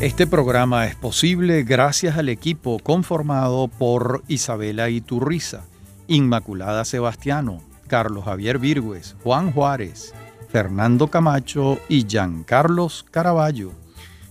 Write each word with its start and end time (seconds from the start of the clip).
Este 0.00 0.28
programa 0.28 0.86
es 0.86 0.94
posible 0.94 1.64
gracias 1.64 2.16
al 2.16 2.28
equipo 2.28 2.78
conformado 2.78 3.66
por 3.66 4.22
Isabela 4.28 4.90
Iturriza, 4.90 5.64
Inmaculada 6.06 6.84
Sebastiano, 6.84 7.60
Carlos 7.88 8.24
Javier 8.24 8.60
Virgües, 8.60 9.16
Juan 9.24 9.50
Juárez, 9.50 10.14
Fernando 10.50 11.08
Camacho 11.08 11.80
y 11.88 12.06
Giancarlos 12.06 13.06
Caraballo. 13.10 13.72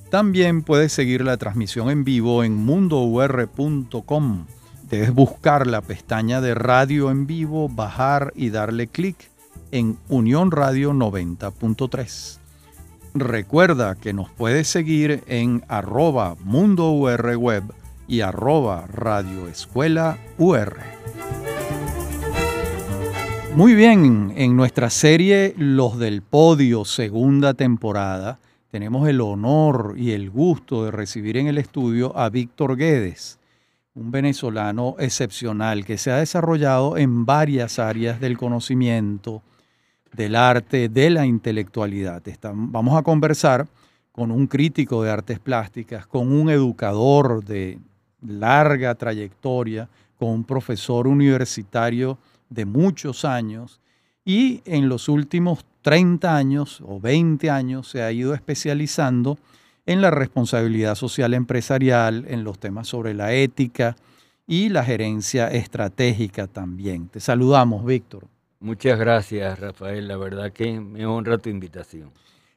También 0.10 0.62
puedes 0.62 0.94
seguir 0.94 1.26
la 1.26 1.36
transmisión 1.36 1.90
en 1.90 2.06
vivo 2.06 2.46
en 2.46 2.56
mundour.com. 2.56 4.46
Debes 4.90 5.14
buscar 5.14 5.68
la 5.68 5.82
pestaña 5.82 6.40
de 6.40 6.56
radio 6.56 7.12
en 7.12 7.28
vivo, 7.28 7.68
bajar 7.68 8.32
y 8.38 8.52
darle 8.52 8.88
clic 8.88 9.18
en 9.72 9.98
Unión 10.08 10.52
Radio 10.52 10.94
90.3. 10.94 12.47
Recuerda 13.14 13.96
que 13.96 14.14
nos 14.14 14.30
puedes 14.30 14.68
seguir 14.68 15.24
en 15.28 15.64
arroba 15.68 16.36
Mundo 16.44 16.92
Web 16.92 17.64
y 18.08 18.22
arroba 18.22 18.86
Radio 18.88 19.48
Escuela 19.48 20.18
UR. 20.38 20.78
Muy 23.56 23.74
bien, 23.74 24.34
en 24.36 24.56
nuestra 24.56 24.90
serie 24.90 25.56
Los 25.58 25.98
del 25.98 26.22
Podio, 26.22 26.86
segunda 26.86 27.56
temporada, 27.56 28.40
tenemos 28.70 29.10
el 29.10 29.20
honor 29.22 29.96
y 29.98 30.12
el 30.12 30.30
gusto 30.30 30.86
de 30.86 30.92
recibir 30.92 31.38
en 31.38 31.48
el 31.48 31.58
estudio 31.58 32.16
a 32.16 32.30
Víctor 32.30 32.78
Guedes, 32.78 33.40
un 33.96 34.12
venezolano 34.12 34.96
excepcional 35.00 35.86
que 35.86 35.98
se 35.98 36.12
ha 36.12 36.18
desarrollado 36.18 36.98
en 36.98 37.26
varias 37.26 37.80
áreas 37.80 38.20
del 38.20 38.38
conocimiento, 38.38 39.42
del 40.18 40.36
arte, 40.36 40.90
de 40.90 41.10
la 41.12 41.26
intelectualidad. 41.26 42.22
vamos 42.54 42.98
a 42.98 43.04
conversar 43.04 43.68
con 44.12 44.32
un 44.32 44.48
crítico 44.48 45.04
de 45.04 45.12
artes 45.12 45.40
plásticas, 45.40 46.08
con 46.08 46.34
un 46.34 46.50
educador 46.50 47.46
de 47.46 47.80
larga 48.26 48.96
trayectoria, 48.96 49.88
con 50.18 50.30
un 50.30 50.44
profesor 50.44 51.08
universitario 51.08 52.18
de 52.50 52.66
muchos 52.66 53.26
años 53.26 53.80
y 54.26 54.62
en 54.66 54.90
los 54.90 55.08
últimos 55.08 55.64
30 55.84 56.36
años 56.36 56.82
o 56.86 57.00
20 57.00 57.52
años 57.52 57.88
se 57.88 58.02
ha 58.02 58.12
ido 58.12 58.34
especializando 58.34 59.38
en 59.86 60.02
la 60.02 60.10
responsabilidad 60.10 60.96
social 60.96 61.36
empresarial, 61.36 62.26
en 62.28 62.44
los 62.44 62.58
temas 62.58 62.88
sobre 62.88 63.14
la 63.14 63.34
ética 63.34 63.96
y 64.48 64.70
la 64.70 64.84
gerencia 64.84 65.48
estratégica 65.50 66.48
también. 66.48 67.08
Te 67.08 67.20
saludamos, 67.20 67.86
Víctor. 67.86 68.28
Muchas 68.60 68.98
gracias, 69.00 69.60
Rafael. 69.60 70.08
La 70.08 70.18
verdad 70.18 70.52
que 70.52 70.80
me 70.80 71.06
honra 71.06 71.38
tu 71.38 71.50
invitación. 71.50 72.12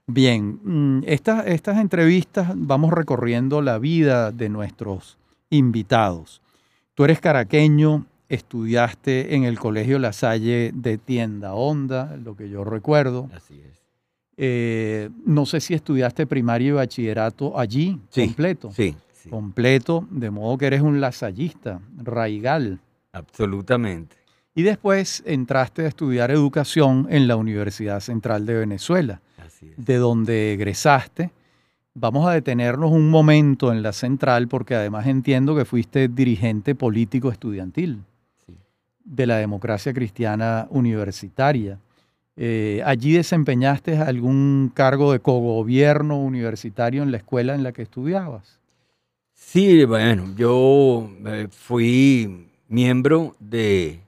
Bien, 0.06 0.58
mm, 0.62 1.04
estas, 1.06 1.46
estas 1.46 1.78
entrevistas 1.78 2.52
vamos 2.54 2.92
recorriendo 2.92 3.62
la 3.62 3.78
vida 3.78 4.32
de 4.32 4.48
nuestros 4.48 5.18
invitados. 5.50 6.40
Tú 6.94 7.04
eres 7.04 7.20
caraqueño, 7.20 8.06
estudiaste 8.28 9.34
en 9.34 9.44
el 9.44 9.58
Colegio 9.58 9.98
La 9.98 10.12
Salle 10.12 10.72
de 10.74 10.98
Tienda 10.98 11.54
Honda, 11.54 12.16
lo 12.16 12.34
que 12.34 12.48
yo 12.48 12.64
recuerdo. 12.64 13.28
Así 13.34 13.60
es. 13.60 13.80
Eh, 14.36 15.10
no 15.26 15.44
sé 15.44 15.60
si 15.60 15.74
estudiaste 15.74 16.26
primaria 16.26 16.68
y 16.68 16.72
bachillerato 16.72 17.58
allí, 17.58 18.00
completo. 18.14 18.70
Sí, 18.72 18.96
Completo, 19.28 20.06
de 20.10 20.30
modo 20.30 20.56
que 20.56 20.66
eres 20.66 20.80
un 20.80 21.00
lasallista, 21.00 21.80
raigal. 21.98 22.80
Absolutamente. 23.12 24.16
Y 24.60 24.62
después 24.62 25.22
entraste 25.24 25.86
a 25.86 25.88
estudiar 25.88 26.30
educación 26.30 27.06
en 27.08 27.26
la 27.26 27.36
Universidad 27.36 28.00
Central 28.00 28.44
de 28.44 28.58
Venezuela, 28.58 29.22
Así 29.38 29.72
de 29.74 29.96
donde 29.96 30.52
egresaste. 30.52 31.30
Vamos 31.94 32.28
a 32.28 32.32
detenernos 32.32 32.92
un 32.92 33.08
momento 33.08 33.72
en 33.72 33.82
la 33.82 33.94
central 33.94 34.48
porque 34.48 34.74
además 34.74 35.06
entiendo 35.06 35.56
que 35.56 35.64
fuiste 35.64 36.08
dirigente 36.08 36.74
político 36.74 37.30
estudiantil 37.30 38.00
de 39.02 39.26
la 39.26 39.38
democracia 39.38 39.94
cristiana 39.94 40.66
universitaria. 40.68 41.78
Eh, 42.36 42.82
¿Allí 42.84 43.14
desempeñaste 43.14 43.96
algún 43.96 44.70
cargo 44.74 45.12
de 45.12 45.20
cogobierno 45.20 46.20
universitario 46.20 47.02
en 47.02 47.12
la 47.12 47.16
escuela 47.16 47.54
en 47.54 47.62
la 47.62 47.72
que 47.72 47.80
estudiabas? 47.80 48.58
Sí, 49.32 49.86
bueno, 49.86 50.34
yo 50.36 51.10
eh, 51.24 51.48
fui 51.50 52.46
miembro 52.68 53.34
de, 53.40 54.00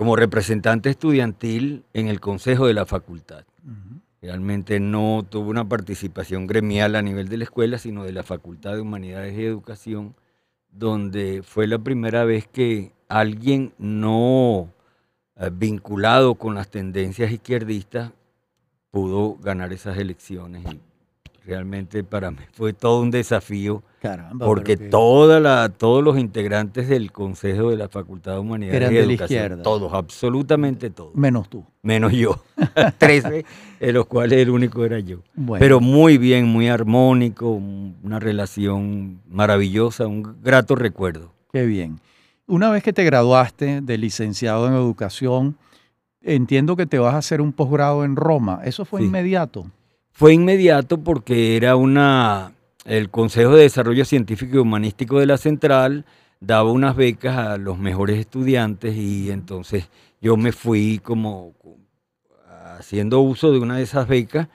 como 0.00 0.16
representante 0.16 0.88
estudiantil 0.88 1.84
en 1.92 2.08
el 2.08 2.20
consejo 2.20 2.66
de 2.66 2.72
la 2.72 2.86
facultad. 2.86 3.44
Realmente 4.22 4.80
no 4.80 5.26
tuve 5.28 5.50
una 5.50 5.68
participación 5.68 6.46
gremial 6.46 6.96
a 6.96 7.02
nivel 7.02 7.28
de 7.28 7.36
la 7.36 7.44
escuela, 7.44 7.76
sino 7.76 8.04
de 8.04 8.12
la 8.12 8.22
Facultad 8.22 8.72
de 8.72 8.80
Humanidades 8.80 9.36
y 9.36 9.44
Educación, 9.44 10.14
donde 10.70 11.42
fue 11.42 11.66
la 11.66 11.78
primera 11.80 12.24
vez 12.24 12.48
que 12.48 12.94
alguien 13.10 13.74
no 13.76 14.72
eh, 15.36 15.50
vinculado 15.52 16.34
con 16.36 16.54
las 16.54 16.70
tendencias 16.70 17.30
izquierdistas 17.30 18.10
pudo 18.90 19.34
ganar 19.34 19.70
esas 19.74 19.98
elecciones. 19.98 20.64
Y 20.64 20.80
realmente 21.46 22.04
para 22.04 22.30
mí 22.30 22.40
fue 22.52 22.72
todo 22.72 23.02
un 23.02 23.10
desafío. 23.10 23.82
Porque 24.38 24.76
toda 24.76 25.40
la, 25.40 25.68
todos 25.68 26.02
los 26.02 26.18
integrantes 26.18 26.88
del 26.88 27.12
Consejo 27.12 27.70
de 27.70 27.76
la 27.76 27.88
Facultad 27.88 28.34
de 28.34 28.38
Humanidades 28.38 28.76
Eran 28.76 28.94
de 28.94 29.06
la 29.06 29.12
izquierda. 29.12 29.62
todos, 29.62 29.92
absolutamente 29.92 30.90
todos. 30.90 31.14
Menos 31.14 31.48
tú. 31.48 31.64
Menos 31.82 32.12
yo. 32.12 32.42
Trece, 32.98 33.44
de 33.78 33.92
los 33.92 34.06
cuales 34.06 34.38
el 34.38 34.50
único 34.50 34.84
era 34.84 34.98
yo. 35.00 35.18
Pero 35.58 35.80
muy 35.80 36.18
bien, 36.18 36.46
muy 36.46 36.68
armónico, 36.68 37.50
una 37.50 38.18
relación 38.18 39.20
maravillosa, 39.28 40.06
un 40.06 40.36
grato 40.42 40.74
recuerdo. 40.74 41.32
Qué 41.52 41.66
bien. 41.66 42.00
Una 42.46 42.70
vez 42.70 42.82
que 42.82 42.92
te 42.92 43.04
graduaste 43.04 43.80
de 43.80 43.98
licenciado 43.98 44.66
en 44.66 44.74
educación, 44.74 45.56
entiendo 46.22 46.76
que 46.76 46.86
te 46.86 46.98
vas 46.98 47.14
a 47.14 47.18
hacer 47.18 47.40
un 47.40 47.52
posgrado 47.52 48.04
en 48.04 48.16
Roma. 48.16 48.60
¿Eso 48.64 48.84
fue 48.84 49.02
inmediato? 49.02 49.66
Fue 50.12 50.34
inmediato 50.34 50.98
porque 50.98 51.56
era 51.56 51.76
una. 51.76 52.52
El 52.84 53.10
Consejo 53.10 53.54
de 53.54 53.62
Desarrollo 53.62 54.04
Científico 54.04 54.56
y 54.56 54.60
Humanístico 54.60 55.20
de 55.20 55.26
la 55.26 55.36
Central 55.36 56.04
daba 56.40 56.72
unas 56.72 56.96
becas 56.96 57.36
a 57.36 57.58
los 57.58 57.78
mejores 57.78 58.18
estudiantes 58.18 58.96
y 58.96 59.30
entonces 59.30 59.88
yo 60.20 60.36
me 60.36 60.52
fui 60.52 60.98
como 61.02 61.54
haciendo 62.78 63.20
uso 63.20 63.52
de 63.52 63.58
una 63.58 63.76
de 63.76 63.82
esas 63.82 64.08
becas 64.08 64.48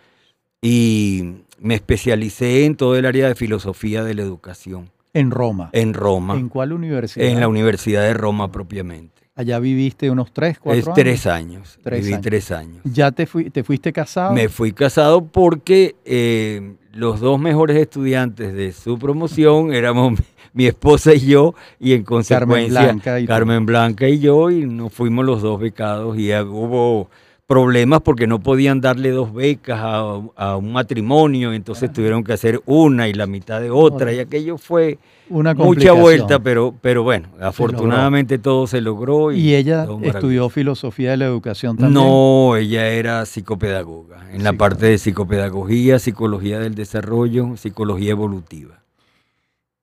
y 0.61 1.43
me 1.59 1.75
especialicé 1.75 2.65
en 2.65 2.75
todo 2.75 2.95
el 2.95 3.05
área 3.05 3.27
de 3.27 3.35
filosofía 3.35 4.03
de 4.03 4.15
la 4.15 4.23
educación. 4.23 4.89
En 5.13 5.31
Roma. 5.31 5.69
En 5.71 5.93
Roma. 5.93 6.35
¿En 6.35 6.49
cuál 6.49 6.73
universidad? 6.73 7.27
En 7.27 7.39
la 7.39 7.47
Universidad 7.47 8.01
de 8.01 8.13
Roma 8.13 8.51
propiamente. 8.51 9.24
Allá 9.37 9.59
viviste 9.59 10.09
unos 10.09 10.31
tres, 10.31 10.59
cuatro 10.59 10.93
es, 10.95 11.27
años. 11.27 11.77
Tres 11.83 12.05
años. 12.05 12.05
Viví 12.05 12.21
tres 12.21 12.51
años. 12.51 12.81
¿Ya 12.85 13.11
te, 13.11 13.25
te 13.25 13.63
fuiste 13.65 13.91
casado? 13.91 14.33
Me 14.33 14.47
fui 14.47 14.71
casado 14.71 15.25
porque 15.25 15.97
eh, 16.05 16.75
los 16.93 17.19
dos 17.19 17.37
mejores 17.37 17.75
estudiantes 17.75 18.53
de 18.53 18.71
su 18.71 18.97
promoción 18.97 19.73
éramos 19.73 20.17
mi, 20.53 20.67
esposa 20.67 21.13
y 21.13 21.19
yo, 21.19 21.53
y 21.81 21.91
en 21.91 22.03
consecuencia 22.03 22.39
Carmen 22.39 22.69
Blanca 22.69 23.19
y, 23.19 23.25
Carmen 23.27 23.65
Blanca 23.65 24.07
y 24.07 24.19
yo, 24.19 24.49
y 24.49 24.65
nos 24.65 24.93
fuimos 24.93 25.25
los 25.25 25.41
dos 25.41 25.59
becados 25.59 26.17
y 26.17 26.33
hubo 26.33 27.09
problemas 27.47 28.01
porque 28.01 28.25
no 28.25 28.39
podían 28.39 28.81
darle 28.81 29.11
dos 29.11 29.33
becas 29.33 29.79
a, 29.81 30.57
un 30.57 30.73
matrimonio, 30.73 31.53
entonces 31.53 31.93
tuvieron 31.93 32.23
que 32.23 32.33
hacer 32.33 32.61
una 32.65 33.07
y 33.07 33.13
la 33.13 33.27
mitad 33.27 33.61
de 33.61 33.69
otra, 33.69 34.11
y 34.11 34.19
aquello 34.19 34.57
fue 34.57 34.97
una 35.29 35.53
mucha 35.53 35.91
vuelta, 35.91 36.39
pero, 36.39 36.73
pero 36.81 37.03
bueno, 37.03 37.29
afortunadamente 37.39 38.39
todo 38.39 38.67
se 38.67 38.81
logró. 38.81 39.31
¿Y, 39.31 39.53
ella 39.53 39.87
estudió 40.01 40.49
filosofía 40.49 41.11
de 41.11 41.17
la 41.17 41.25
educación 41.25 41.77
también? 41.77 41.93
No, 41.93 42.55
ella 42.55 42.87
era 42.87 43.25
psicopedagoga, 43.25 44.31
en 44.31 44.43
la 44.43 44.53
parte 44.53 44.87
de 44.87 44.97
psicopedagogía, 44.97 45.99
psicología 45.99 46.59
del 46.59 46.73
desarrollo, 46.73 47.57
psicología 47.57 48.11
evolutiva. 48.11 48.81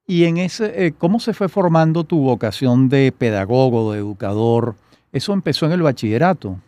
¿Y 0.04 0.24
en 0.24 0.38
ese, 0.38 0.86
eh, 0.86 0.92
cómo 0.98 1.20
se 1.20 1.32
fue 1.32 1.48
formando 1.48 2.02
tu 2.02 2.18
vocación 2.18 2.88
de 2.88 3.12
pedagogo, 3.16 3.92
de 3.92 4.00
educador? 4.00 4.74
Eso 5.12 5.32
empezó 5.32 5.66
en 5.66 5.72
el 5.72 5.82
bachillerato. 5.82 6.58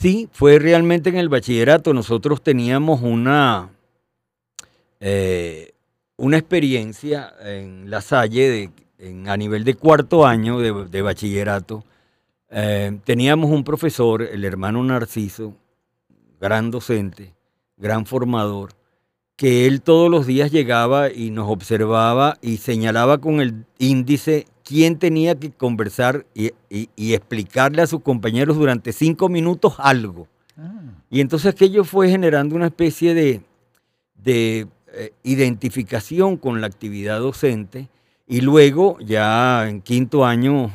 Sí, 0.00 0.28
fue 0.30 0.60
realmente 0.60 1.10
en 1.10 1.16
el 1.16 1.28
bachillerato. 1.28 1.92
Nosotros 1.92 2.40
teníamos 2.40 3.02
una, 3.02 3.70
eh, 5.00 5.72
una 6.16 6.38
experiencia 6.38 7.34
en 7.42 7.90
La 7.90 8.00
Salle 8.00 8.70
a 9.26 9.36
nivel 9.36 9.64
de 9.64 9.74
cuarto 9.74 10.24
año 10.24 10.60
de, 10.60 11.02
bachillerato. 11.02 11.84
Eh, 12.48 12.96
teníamos 13.02 13.50
un 13.50 13.64
profesor, 13.64 14.22
el 14.22 14.44
hermano 14.44 14.84
Narciso, 14.84 15.56
gran 16.40 16.70
docente, 16.70 17.34
gran 17.76 18.06
formador, 18.06 18.74
que 19.34 19.66
él 19.66 19.82
todos 19.82 20.08
los 20.08 20.28
días 20.28 20.52
llegaba 20.52 21.10
y 21.10 21.32
nos 21.32 21.50
observaba 21.50 22.38
y 22.40 22.58
señalaba 22.58 23.18
con 23.18 23.40
el 23.40 23.64
índice 23.78 24.46
quién 24.68 24.98
tenía 24.98 25.34
que 25.34 25.50
conversar 25.50 26.26
y, 26.34 26.52
explicarle 27.14 27.80
a 27.80 27.86
sus 27.86 28.02
compañeros 28.02 28.58
durante 28.58 28.92
cinco 28.92 29.30
minutos 29.30 29.76
algo. 29.78 30.28
Ah. 30.58 30.82
Y 31.08 31.22
entonces 31.22 31.54
aquello 31.54 31.84
fue 31.84 32.10
generando 32.10 32.54
una 32.54 32.66
especie 32.66 33.14
de, 33.14 33.40
eh, 34.26 35.12
identificación 35.22 36.36
con 36.36 36.60
la 36.60 36.66
actividad 36.66 37.18
docente 37.18 37.88
y 38.26 38.42
luego 38.42 38.98
ya 39.00 39.66
en 39.66 39.80
quinto 39.80 40.26
año, 40.26 40.70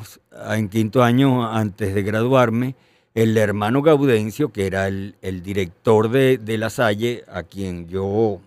en 0.50 0.68
quinto 0.68 1.04
año 1.04 1.48
antes 1.48 1.94
de 1.94 2.02
graduarme, 2.02 2.74
el 3.14 3.36
hermano 3.36 3.80
Gaudencio, 3.80 4.50
que 4.50 4.66
era 4.66 4.88
el, 4.88 5.14
director 5.44 6.10
de, 6.10 6.38
de, 6.38 6.58
La 6.58 6.68
Salle, 6.68 7.22
a 7.28 7.44
quien 7.44 7.86
yo 7.86 8.40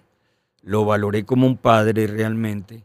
lo 0.61 0.83
valoré 0.83 1.23
como 1.23 1.47
un 1.47 1.55
padre 1.55 2.05
realmente, 2.05 2.83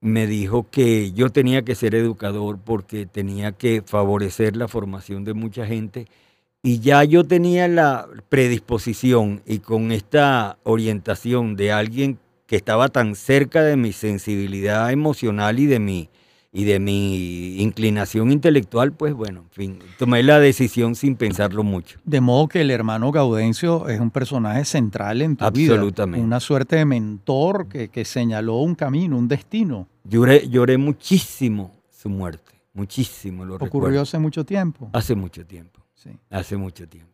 me 0.00 0.26
dijo 0.26 0.66
que 0.70 1.12
yo 1.12 1.30
tenía 1.30 1.62
que 1.62 1.74
ser 1.74 1.94
educador 1.94 2.58
porque 2.64 3.06
tenía 3.06 3.52
que 3.52 3.82
favorecer 3.84 4.56
la 4.56 4.68
formación 4.68 5.24
de 5.24 5.34
mucha 5.34 5.66
gente 5.66 6.06
y 6.62 6.80
ya 6.80 7.04
yo 7.04 7.24
tenía 7.24 7.68
la 7.68 8.06
predisposición 8.28 9.42
y 9.46 9.58
con 9.58 9.92
esta 9.92 10.58
orientación 10.62 11.56
de 11.56 11.72
alguien 11.72 12.18
que 12.46 12.56
estaba 12.56 12.88
tan 12.88 13.14
cerca 13.14 13.62
de 13.62 13.76
mi 13.76 13.92
sensibilidad 13.92 14.90
emocional 14.90 15.58
y 15.58 15.66
de 15.66 15.78
mi 15.78 16.08
y 16.52 16.64
de 16.64 16.80
mi 16.80 17.60
inclinación 17.60 18.32
intelectual, 18.32 18.92
pues 18.92 19.14
bueno, 19.14 19.40
en 19.40 19.50
fin, 19.50 19.78
tomé 19.98 20.22
la 20.22 20.40
decisión 20.40 20.96
sin 20.96 21.14
pensarlo 21.14 21.62
mucho. 21.62 22.00
De 22.04 22.20
modo 22.20 22.48
que 22.48 22.62
el 22.62 22.70
hermano 22.70 23.12
Gaudencio 23.12 23.88
es 23.88 24.00
un 24.00 24.10
personaje 24.10 24.64
central 24.64 25.22
en 25.22 25.36
tu 25.36 25.48
vida. 25.52 25.74
Absolutamente. 25.74 26.24
Una 26.24 26.40
suerte 26.40 26.76
de 26.76 26.84
mentor 26.84 27.68
que, 27.68 27.88
que 27.88 28.04
señaló 28.04 28.56
un 28.56 28.74
camino, 28.74 29.16
un 29.16 29.28
destino. 29.28 29.86
Lloré, 30.04 30.48
lloré 30.48 30.76
muchísimo 30.76 31.72
su 31.88 32.08
muerte, 32.08 32.60
muchísimo. 32.72 33.44
Lo 33.44 33.56
¿Ocurrió 33.56 34.00
hace 34.02 34.18
mucho 34.18 34.44
tiempo? 34.44 34.90
Hace 34.92 35.14
mucho 35.14 35.46
tiempo. 35.46 35.80
Sí. 35.94 36.10
Hace 36.30 36.56
mucho 36.56 36.88
tiempo. 36.88 37.10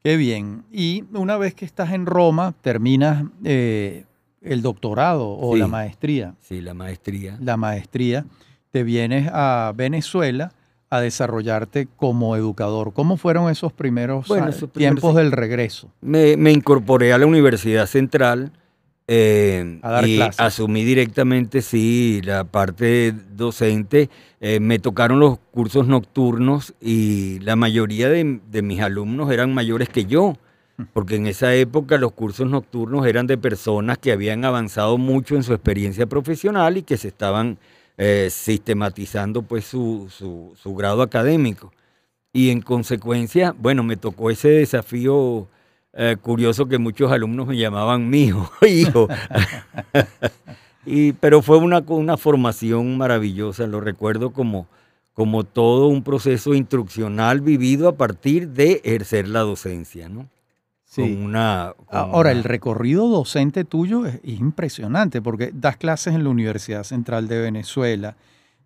Qué 0.00 0.16
bien. 0.16 0.64
Y 0.70 1.04
una 1.12 1.36
vez 1.36 1.54
que 1.54 1.64
estás 1.64 1.92
en 1.92 2.06
Roma, 2.06 2.54
terminas 2.60 3.24
eh, 3.42 4.04
el 4.42 4.62
doctorado 4.62 5.28
o 5.30 5.56
la 5.56 5.66
maestría. 5.66 6.34
Sí, 6.40 6.60
la 6.60 6.74
maestría. 6.74 7.36
La 7.40 7.56
maestría. 7.56 8.24
Te 8.70 8.82
vienes 8.82 9.30
a 9.32 9.72
Venezuela 9.74 10.52
a 10.90 11.00
desarrollarte 11.00 11.88
como 11.96 12.36
educador. 12.36 12.92
¿Cómo 12.92 13.16
fueron 13.16 13.50
esos 13.50 13.72
primeros, 13.72 14.26
tiempos 14.72 15.14
del 15.14 15.32
regreso? 15.32 15.90
Me, 16.00 16.36
me, 16.36 16.52
incorporé 16.52 17.12
a 17.12 17.18
la 17.18 17.26
Universidad 17.26 17.86
Central 17.86 18.52
eh, 19.10 19.80
y 20.06 20.20
asumí 20.36 20.84
directamente, 20.84 21.62
sí, 21.62 22.20
la 22.22 22.44
parte 22.44 23.14
docente. 23.34 24.10
Eh, 24.40 24.60
me 24.60 24.78
tocaron 24.78 25.18
los 25.18 25.38
cursos 25.50 25.88
nocturnos 25.88 26.74
y 26.80 27.38
la 27.40 27.56
mayoría 27.56 28.10
de, 28.10 28.62
mis 28.62 28.80
alumnos 28.80 29.32
eran 29.32 29.54
mayores 29.54 29.88
que 29.88 30.04
yo. 30.04 30.36
Porque 30.92 31.16
en 31.16 31.26
esa 31.26 31.54
época 31.54 31.98
los 31.98 32.12
cursos 32.12 32.48
nocturnos 32.48 33.06
eran 33.06 33.26
de 33.26 33.38
personas 33.38 33.98
que 33.98 34.12
habían 34.12 34.44
avanzado 34.44 34.98
mucho 34.98 35.36
en 35.36 35.42
su 35.42 35.52
experiencia 35.52 36.06
profesional 36.06 36.76
y 36.76 36.82
que 36.82 36.96
se 36.96 37.08
estaban 37.08 37.58
eh, 37.96 38.28
sistematizando 38.30 39.42
pues 39.42 39.64
su, 39.64 40.08
su 40.10 40.74
grado 40.74 41.02
académico. 41.02 41.72
Y 42.32 42.50
en 42.50 42.60
consecuencia, 42.60 43.54
bueno, 43.58 43.82
me 43.82 43.96
tocó 43.96 44.30
ese 44.30 44.48
desafío 44.48 45.48
eh, 45.94 46.16
curioso 46.20 46.66
que 46.66 46.78
muchos 46.78 47.10
alumnos 47.10 47.48
me 47.48 47.56
llamaban 47.56 48.08
mi 48.08 48.24
hijo, 48.24 48.50
hijo. 48.66 49.08
y, 50.86 51.12
pero 51.14 51.42
fue 51.42 51.58
una, 51.58 51.80
una 51.88 52.16
formación 52.16 52.96
maravillosa, 52.98 53.66
lo 53.66 53.80
recuerdo 53.80 54.30
como, 54.30 54.68
como 55.14 55.42
todo 55.42 55.88
un 55.88 56.04
proceso 56.04 56.54
instruccional 56.54 57.40
vivido 57.40 57.88
a 57.88 57.96
partir 57.96 58.50
de 58.50 58.80
ejercer 58.84 59.26
la 59.28 59.40
docencia, 59.40 60.08
¿no? 60.08 60.28
Sí. 60.88 61.02
una, 61.22 61.74
Ahora, 61.90 62.32
el 62.32 62.44
recorrido 62.44 63.08
docente 63.08 63.64
tuyo 63.64 64.06
es, 64.06 64.20
impresionante 64.24 65.20
porque 65.20 65.50
das 65.52 65.76
clases 65.76 66.14
en 66.14 66.24
la 66.24 66.30
Universidad 66.30 66.82
Central 66.82 67.28
de 67.28 67.38
Venezuela, 67.42 68.16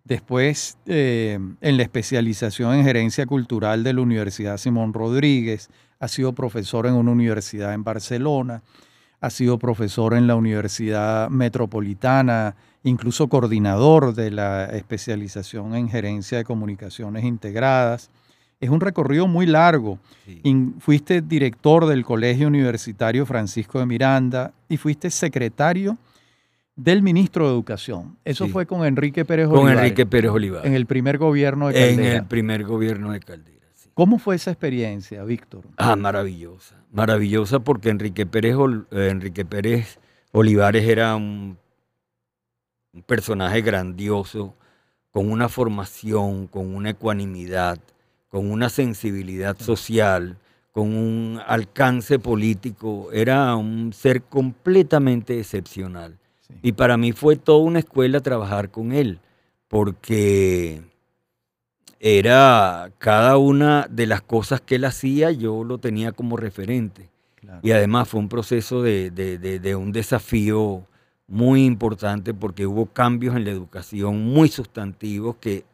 después 0.05 0.77
eh, 0.85 1.37
en 1.59 1.77
la 1.77 1.83
especialización 1.83 2.75
en 2.75 2.85
gerencia 2.85 3.25
cultural 3.25 3.83
de 3.83 3.91
la 3.91 4.01
Universidad 4.01 4.55
Simón 4.55 4.93
Rodríguez, 4.93 5.69
ha 5.99 6.07
sido 6.07 6.31
profesor 6.31 6.87
en 6.87 6.93
una 6.93 7.11
universidad 7.11 7.73
en 7.73 7.83
Barcelona, 7.83 8.63
ha 9.19 9.29
sido 9.29 9.59
profesor 9.59 10.13
en 10.13 10.25
la 10.25 10.35
Universidad 10.35 11.29
Metropolitana, 11.29 12.55
incluso 12.83 13.27
coordinador 13.27 14.13
de 14.13 14.31
la 14.31 14.65
especialización 14.65 15.75
en 15.75 15.89
gerencia 15.89 16.37
de 16.37 16.45
comunicaciones 16.45 17.25
integradas. 17.25 18.09
Es 18.63 18.69
un 18.69 18.79
recorrido 18.79 19.27
muy 19.27 19.45
largo. 19.45 19.99
Fuiste 20.79 21.21
director 21.21 21.85
del 21.85 22.05
Colegio 22.05 22.47
Universitario 22.47 23.25
Francisco 23.25 23.79
de 23.79 23.85
Miranda 23.85 24.53
y 24.69 24.77
fuiste 24.77 25.09
secretario 25.09 25.97
del 26.75 27.01
ministro 27.01 27.45
de 27.45 27.53
Educación. 27.53 28.17
Eso 28.23 28.47
fue 28.47 28.65
con 28.65 28.85
Enrique 28.85 29.25
Pérez 29.25 29.47
Olivares. 29.47 29.73
Con 29.73 29.77
Enrique 29.77 30.05
Pérez 30.05 30.31
Olivares. 30.31 30.65
En 30.65 30.75
el 30.75 30.85
primer 30.85 31.17
gobierno 31.17 31.67
de 31.67 31.73
Caldera. 31.73 32.09
En 32.09 32.15
el 32.15 32.25
primer 32.25 32.63
gobierno 32.63 33.11
de 33.11 33.19
Caldera. 33.19 33.53
¿Cómo 33.93 34.17
fue 34.17 34.35
esa 34.35 34.51
experiencia, 34.51 35.23
Víctor? 35.23 35.65
Ah, 35.77 35.95
maravillosa. 35.95 36.75
Maravillosa 36.91 37.59
porque 37.59 37.89
Enrique 37.89 38.25
Pérez, 38.25 38.55
eh, 38.91 39.09
Enrique 39.11 39.45
Pérez 39.45 39.99
Olivares 40.31 40.87
era 40.87 41.15
un, 41.15 41.57
personaje 43.05 43.61
grandioso, 43.61 44.55
con 45.11 45.29
una 45.29 45.49
formación, 45.49 46.47
con 46.47 46.73
una 46.73 46.91
ecuanimidad, 46.91 47.77
con 48.33 48.49
una 48.49 48.69
sensibilidad 48.69 49.55
social, 49.59 50.37
con 50.71 50.95
un 50.95 51.39
alcance 51.45 52.17
político. 52.17 53.11
Era 53.11 53.55
un 53.55 53.93
ser 53.93 54.23
completamente 54.23 55.39
excepcional. 55.39 56.17
Y 56.63 56.71
para 56.71 56.97
mí 56.97 57.11
fue 57.11 57.35
toda 57.35 57.59
una 57.59 57.77
escuela 57.77 58.21
trabajar 58.21 58.71
con 58.71 58.91
él, 58.91 59.19
porque 59.67 60.81
era 61.99 62.91
cada 62.97 63.37
una 63.37 63.85
de 63.87 64.07
las 64.07 64.23
cosas 64.23 64.61
que 64.61 64.77
él 64.77 64.85
hacía, 64.85 65.29
yo 65.29 65.63
lo 65.63 65.77
tenía 65.77 66.11
como 66.11 66.35
referente. 66.35 67.11
Y 67.61 67.69
además 67.69 68.09
fue 68.09 68.19
un 68.19 68.29
proceso 68.29 68.81
de, 68.81 69.75
un 69.79 69.91
desafío 69.91 70.87
muy 71.27 71.65
importante 71.65 72.33
porque 72.33 72.65
hubo 72.65 72.87
cambios 72.87 73.35
en 73.35 73.45
la 73.45 73.51
educación 73.51 74.25
muy 74.25 74.49
sustantivos 74.49 75.35
que, 75.39 75.65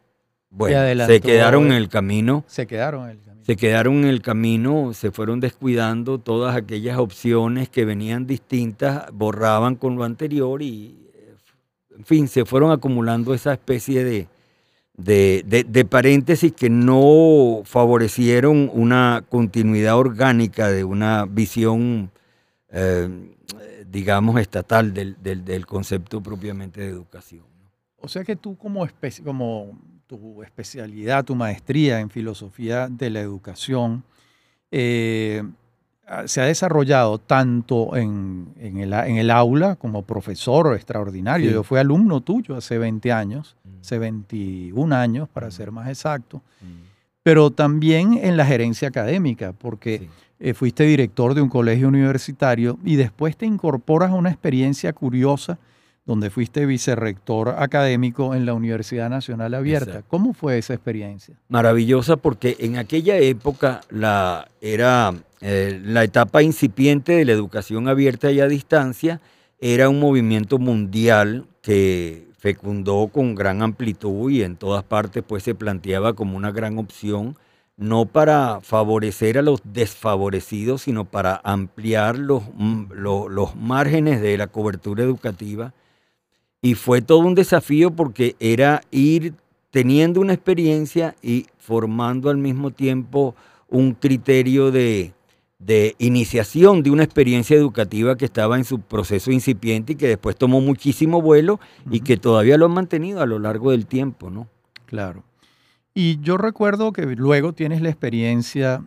bueno, 0.50 1.06
se 1.06 1.22
quedaron 1.22 1.68
en 1.68 1.74
el 1.74 1.90
camino. 1.90 2.44
Se 2.48 2.66
quedaron 2.66 3.06
en 3.06 3.10
el 3.12 3.19
camino. 3.19 3.46
Se 3.46 3.56
quedaron 3.56 3.96
en 3.98 4.06
el 4.06 4.22
camino, 4.22 4.94
se 4.94 5.12
fueron 5.12 5.40
descuidando 5.40 6.19
todas 6.19 6.56
aquellas 6.56 6.98
opciones 6.98 7.69
que 7.69 7.86
venían 7.86 8.28
distintas, 8.28 9.12
borraban 9.12 9.76
con 9.76 9.95
lo 9.95 10.04
anterior 10.04 10.62
y, 10.62 11.09
en 11.97 12.06
fin, 12.06 12.28
se 12.28 12.45
fueron 12.45 12.71
acumulando 12.71 13.33
esa 13.33 13.54
especie 13.54 14.04
de, 14.04 14.28
de, 14.95 15.85
paréntesis 15.85 16.52
que 16.52 16.69
no 16.69 17.62
favorecieron 17.66 18.69
una 18.73 19.23
continuidad 19.30 19.97
orgánica 19.97 20.69
de 20.69 20.83
una 20.83 21.26
visión, 21.26 22.12
eh, 22.69 23.09
digamos, 23.88 24.40
estatal 24.40 24.94
del, 24.94 25.66
concepto 25.66 26.21
propiamente 26.21 26.81
de 26.81 26.88
educación. 26.88 27.44
O 27.97 28.07
sea 28.07 28.23
que 28.23 28.35
tú 28.35 28.57
como, 28.57 28.88
como 29.23 29.78
tu 30.09 30.44
especialidad, 30.44 31.23
tu 31.23 31.35
maestría 31.35 32.01
en 32.01 32.09
filosofía 32.09 32.89
de 32.89 33.09
la 33.11 33.21
educación, 33.21 34.04
eh, 34.71 35.44
Ah, 36.11 36.28
se 36.28 36.42
ha 36.42 36.45
desarrollado 36.45 37.19
tanto 37.19 37.95
en, 37.95 38.56
el, 38.57 39.30
aula 39.30 39.75
como 39.75 40.01
profesor 40.01 40.73
extraordinario. 40.73 41.51
Yo 41.51 41.61
fui 41.61 41.78
alumno 41.78 42.21
tuyo 42.21 42.56
hace 42.56 42.80
20 42.80 43.11
años, 43.11 43.56
mm. 43.63 43.81
hace 43.81 43.99
21 43.99 44.95
años 44.95 45.30
para 45.30 45.49
mm. 45.49 45.51
ser 45.51 45.71
más 45.71 45.87
exacto, 45.87 46.37
mm. 46.61 46.66
pero 47.21 47.51
también 47.51 48.19
en 48.23 48.37
la 48.37 48.45
gerencia 48.47 48.87
académica, 48.87 49.54
porque 49.54 50.09
eh, 50.39 50.56
fuiste 50.56 50.83
director 50.83 51.35
de 51.35 51.42
un 51.42 51.49
colegio 51.49 51.87
universitario 51.87 52.80
y 52.83 52.95
después 52.95 53.37
te 53.37 53.45
incorporas 53.45 54.09
a 54.09 54.16
una 54.16 54.31
experiencia 54.31 54.92
curiosa 54.94 55.59
donde 56.09 56.31
fuiste 56.31 56.66
vicerrector 56.66 57.49
académico 57.59 58.33
en 58.33 58.47
la 58.47 58.56
Universidad 58.56 59.11
Nacional 59.11 59.54
Abierta. 59.54 60.01
¿Cómo 60.07 60.33
fue 60.33 60.57
esa 60.57 60.73
experiencia? 60.73 61.35
Maravillosa 61.49 62.18
porque 62.18 62.56
en 62.57 62.80
aquella 62.80 63.18
época 63.18 63.81
la, 63.92 64.49
era 64.59 65.13
eh, 65.39 65.80
la 65.85 66.04
etapa 66.04 66.42
incipiente 66.42 67.11
de 67.11 67.25
la 67.25 67.33
educación 67.33 67.87
abierta 67.87 68.31
y 68.31 68.39
a 68.39 68.47
distancia, 68.47 69.21
era 69.61 69.87
un 69.87 69.99
movimiento 69.99 70.57
mundial 70.57 71.45
que 71.61 72.25
fecundó 72.39 73.09
con 73.09 73.35
gran 73.35 73.61
amplitud 73.61 74.31
y 74.31 74.42
en 74.42 74.56
todas 74.56 74.83
partes 74.83 75.21
pues 75.21 75.44
se 75.44 75.54
planteaba 75.54 76.13
como 76.13 76.35
una 76.37 76.49
gran 76.49 76.80
opción 76.80 77.37
no 77.78 78.07
para 78.07 78.61
favorecer 78.61 79.37
a 79.37 79.44
los 79.44 79.61
desfavorecidos, 79.63 80.81
sino 80.81 81.06
para 81.06 81.39
ampliar 81.44 82.18
los, 82.18 82.42
los 82.89 83.56
márgenes 83.56 84.21
de 84.21 84.39
la 84.39 84.47
cobertura 84.47 85.04
educativa 85.04 85.71
y 86.61 86.75
fue 86.75 87.01
todo 87.01 87.19
un 87.19 87.35
desafío 87.35 87.92
porque 87.92 88.35
era 88.39 88.81
ir 88.92 89.33
teniendo 89.71 90.21
una 90.21 90.33
experiencia 90.33 91.16
y 91.21 91.45
formando 91.57 92.30
al 92.30 92.37
mismo 92.37 92.71
tiempo 92.71 93.35
un 93.69 93.94
criterio 93.94 94.71
de, 94.71 95.13
de 95.59 95.95
iniciación 95.99 96.83
de 96.83 96.89
una 96.89 97.04
experiencia 97.04 97.56
educativa 97.56 98.18
que 98.18 98.25
estaba 98.25 98.57
en 98.57 98.63
su 98.63 98.80
proceso 98.80 99.31
incipiente 99.31 99.94
y 99.94 99.95
que 99.95 100.07
después 100.07 100.35
tomó 100.35 100.61
muchísimo 100.61 101.21
vuelo 101.21 101.59
y 101.92 101.99
que 101.99 102.18
todavía 102.18 102.57
lo 102.57 102.66
han 102.66 102.73
mantenido 102.73 103.21
a 103.21 103.25
lo 103.25 103.39
largo 103.39 103.71
del 103.71 103.85
tiempo, 103.85 104.30
¿no? 104.30 104.47
Claro. 104.85 105.23
Y 105.94 106.19
yo 106.21 106.37
recuerdo 106.37 106.94
que 106.94 107.06
luego 107.06 107.54
tienes 107.54 107.81
la 107.81 107.89
experiencia, 107.89 108.83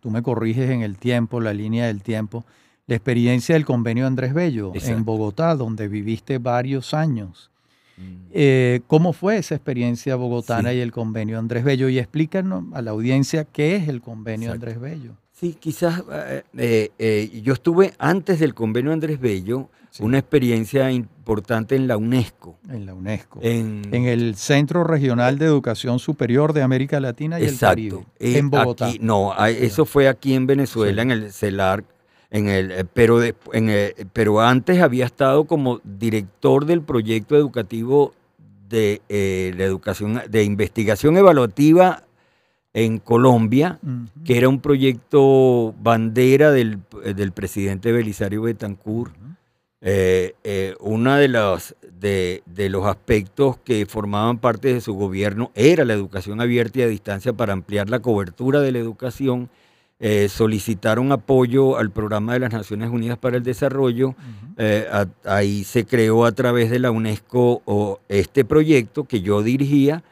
tú 0.00 0.10
me 0.10 0.22
corriges 0.22 0.70
en 0.70 0.82
el 0.82 0.98
tiempo, 0.98 1.40
la 1.40 1.54
línea 1.54 1.86
del 1.86 2.02
tiempo, 2.02 2.44
la 2.88 2.96
experiencia 2.96 3.54
del 3.54 3.66
convenio 3.66 4.06
Andrés 4.06 4.32
Bello 4.32 4.72
en 4.74 5.04
Bogotá, 5.04 5.54
donde 5.54 5.88
viviste 5.88 6.38
varios 6.38 6.94
años. 6.94 7.50
Mm. 7.98 8.30
Eh, 8.32 8.80
¿Cómo 8.86 9.12
fue 9.12 9.36
esa 9.36 9.54
experiencia 9.54 10.16
bogotana 10.16 10.72
y 10.72 10.80
el 10.80 10.90
convenio 10.90 11.38
Andrés 11.38 11.64
Bello? 11.64 11.90
Y 11.90 11.98
explícanos 11.98 12.64
a 12.72 12.80
la 12.80 12.92
audiencia 12.92 13.44
qué 13.44 13.76
es 13.76 13.88
el 13.88 14.00
convenio 14.00 14.52
Andrés 14.52 14.80
Bello. 14.80 15.12
Sí, 15.32 15.54
quizás 15.60 16.02
eh, 16.56 16.90
eh, 16.98 17.40
yo 17.44 17.52
estuve 17.52 17.92
antes 17.98 18.40
del 18.40 18.54
convenio 18.54 18.90
Andrés 18.92 19.20
Bello, 19.20 19.68
una 20.00 20.18
experiencia 20.18 20.90
importante 20.90 21.76
en 21.76 21.88
la 21.88 21.98
UNESCO. 21.98 22.58
En 22.70 22.86
la 22.86 22.94
UNESCO. 22.94 23.40
En, 23.42 23.84
el 23.92 24.34
Centro 24.36 24.82
Regional 24.82 25.38
de 25.38 25.44
Educación 25.44 25.98
Superior 25.98 26.54
de 26.54 26.62
América 26.62 27.00
Latina 27.00 27.38
y 27.38 27.44
el 27.44 27.58
Caribe. 27.58 28.06
en 28.18 28.48
Bogotá. 28.48 28.90
no, 29.00 29.34
eso 29.44 29.84
fue 29.84 30.08
aquí 30.08 30.32
en 30.32 30.46
Venezuela, 30.46 31.02
en 31.02 31.10
el 31.10 31.32
CELAR. 31.32 31.84
En 32.30 32.48
el, 32.48 32.86
pero, 32.92 33.22
en 33.22 33.94
pero 34.12 34.40
antes 34.40 34.80
había 34.80 35.06
estado 35.06 35.44
como 35.44 35.80
director 35.82 36.66
del 36.66 36.82
proyecto 36.82 37.36
educativo 37.36 38.14
de 38.68 39.00
la 39.56 39.64
educación 39.64 40.20
de 40.28 40.44
investigación 40.44 41.16
evaluativa 41.16 42.04
en 42.74 42.98
Colombia, 42.98 43.80
que 44.24 44.38
era 44.38 44.48
un 44.48 44.60
proyecto 44.60 45.74
bandera 45.80 46.52
del, 46.52 46.78
presidente 47.34 47.92
Belisario 47.92 48.42
Betancourt. 48.42 49.12
Eh, 49.80 50.34
eh, 50.44 50.74
uno 50.80 51.14
de 51.16 51.28
los, 51.28 51.74
de, 51.82 52.42
los 52.68 52.86
aspectos 52.86 53.58
que 53.58 53.86
formaban 53.86 54.38
parte 54.38 54.74
de 54.74 54.80
su 54.80 54.94
gobierno 54.94 55.50
era 55.54 55.84
la 55.84 55.94
educación 55.94 56.40
abierta 56.40 56.80
y 56.80 56.82
a 56.82 56.88
distancia 56.88 57.32
para 57.32 57.52
ampliar 57.52 57.88
la 57.88 58.00
cobertura 58.00 58.60
de 58.60 58.72
la 58.72 58.78
educación. 58.78 59.50
Eh, 60.00 60.28
solicitaron 60.28 61.10
apoyo 61.10 61.76
al 61.76 61.90
programa 61.90 62.34
de 62.34 62.40
las 62.40 62.52
Naciones 62.52 62.90
Unidas 62.90 63.18
para 63.18 63.36
el 63.36 63.42
Desarrollo. 63.42 64.14
ahí 65.24 65.64
se 65.64 65.86
creó 65.86 66.24
a 66.24 66.32
través 66.32 66.70
de 66.70 66.78
la 66.78 66.90
UNESCO 66.90 68.00
este 68.08 68.44
proyecto 68.44 69.04
que 69.04 69.20
yo 69.20 69.42
dirigía 69.42 70.02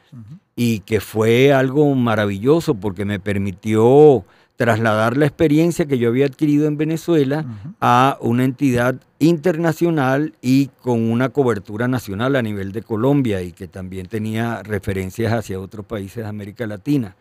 y 0.55 0.79
que 0.81 0.99
fue 0.99 1.53
algo 1.53 1.93
maravilloso 1.95 2.75
porque 2.75 3.05
me 3.05 3.19
permitió 3.19 4.25
trasladar 4.57 5.15
la 5.15 5.27
experiencia 5.27 5.85
que 5.85 5.99
yo 5.99 6.09
había 6.09 6.25
adquirido 6.25 6.67
en 6.67 6.77
Venezuela 6.77 7.45
a 7.79 8.17
una 8.21 8.43
entidad 8.43 8.95
internacional 9.19 10.33
y 10.41 10.67
con 10.81 11.11
una 11.11 11.29
cobertura 11.29 11.87
nacional 11.87 12.35
a 12.35 12.41
nivel 12.41 12.71
de 12.71 12.81
Colombia 12.81 13.43
y 13.43 13.51
que 13.51 13.67
también 13.67 14.07
tenía 14.07 14.63
referencias 14.63 15.31
hacia 15.31 15.59
otros 15.59 15.85
países 15.85 16.23
de 16.23 16.29
América 16.29 16.65
Latina. 16.65 17.15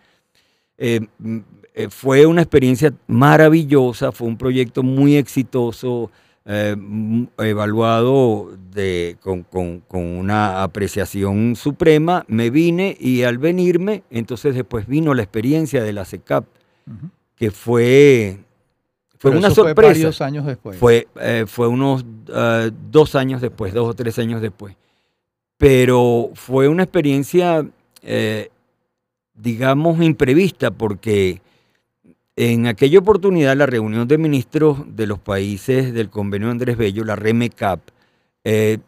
Eh, 0.79 1.07
eh, 1.79 1.91
fue 1.91 2.25
una 2.25 2.41
experiencia 2.41 2.91
maravillosa, 3.07 4.11
fue 4.11 4.27
un 4.29 4.39
proyecto 4.39 4.83
muy 4.83 5.17
exitoso, 5.17 6.11
eh, 6.47 6.75
evaluado 7.37 8.57
de, 8.73 9.19
con, 9.21 9.45
una 9.91 10.63
apreciación 10.63 11.55
suprema, 11.55 12.25
me 12.29 12.49
vine 12.49 12.97
y 12.99 13.25
al 13.25 13.37
venirme, 13.37 14.05
entonces 14.09 14.55
después 14.55 14.87
vino 14.87 15.13
la 15.13 15.23
experiencia 15.23 15.83
de 15.83 15.93
la 15.93 16.07
CECAP, 16.07 16.47
que 17.35 17.51
fue, 17.51 18.39
fue 19.19 19.33
una 19.33 19.51
sorpresa. 19.51 19.75
Fue 19.75 19.85
varios 19.85 20.21
años 20.23 20.47
después. 20.47 20.79
Fue, 20.79 21.09
eh, 21.21 21.45
fue 21.47 21.69
unos 21.69 22.07
dos 22.91 23.15
años 23.17 23.43
después, 23.43 23.75
dos 23.75 23.91
o 23.91 23.95
tres 23.95 24.19
años 24.19 24.41
después. 24.41 24.75
Pero 25.59 26.31
fue 26.33 26.69
una 26.69 26.85
experiencia, 26.85 27.67
digamos, 29.35 30.01
imprevista, 30.01 30.71
porque 30.71 31.43
en 32.37 32.67
aquella 32.67 32.99
oportunidad, 32.99 33.57
la 33.57 33.65
reunión 33.65 34.07
de 34.07 34.19
ministros 34.19 34.85
de 34.95 35.07
los 35.07 35.19
países 35.19 35.95
del 35.95 36.11
convenio 36.11 36.51
Andrés 36.51 36.77
Bello, 36.77 37.03
la 37.03 37.17
REMECAP, 37.17 37.81
eh, 38.45 38.79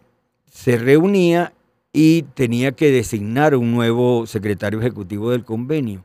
se 0.50 0.76
reunía 0.76 1.54
y 1.92 2.22
tenía 2.34 2.72
que 2.72 2.90
designar 2.90 3.56
un 3.56 3.72
nuevo 3.72 4.26
secretario 4.26 4.80
ejecutivo 4.80 5.30
del 5.30 5.44
convenio. 5.44 6.04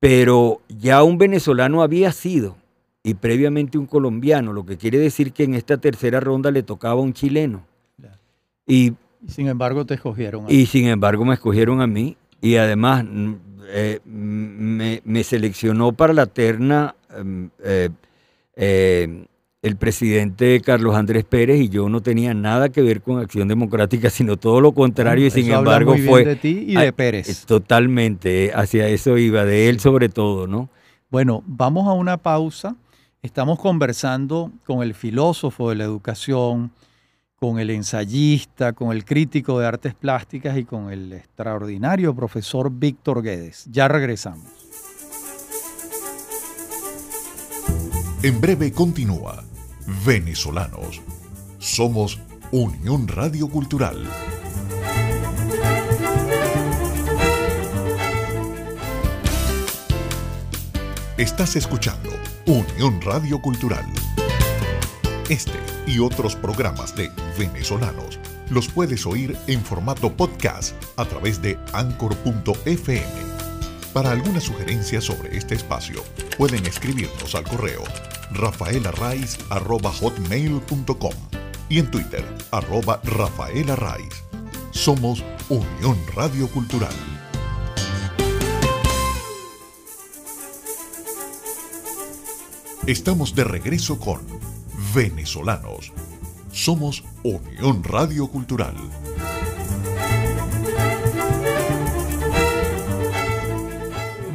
Pero 0.00 0.60
ya 0.68 1.02
un 1.02 1.16
venezolano 1.16 1.82
había 1.82 2.12
sido 2.12 2.56
y 3.02 3.14
previamente 3.14 3.78
un 3.78 3.86
colombiano, 3.86 4.52
lo 4.52 4.66
que 4.66 4.76
quiere 4.76 4.98
decir 4.98 5.32
que 5.32 5.44
en 5.44 5.54
esta 5.54 5.78
tercera 5.78 6.20
ronda 6.20 6.50
le 6.50 6.62
tocaba 6.62 7.00
un 7.00 7.14
chileno. 7.14 7.64
Y, 8.66 8.92
sin 9.26 9.48
embargo 9.48 9.86
te 9.86 9.94
escogieron. 9.94 10.44
y 10.48 10.66
sin 10.66 10.88
embargo 10.88 11.24
me 11.24 11.34
escogieron 11.34 11.80
a 11.80 11.86
mí 11.86 12.18
y 12.42 12.56
además 12.56 13.04
eh, 13.70 14.00
me, 14.04 15.24
seleccionó 15.24 15.92
para 15.92 16.12
la 16.12 16.26
terna 16.26 16.94
em, 17.14 17.50
eh, 17.62 17.90
eh, 18.56 19.26
el 19.60 19.76
presidente 19.76 20.60
Carlos 20.60 20.96
Andrés 20.96 21.24
Pérez 21.24 21.60
y 21.60 21.68
yo 21.68 21.88
no 21.88 22.00
tenía 22.00 22.32
nada 22.32 22.70
que 22.70 22.80
ver 22.80 23.02
con 23.02 23.18
Acción 23.18 23.48
Democrática, 23.48 24.08
sino 24.10 24.36
todo 24.36 24.60
lo 24.60 24.72
contrario 24.72 25.26
y 25.26 25.30
sin 25.30 25.52
embargo 25.52 25.96
fue 25.98 26.24
de 26.24 26.36
ti 26.36 26.64
y 26.68 26.76
de 26.76 26.92
Pérez. 26.92 27.44
Totalmente, 27.44 28.52
hacia 28.54 28.88
eso 28.88 29.18
iba, 29.18 29.44
de 29.44 29.68
él 29.68 29.80
sobre 29.80 30.08
todo, 30.08 30.46
¿no? 30.46 30.70
Bueno, 31.10 31.42
vamos 31.46 31.86
a 31.88 31.92
una 31.92 32.16
pausa. 32.16 32.76
Estamos 33.22 33.58
conversando 33.58 34.52
con 34.64 34.82
el 34.82 34.94
filósofo 34.94 35.70
de 35.70 35.76
la 35.76 35.84
educación, 35.84 36.70
con 37.38 37.58
el 37.58 37.70
ensayista, 37.70 38.72
con 38.72 38.92
el 38.92 39.04
crítico 39.04 39.60
de 39.60 39.66
artes 39.66 39.94
plásticas 39.94 40.58
y 40.58 40.64
con 40.64 40.90
el 40.90 41.12
extraordinario 41.12 42.14
profesor 42.14 42.70
Víctor 42.70 43.22
Guedes. 43.22 43.66
Ya 43.70 43.86
regresamos. 43.86 44.46
En 48.22 48.40
breve 48.40 48.72
continúa 48.72 49.44
Venezolanos. 50.04 51.00
Somos 51.58 52.18
Unión 52.50 53.06
Radio 53.06 53.48
Cultural. 53.48 53.96
Estás 61.16 61.56
escuchando 61.56 62.10
Unión 62.46 63.00
Radio 63.02 63.40
Cultural. 63.40 63.84
Este 65.28 65.67
y 65.88 65.98
otros 66.00 66.36
programas 66.36 66.94
de 66.94 67.10
venezolanos 67.38 68.18
los 68.50 68.68
puedes 68.68 69.06
oír 69.06 69.34
en 69.46 69.64
formato 69.64 70.14
podcast 70.14 70.74
a 70.96 71.06
través 71.06 71.40
de 71.40 71.58
anchor.fm. 71.72 73.06
Para 73.92 74.10
alguna 74.12 74.40
sugerencia 74.40 75.00
sobre 75.00 75.36
este 75.36 75.54
espacio, 75.54 76.02
pueden 76.36 76.66
escribirnos 76.66 77.34
al 77.34 77.44
correo 77.44 77.82
rafaelarraiz.com 78.30 81.14
y 81.70 81.78
en 81.78 81.90
Twitter, 81.90 82.24
arroba 82.50 83.00
rafaelarraiz. 83.04 84.24
Somos 84.70 85.24
Unión 85.48 85.96
Radio 86.14 86.46
Cultural. 86.48 86.92
Estamos 92.86 93.34
de 93.34 93.44
regreso 93.44 93.98
con 93.98 94.20
venezolanos. 94.94 95.92
Somos 96.50 97.04
Unión 97.22 97.84
Radio 97.84 98.26
Cultural. 98.28 98.74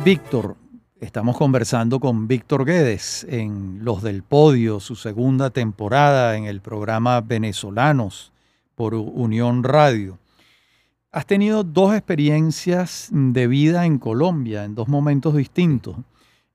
Víctor, 0.06 0.58
estamos 1.00 1.38
conversando 1.38 2.00
con 2.00 2.28
Víctor 2.28 2.66
Guedes 2.66 3.26
en 3.30 3.84
Los 3.84 4.04
del 4.04 4.22
Podio, 4.22 4.80
su 4.80 4.96
segunda 4.96 5.50
temporada 5.50 6.38
en 6.38 6.46
el 6.46 6.62
programa 6.62 7.22
Venezolanos 7.22 8.32
por 8.76 8.94
Unión 8.94 9.64
Radio. 9.64 10.20
Has 11.12 11.26
tenido 11.26 11.64
dos 11.64 11.96
experiencias 11.96 13.10
de 13.12 13.48
vida 13.48 13.86
en 13.86 13.98
Colombia 13.98 14.66
en 14.66 14.76
dos 14.76 14.88
momentos 14.88 15.36
distintos. 15.36 15.96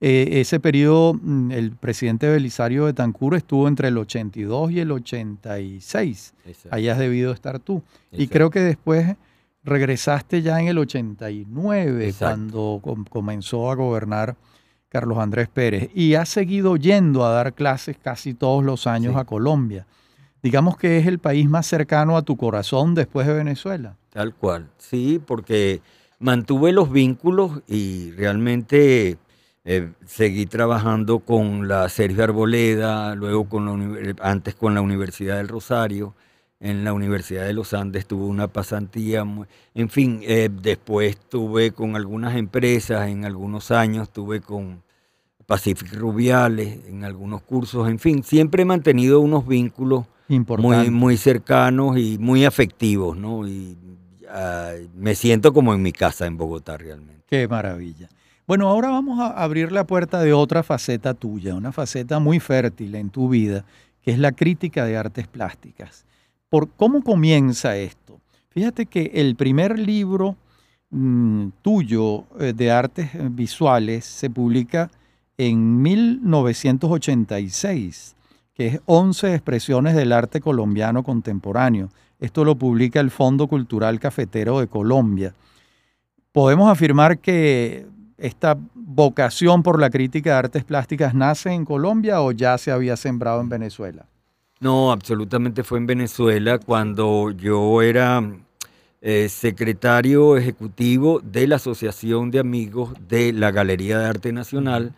Eh, 0.00 0.40
ese 0.40 0.60
periodo, 0.60 1.14
mm, 1.14 1.50
el 1.50 1.72
presidente 1.72 2.28
Belisario 2.28 2.84
Betancur 2.84 3.34
estuvo 3.34 3.66
entre 3.66 3.88
el 3.88 3.98
82 3.98 4.70
y 4.70 4.80
el 4.80 4.92
86. 4.92 6.34
Ahí 6.70 6.88
has 6.88 6.98
debido 6.98 7.32
estar 7.32 7.58
tú. 7.58 7.82
Y 8.12 8.28
creo 8.28 8.50
que 8.50 8.60
después 8.60 9.16
regresaste 9.64 10.40
ya 10.40 10.60
en 10.60 10.68
el 10.68 10.78
89, 10.78 12.14
cuando 12.16 12.80
comenzó 13.10 13.70
a 13.70 13.74
gobernar 13.74 14.36
Carlos 14.88 15.18
Andrés 15.18 15.48
Pérez. 15.48 15.90
Y 15.94 16.14
has 16.14 16.28
seguido 16.28 16.76
yendo 16.76 17.26
a 17.26 17.30
dar 17.30 17.52
clases 17.52 17.96
casi 17.98 18.34
todos 18.34 18.64
los 18.64 18.86
años 18.86 19.16
a 19.16 19.24
Colombia. 19.24 19.86
Digamos 20.42 20.76
que 20.76 20.98
es 20.98 21.06
el 21.06 21.18
país 21.18 21.48
más 21.48 21.66
cercano 21.66 22.16
a 22.16 22.22
tu 22.22 22.36
corazón 22.36 22.94
después 22.94 23.26
de 23.26 23.34
Venezuela. 23.34 23.96
Tal 24.10 24.34
cual, 24.34 24.70
sí, 24.78 25.20
porque 25.24 25.82
mantuve 26.20 26.72
los 26.72 26.90
vínculos 26.90 27.62
y 27.66 28.12
realmente 28.12 29.18
Eh, 29.70 29.92
seguí 30.06 30.46
trabajando 30.46 31.18
con 31.18 31.68
la 31.68 31.90
Sergio 31.90 32.24
Arboleda, 32.24 33.14
luego 33.14 33.50
con 33.50 33.66
la, 33.66 34.14
antes 34.22 34.54
con 34.54 34.72
la 34.72 34.80
Universidad 34.80 35.36
del 35.36 35.48
Rosario, 35.48 36.14
en 36.58 36.84
la 36.84 36.94
Universidad 36.94 37.44
de 37.44 37.52
los 37.52 37.74
Andes 37.74 38.06
tuve 38.06 38.24
una 38.24 38.48
pasantía, 38.48 39.26
en 39.74 39.90
fin, 39.90 40.20
eh, 40.22 40.48
después 40.50 41.10
estuve 41.10 41.72
con 41.72 41.96
algunas 41.96 42.34
empresas, 42.36 43.10
en 43.10 43.26
algunos 43.26 43.70
años 43.70 44.04
estuve 44.04 44.40
con 44.40 44.82
Pacific 45.44 45.92
Rubiales, 45.92 46.86
en 46.86 47.04
algunos 47.04 47.42
cursos, 47.42 47.90
en 47.90 47.98
fin, 47.98 48.22
siempre 48.22 48.62
he 48.62 48.64
mantenido 48.64 49.20
unos 49.20 49.46
vínculos 49.46 50.06
muy, 50.28 50.88
muy 50.90 51.18
cercanos 51.18 51.98
y 51.98 52.16
muy 52.16 52.46
afectivos, 52.46 53.18
¿no? 53.18 53.46
Y 53.46 53.76
ah, 54.30 54.72
me 54.94 55.14
siento 55.14 55.52
como 55.52 55.74
en 55.74 55.82
mi 55.82 55.92
casa 55.92 56.24
en 56.24 56.38
Bogotá 56.38 56.78
realmente. 56.78 57.22
Qué 57.28 57.46
maravilla. 57.46 58.08
Bueno, 58.48 58.68
ahora 58.68 58.88
vamos 58.88 59.20
a 59.20 59.28
abrir 59.28 59.70
la 59.70 59.84
puerta 59.84 60.20
de 60.20 60.32
otra 60.32 60.62
faceta 60.62 61.12
tuya, 61.12 61.54
una 61.54 61.70
faceta 61.70 62.18
muy 62.18 62.40
fértil 62.40 62.94
en 62.94 63.10
tu 63.10 63.28
vida, 63.28 63.66
que 64.02 64.10
es 64.10 64.18
la 64.18 64.32
crítica 64.32 64.86
de 64.86 64.96
artes 64.96 65.28
plásticas 65.28 66.06
por 66.48 66.70
cómo 66.70 67.02
comienza 67.02 67.76
esto. 67.76 68.18
Fíjate 68.48 68.86
que 68.86 69.10
el 69.14 69.36
primer 69.36 69.78
libro 69.78 70.34
mm, 70.88 71.48
tuyo 71.60 72.24
eh, 72.40 72.54
de 72.54 72.70
artes 72.70 73.10
visuales 73.34 74.06
se 74.06 74.30
publica 74.30 74.90
en 75.36 75.82
1986, 75.82 78.16
que 78.54 78.68
es 78.68 78.80
11 78.86 79.34
expresiones 79.34 79.94
del 79.94 80.10
arte 80.10 80.40
colombiano 80.40 81.02
contemporáneo. 81.02 81.90
Esto 82.18 82.46
lo 82.46 82.56
publica 82.56 82.98
el 82.98 83.10
Fondo 83.10 83.46
Cultural 83.46 84.00
Cafetero 84.00 84.58
de 84.58 84.68
Colombia. 84.68 85.34
Podemos 86.32 86.70
afirmar 86.70 87.18
que 87.18 87.97
esta 88.18 88.58
vocación 88.74 89.62
por 89.62 89.80
la 89.80 89.90
crítica 89.90 90.30
de 90.30 90.36
artes 90.36 90.64
plásticas 90.64 91.14
nace 91.14 91.52
en 91.52 91.64
Colombia 91.64 92.20
o 92.20 92.32
ya 92.32 92.58
se 92.58 92.70
había 92.70 92.96
sembrado 92.96 93.40
en 93.40 93.48
Venezuela? 93.48 94.06
No, 94.60 94.90
absolutamente 94.90 95.62
fue 95.62 95.78
en 95.78 95.86
Venezuela 95.86 96.58
cuando 96.58 97.30
yo 97.30 97.80
era 97.80 98.22
eh, 99.00 99.28
secretario 99.28 100.36
ejecutivo 100.36 101.20
de 101.22 101.46
la 101.46 101.56
Asociación 101.56 102.32
de 102.32 102.40
Amigos 102.40 102.92
de 103.08 103.32
la 103.32 103.52
Galería 103.52 104.00
de 104.00 104.06
Arte 104.06 104.32
Nacional. 104.32 104.92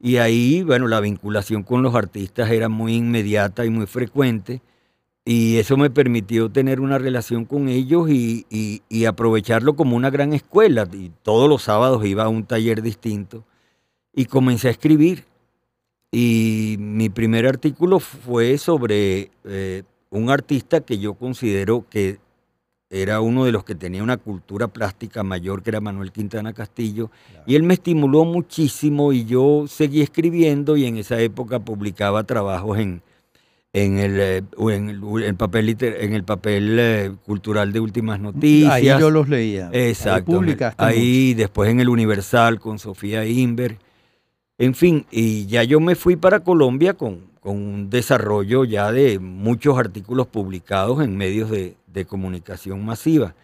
Y 0.00 0.16
ahí, 0.16 0.62
bueno, 0.62 0.88
la 0.88 1.00
vinculación 1.00 1.62
con 1.62 1.82
los 1.82 1.94
artistas 1.94 2.50
era 2.50 2.70
muy 2.70 2.94
inmediata 2.94 3.66
y 3.66 3.70
muy 3.70 3.86
frecuente. 3.86 4.62
Y 5.24 5.58
eso 5.58 5.76
me 5.76 5.90
permitió 5.90 6.50
tener 6.50 6.80
una 6.80 6.98
relación 6.98 7.44
con 7.44 7.68
ellos 7.68 8.10
y, 8.10 8.44
y 8.88 9.04
aprovecharlo 9.04 9.76
como 9.76 9.96
una 9.96 10.10
gran 10.10 10.32
escuela. 10.32 10.88
Y 10.92 11.12
todos 11.22 11.48
los 11.48 11.62
sábados 11.62 12.04
iba 12.04 12.24
a 12.24 12.28
un 12.28 12.44
taller 12.44 12.82
distinto. 12.82 13.44
Y 14.12 14.24
comencé 14.24 14.68
a 14.68 14.72
escribir 14.72 15.24
y 16.14 16.76
mi 16.78 17.08
primer 17.08 17.46
artículo 17.46 17.98
fue 17.98 18.58
sobre 18.58 19.30
eh, 19.44 19.82
un 20.10 20.28
artista 20.28 20.82
que 20.82 20.98
yo 20.98 21.14
considero 21.14 21.86
que 21.88 22.18
era 22.90 23.22
uno 23.22 23.46
de 23.46 23.52
los 23.52 23.64
que 23.64 23.74
tenía 23.74 24.02
una 24.02 24.18
cultura 24.18 24.68
plástica 24.68 25.22
mayor, 25.22 25.62
que 25.62 25.70
era 25.70 25.80
Manuel 25.80 26.12
Quintana 26.12 26.52
Castillo, 26.52 27.10
y 27.46 27.54
él 27.54 27.62
me 27.62 27.72
estimuló 27.72 28.26
muchísimo 28.26 29.14
y 29.14 29.24
yo 29.24 29.64
seguí 29.66 30.02
escribiendo 30.02 30.76
y 30.76 30.84
en 30.84 30.98
esa 30.98 31.18
época 31.18 31.60
publicaba 31.60 32.24
trabajos 32.24 32.78
en, 32.78 33.02
en 33.72 33.98
el, 33.98 34.20
eh, 34.20 34.42
en 34.58 34.88
el, 34.88 35.34
papel, 35.34 35.76
en 35.80 36.12
el 36.12 36.24
papel 36.24 36.76
eh, 36.78 37.12
cultural 37.24 37.72
de 37.72 37.80
Últimas 37.80 38.20
Noticias. 38.20 38.72
Ahí 38.72 38.86
yo 38.86 39.10
los 39.10 39.28
leía. 39.28 39.70
Exacto. 39.72 40.40
Ahí, 40.40 40.56
ahí 40.76 41.34
después 41.34 41.70
en 41.70 41.80
el 41.80 41.88
Universal 41.88 42.60
con 42.60 42.78
Sofía 42.78 43.24
Inver. 43.24 43.78
En 44.58 44.74
fin, 44.74 45.06
y 45.10 45.46
ya 45.46 45.64
yo 45.64 45.80
me 45.80 45.94
fui 45.94 46.16
para 46.16 46.40
Colombia 46.40 46.94
con, 46.94 47.32
un 47.42 47.90
desarrollo 47.90 48.64
ya 48.64 48.92
de 48.92 49.18
muchos 49.18 49.76
artículos 49.76 50.28
publicados 50.28 51.02
en 51.02 51.16
medios 51.16 51.50
de, 51.50 51.76
comunicación 52.06 52.84
masiva. 52.84 53.34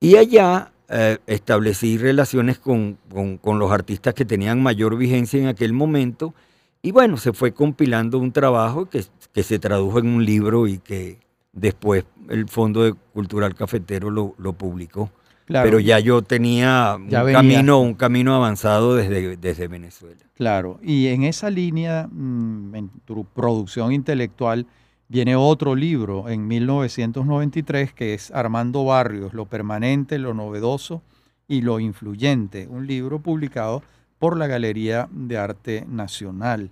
Y 0.00 0.16
allá 0.16 0.72
eh, 0.88 1.18
establecí 1.26 1.98
relaciones 1.98 2.58
con, 2.58 2.98
los 3.44 3.70
artistas 3.70 4.14
que 4.14 4.24
tenían 4.24 4.62
mayor 4.62 4.96
vigencia 4.96 5.40
en 5.40 5.46
aquel 5.46 5.72
momento. 5.72 6.34
Y 6.82 6.92
bueno, 6.92 7.16
se 7.16 7.32
fue 7.32 7.52
compilando 7.52 8.18
un 8.18 8.32
trabajo 8.32 8.86
que, 8.86 9.04
que 9.32 9.42
se 9.42 9.58
tradujo 9.58 9.98
en 9.98 10.08
un 10.08 10.24
libro 10.24 10.66
y 10.66 10.78
que 10.78 11.18
después 11.52 12.04
el 12.28 12.48
Fondo 12.48 12.96
Cultural 13.12 13.54
Cafetero 13.54 14.10
lo, 14.10 14.34
lo 14.38 14.52
publicó. 14.52 15.10
Pero 15.46 15.80
ya 15.80 15.98
yo 15.98 16.22
tenía 16.22 16.96
un, 16.96 17.08
camino, 17.08 17.80
un 17.80 17.94
camino 17.94 18.36
avanzado 18.36 18.94
desde, 18.94 19.36
desde 19.36 19.66
Venezuela. 19.66 20.20
Claro, 20.36 20.78
y 20.82 21.08
en 21.08 21.24
esa 21.24 21.50
línea, 21.50 22.08
mm, 22.10 22.74
en 22.76 22.88
tu 23.04 23.24
producción 23.24 23.92
intelectual, 23.92 24.66
viene 25.08 25.34
otro 25.34 25.74
libro 25.74 26.28
en 26.28 26.46
1993 26.46 27.92
que 27.92 28.14
es 28.14 28.30
Armando 28.30 28.84
Barrios, 28.84 29.34
Lo 29.34 29.46
permanente, 29.46 30.18
lo 30.18 30.34
novedoso 30.34 31.02
y 31.48 31.62
lo 31.62 31.80
influyente, 31.80 32.68
un 32.68 32.86
libro 32.86 33.18
publicado 33.18 33.82
por 34.20 34.36
la 34.36 34.46
Galería 34.46 35.08
de 35.10 35.36
Arte 35.36 35.84
Nacional. 35.88 36.70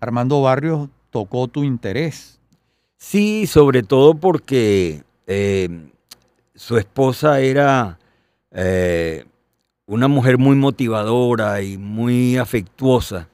Armando 0.00 0.42
Barrios 0.42 0.88
tocó 1.16 1.48
tu 1.48 1.64
interés. 1.64 2.38
Sí, 2.98 3.46
sobre 3.46 3.82
todo 3.82 4.12
porque 4.16 5.02
eh, 5.26 5.88
su 6.54 6.76
esposa 6.76 7.40
era 7.40 7.98
eh, 8.50 9.24
una 9.86 10.08
mujer 10.08 10.36
muy 10.36 10.56
motivadora 10.56 11.62
y 11.62 11.78
muy 11.78 12.36
afectuosa 12.36 13.30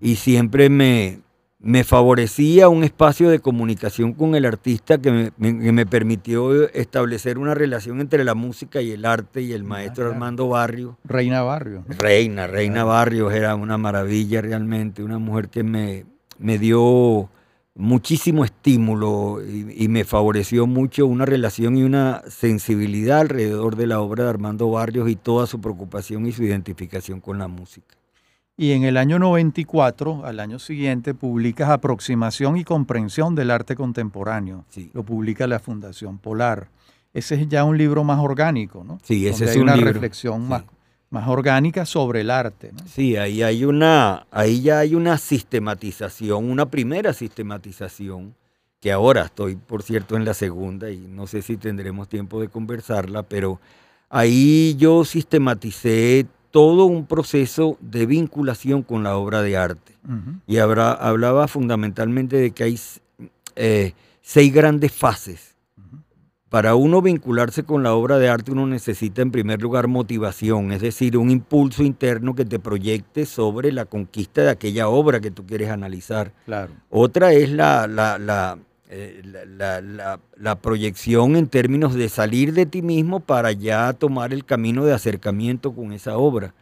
y 0.00 0.16
siempre 0.16 0.68
me, 0.70 1.20
me 1.60 1.84
favorecía 1.84 2.68
un 2.68 2.82
espacio 2.82 3.30
de 3.30 3.38
comunicación 3.38 4.12
con 4.12 4.34
el 4.34 4.44
artista 4.44 4.98
que 4.98 5.30
me, 5.36 5.86
permitió 5.86 6.68
establecer 6.70 7.38
una 7.38 7.54
relación 7.54 8.00
entre 8.00 8.24
la 8.24 8.34
música 8.34 8.82
y 8.82 8.90
el 8.90 9.04
arte 9.04 9.40
y 9.42 9.52
el 9.52 9.62
maestro 9.62 10.10
Armando 10.10 10.48
Barrio. 10.48 10.98
Reina 11.04 11.42
Barrio. 11.42 11.84
Reina, 11.86 12.48
Reina 12.48 12.82
Barrios 12.82 13.32
era 13.32 13.54
una 13.54 13.78
maravilla 13.78 14.40
realmente, 14.40 15.04
una 15.04 15.18
mujer 15.18 15.48
que 15.48 15.62
me, 15.62 16.06
me 16.40 16.58
dio 16.58 17.28
muchísimo 17.74 18.44
estímulo 18.44 19.40
y, 19.42 19.88
me 19.88 20.04
favoreció 20.04 20.66
mucho 20.66 21.06
una 21.06 21.24
relación 21.24 21.76
y 21.76 21.82
una 21.82 22.22
sensibilidad 22.28 23.20
alrededor 23.20 23.76
de 23.76 23.86
la 23.86 24.00
obra 24.00 24.24
de 24.24 24.30
Armando 24.30 24.70
Barrios 24.70 25.08
y 25.08 25.16
toda 25.16 25.46
su 25.46 25.60
preocupación 25.60 26.26
y 26.26 26.32
su 26.32 26.42
identificación 26.42 27.20
con 27.20 27.38
la 27.38 27.48
música. 27.48 27.96
Y 28.56 28.72
en 28.72 28.84
el 28.84 28.98
año 28.98 29.18
94, 29.18 30.26
al 30.26 30.40
año 30.40 30.58
siguiente, 30.58 31.14
publicas 31.14 31.70
Aproximación 31.70 32.58
y 32.58 32.64
Comprensión 32.64 33.34
del 33.34 33.50
Arte 33.50 33.74
Contemporáneo. 33.74 34.66
Lo 34.92 35.02
publica 35.02 35.46
la 35.46 35.60
Fundación 35.60 36.18
Polar. 36.18 36.68
Ese 37.14 37.36
es 37.36 37.48
ya 37.48 37.64
un 37.64 37.78
libro 37.78 38.04
más 38.04 38.18
orgánico, 38.18 38.84
¿no? 38.84 38.98
Sí, 39.02 39.26
ese 39.26 39.46
es 39.46 39.52
hay 39.52 39.60
una 39.60 39.76
reflexión 39.76 40.46
más 40.46 40.64
más 41.10 41.26
orgánica 41.28 41.84
sobre 41.84 42.22
el 42.22 42.30
arte. 42.30 42.70
Sí, 42.86 43.16
ahí 43.16 43.42
hay 43.42 43.64
una, 43.64 44.26
ahí 44.30 44.62
ya 44.62 44.78
hay 44.78 44.94
una 44.94 45.18
sistematización, 45.18 46.48
una 46.48 46.70
primera 46.70 47.12
sistematización, 47.12 48.34
que 48.80 48.92
ahora 48.92 49.24
estoy, 49.24 49.56
por 49.56 49.82
cierto, 49.82 50.16
en 50.16 50.24
la 50.24 50.32
segunda 50.32 50.90
y 50.90 50.98
no 50.98 51.26
sé 51.26 51.42
si 51.42 51.56
tendremos 51.56 52.08
tiempo 52.08 52.40
de 52.40 52.48
conversarla, 52.48 53.24
pero 53.24 53.60
ahí 54.08 54.74
yo 54.78 55.04
sistematicé 55.04 56.26
todo 56.50 56.86
un 56.86 57.04
proceso 57.04 57.76
de 57.80 58.06
vinculación 58.06 58.82
con 58.82 59.02
la 59.02 59.16
obra 59.16 59.42
de 59.42 59.56
arte. 59.56 59.92
Y 60.46 60.56
hablaba 60.58 61.46
fundamentalmente 61.46 62.36
de 62.36 62.52
que 62.52 62.64
hay 62.64 62.80
eh, 63.56 63.92
seis 64.22 64.52
grandes 64.52 64.92
fases 64.92 65.49
para 66.50 66.74
uno 66.74 67.00
vincularse 67.00 67.62
con 67.62 67.84
la 67.84 67.94
obra 67.94 68.18
de 68.18 68.28
arte 68.28 68.50
uno 68.50 68.66
necesita 68.66 69.22
en 69.22 69.30
primer 69.30 69.62
lugar 69.62 69.86
motivación, 69.86 70.72
es 70.72 70.80
decir, 70.80 71.16
un 71.16 71.30
impulso 71.30 71.84
interno 71.84 72.34
que 72.34 72.44
te 72.44 72.58
proyecte 72.58 73.24
sobre 73.24 73.70
la 73.70 73.84
conquista 73.84 74.42
de 74.42 74.50
aquella 74.50 74.88
obra 74.88 75.20
que 75.20 75.30
tú 75.30 75.46
quieres 75.46 75.70
analizar. 75.70 76.32
Claro. 76.46 76.72
Otra 76.90 77.32
es 77.32 77.50
la, 77.50 77.86
la, 77.86 78.18
la, 78.18 78.58
eh, 78.88 79.22
la, 80.36 80.56
proyección 80.56 81.36
en 81.36 81.46
términos 81.46 81.94
de 81.94 82.08
salir 82.08 82.52
de 82.52 82.66
ti 82.66 82.82
mismo 82.82 83.20
para 83.20 83.52
ya 83.52 83.92
tomar 83.92 84.32
el 84.32 84.44
camino 84.44 84.84
de 84.84 84.92
acercamiento 84.92 85.72
con 85.72 85.92
esa 85.92 86.18
obra. 86.18 86.52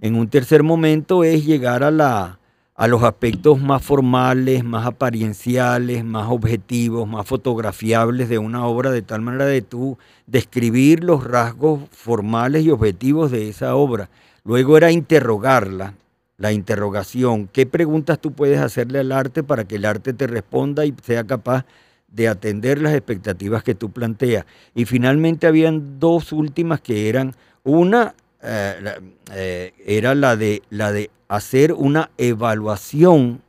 En 0.00 0.16
un 0.16 0.28
tercer 0.28 0.64
momento 0.64 1.22
es 1.22 1.46
llegar 1.46 1.84
a 1.84 1.92
la, 1.92 2.39
a 2.80 2.88
los 2.88 3.02
aspectos 3.02 3.60
más 3.60 3.82
formales, 3.82 4.64
más 4.64 4.86
aparienciales, 4.86 6.02
más 6.02 6.30
objetivos, 6.30 7.06
más 7.06 7.26
fotografiables 7.26 8.30
de 8.30 8.38
una 8.38 8.64
obra, 8.64 8.90
de 8.90 9.02
tal 9.02 9.20
manera 9.20 9.44
de 9.44 9.60
tú 9.60 9.98
describir 10.26 11.04
los 11.04 11.22
rasgos 11.22 11.82
formales 11.90 12.64
y 12.64 12.70
objetivos 12.70 13.30
de 13.30 13.50
esa 13.50 13.74
obra. 13.74 14.08
Luego 14.44 14.78
era 14.78 14.90
interrogarla, 14.90 15.92
la 16.38 16.52
interrogación. 16.52 17.48
¿Qué 17.48 17.66
preguntas 17.66 18.18
tú 18.18 18.32
puedes 18.32 18.60
hacerle 18.60 19.00
al 19.00 19.12
arte 19.12 19.42
para 19.42 19.64
que 19.64 19.74
el 19.74 19.84
arte 19.84 20.14
te 20.14 20.26
responda 20.26 20.86
y 20.86 20.94
sea 21.02 21.24
capaz 21.24 21.66
de 22.08 22.28
atender 22.28 22.80
las 22.80 22.94
expectativas 22.94 23.62
que 23.62 23.74
tú 23.74 23.90
planteas? 23.90 24.46
Y 24.74 24.86
finalmente 24.86 25.46
habían 25.46 26.00
dos 26.00 26.32
últimas 26.32 26.80
que 26.80 27.10
eran 27.10 27.34
una 27.62 28.14
eh, 28.42 29.72
era 29.84 30.14
la 30.14 30.36
de, 30.36 30.62
la 30.70 30.92
de 30.92 31.10
hacer 31.28 31.72
una 31.72 32.10
evaluación 32.18 33.42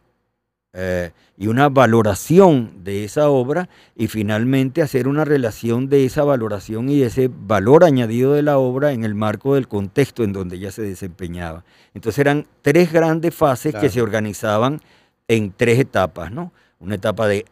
eh, 0.73 1.11
y 1.37 1.47
una 1.47 1.67
valoración 1.67 2.83
de 2.83 3.03
esa 3.03 3.29
obra 3.29 3.67
y 3.95 4.07
finalmente 4.07 4.81
hacer 4.81 5.07
una 5.07 5.25
relación 5.25 5.89
de 5.89 6.05
esa 6.05 6.23
valoración 6.23 6.87
y 6.87 7.01
ese 7.01 7.29
valor 7.29 7.83
añadido 7.83 8.33
de 8.33 8.41
la 8.41 8.57
obra 8.57 8.93
en 8.93 9.03
el 9.03 9.15
marco 9.15 9.55
del 9.55 9.67
contexto 9.67 10.23
en 10.23 10.31
donde 10.31 10.57
ella 10.57 10.71
se 10.71 10.83
desempeñaba. 10.83 11.65
Entonces 11.93 12.19
eran 12.19 12.45
tres 12.61 12.93
grandes 12.93 13.33
fases 13.35 13.75
que 13.75 13.89
se 13.89 14.01
organizaban 14.01 14.79
en 15.27 15.51
tres 15.51 15.79
etapas, 15.79 16.31
¿no? 16.31 16.53
Una 16.79 16.95
etapa 16.95 17.27
de 17.27 17.45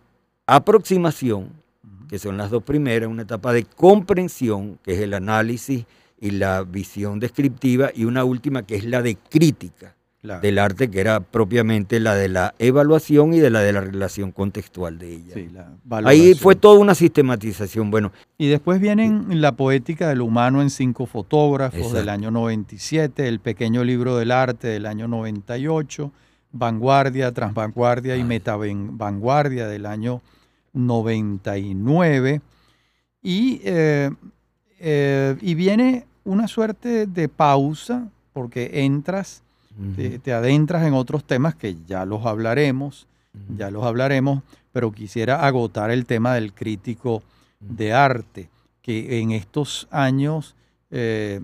aproximación, 0.45 1.49
que 2.08 2.19
son 2.19 2.38
las 2.38 2.52
dos 2.52 2.63
primeras, 2.63 3.10
una 3.10 3.23
etapa 3.23 3.52
de 3.54 3.63
comprensión, 3.63 4.80
que 4.84 4.93
es 4.93 4.99
el 4.99 5.13
análisis 5.13 5.86
y 6.19 6.32
la 6.32 6.63
visión 6.63 7.19
descriptiva, 7.19 7.91
y 7.93 8.05
una 8.05 8.23
última 8.23 8.63
que 8.63 8.75
es 8.75 8.86
la 8.86 9.01
de 9.01 9.15
crítica 9.15 9.95
del 10.21 10.60
arte, 10.60 10.91
que 10.91 10.99
era 10.99 11.21
propiamente 11.21 11.99
la 11.99 12.13
de 12.13 12.27
la 12.27 12.53
evaluación 12.60 13.34
y 13.34 13.39
de 13.39 13.49
la 13.49 13.62
de 13.62 13.71
la 13.71 13.82
relación 13.82 14.32
contextual 14.34 14.99
de 14.99 15.13
ella. 15.13 15.69
Ahí 16.05 16.34
fue 16.34 16.55
toda 16.55 16.77
una 16.77 16.93
sistematización. 16.93 17.89
Bueno. 17.89 18.12
Y 18.38 18.47
después 18.47 18.82
vienen 18.82 19.39
la 19.41 19.53
poética 19.53 20.10
del 20.10 20.21
humano 20.21 20.62
en 20.62 20.69
cinco 20.69 21.05
fotógrafos 21.05 21.93
del 21.93 22.10
año 22.10 22.32
97, 22.32 23.27
el 23.27 23.39
pequeño 23.39 23.84
libro 23.86 24.17
del 24.17 24.32
arte 24.32 24.67
del 24.67 24.88
año 24.88 25.08
98, 25.08 26.12
vanguardia, 26.51 27.32
transvanguardia 27.32 28.17
y 28.17 28.23
metavanguardia 28.25 29.67
del 29.67 29.86
año 29.86 30.21
99. 30.73 32.41
Y, 33.21 33.62
eh, 33.63 34.12
eh, 34.79 35.38
y 35.41 35.55
viene 35.55 36.09
una 36.30 36.48
suerte 36.48 37.08
de 37.08 37.28
pausa 37.28 38.10
porque 38.34 38.86
entras 38.86 39.44
te, 40.24 40.34
adentras 40.34 40.86
en 40.86 40.94
otros 40.94 41.24
temas 41.24 41.56
que 41.56 41.78
ya 41.88 42.06
los 42.06 42.26
hablaremos, 42.26 43.08
ya 43.56 43.72
los 43.72 43.86
hablaremos, 43.86 44.44
pero 44.72 44.92
quisiera 44.92 45.46
agotar 45.46 45.89
el 45.92 46.06
tema 46.06 46.34
del 46.36 46.54
crítico 46.54 47.24
de 47.60 47.94
arte, 47.94 48.50
que 48.82 49.20
en 49.22 49.32
estos 49.32 49.88
años 49.92 50.56
80, 50.89 50.92
eh, 50.92 51.39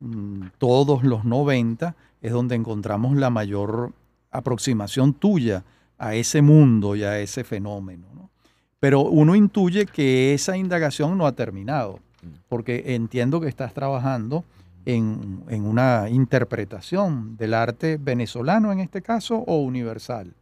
mm, 0.00 0.06
mm, 0.06 0.50
todos 0.58 1.02
los 1.04 1.24
90, 1.24 1.94
es 2.22 2.32
donde 2.32 2.54
encontramos 2.54 3.16
la 3.16 3.30
mayor 3.30 3.92
aproximación 4.30 5.14
tuya 5.14 5.64
a 5.98 6.14
ese 6.14 6.42
mundo 6.42 6.96
y 6.96 7.02
a 7.02 7.18
ese 7.20 7.44
fenómeno. 7.44 8.06
Pero 8.80 9.02
uno 9.02 9.34
intuye 9.34 9.86
que 9.86 10.32
esa 10.34 10.56
indagación 10.56 11.18
no 11.18 11.26
ha 11.26 11.32
terminado, 11.32 11.98
porque 12.48 12.94
entiendo 12.94 13.40
que 13.40 13.48
estás 13.48 13.74
trabajando 13.74 14.44
en, 14.84 15.44
una 15.48 16.08
interpretación 16.08 17.36
del 17.36 17.54
arte 17.54 17.98
venezolano 18.00 18.72
en 18.72 18.80
este 18.80 19.02
caso 19.02 19.36
o 19.36 19.58
universal? 19.58 20.34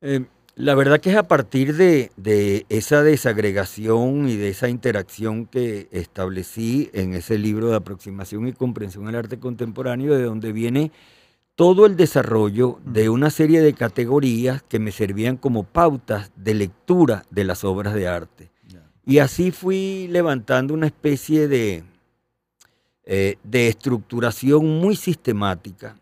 Eh, 0.00 0.26
la 0.56 0.74
verdad 0.74 1.00
que 1.00 1.10
es 1.10 1.16
a 1.16 1.28
partir 1.28 1.76
de, 1.76 2.64
esa 2.70 3.02
desagregación 3.02 4.26
y 4.26 4.36
de 4.36 4.48
esa 4.48 4.70
interacción 4.70 5.44
que 5.44 5.86
establecí 5.90 6.88
en 6.94 7.12
ese 7.12 7.36
libro 7.36 7.68
de 7.68 7.76
aproximación 7.76 8.48
y 8.48 8.54
comprensión 8.54 9.06
al 9.06 9.16
arte 9.16 9.38
contemporáneo, 9.38 10.14
de 10.14 10.22
donde 10.22 10.52
viene 10.52 10.92
todo 11.56 11.84
el 11.84 11.96
desarrollo 11.96 12.78
de 12.86 13.10
una 13.10 13.28
serie 13.28 13.60
de 13.60 13.74
categorías 13.74 14.62
que 14.62 14.78
me 14.78 14.92
servían 14.92 15.36
como 15.36 15.64
pautas 15.64 16.30
de 16.36 16.54
lectura 16.54 17.24
de 17.30 17.44
las 17.44 17.62
obras 17.62 17.92
de 17.92 18.08
arte. 18.08 18.50
Y 19.06 19.20
así 19.20 19.52
fui 19.52 20.08
levantando 20.10 20.74
una 20.74 20.86
especie 20.86 21.46
de, 21.46 21.84
eh, 23.04 23.38
de 23.44 23.68
estructuración 23.68 24.80
muy 24.80 24.96
sistemática 24.96 25.96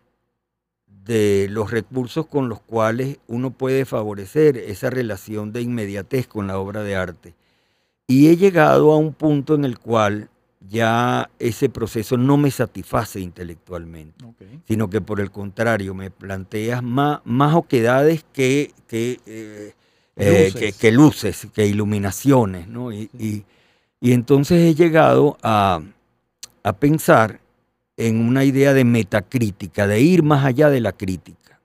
de 0.87 1.47
los 1.51 1.69
recursos 1.69 2.25
con 2.25 2.49
los 2.49 2.61
cuales 2.61 3.19
uno 3.27 3.51
puede 3.51 3.85
favorecer 3.85 4.57
esa 4.57 4.89
relación 4.89 5.53
de 5.53 5.61
inmediatez 5.61 6.25
con 6.25 6.47
la 6.47 6.57
obra 6.57 6.81
de 6.81 6.95
arte. 6.95 7.35
Y 8.07 8.29
he 8.29 8.37
llegado 8.37 8.91
a 8.91 8.97
un 8.97 9.13
punto 9.13 9.53
en 9.53 9.65
el 9.65 9.77
cual 9.77 10.29
ya 10.67 11.29
ese 11.37 11.69
proceso 11.69 12.17
no 12.17 12.37
me 12.37 12.49
satisface 12.49 13.19
intelectualmente, 13.19 14.25
sino 14.67 14.89
que 14.89 14.99
por 14.99 15.19
el 15.19 15.29
contrario 15.29 15.93
me 15.93 16.09
planteas 16.09 16.81
más, 16.81 17.21
más 17.23 17.53
oquedades 17.53 18.25
que, 18.33 18.73
que, 18.87 19.19
eh, 19.27 19.73
eh, 20.15 20.73
que, 20.79 20.91
luces, 20.91 21.47
que 21.53 21.65
iluminaciones. 21.67 22.67
¿no? 22.67 22.91
y 22.91 23.43
entonces 24.01 24.61
he 24.61 24.75
llegado 24.75 25.37
a, 25.41 25.81
a 26.63 26.73
pensar 26.73 27.39
en 27.97 28.19
una 28.19 28.43
idea 28.43 28.73
de 28.73 28.83
metacrítica, 28.83 29.87
de 29.87 30.01
ir 30.01 30.23
más 30.23 30.45
allá 30.45 30.69
de 30.69 30.81
la 30.81 30.91
crítica. 30.91 31.59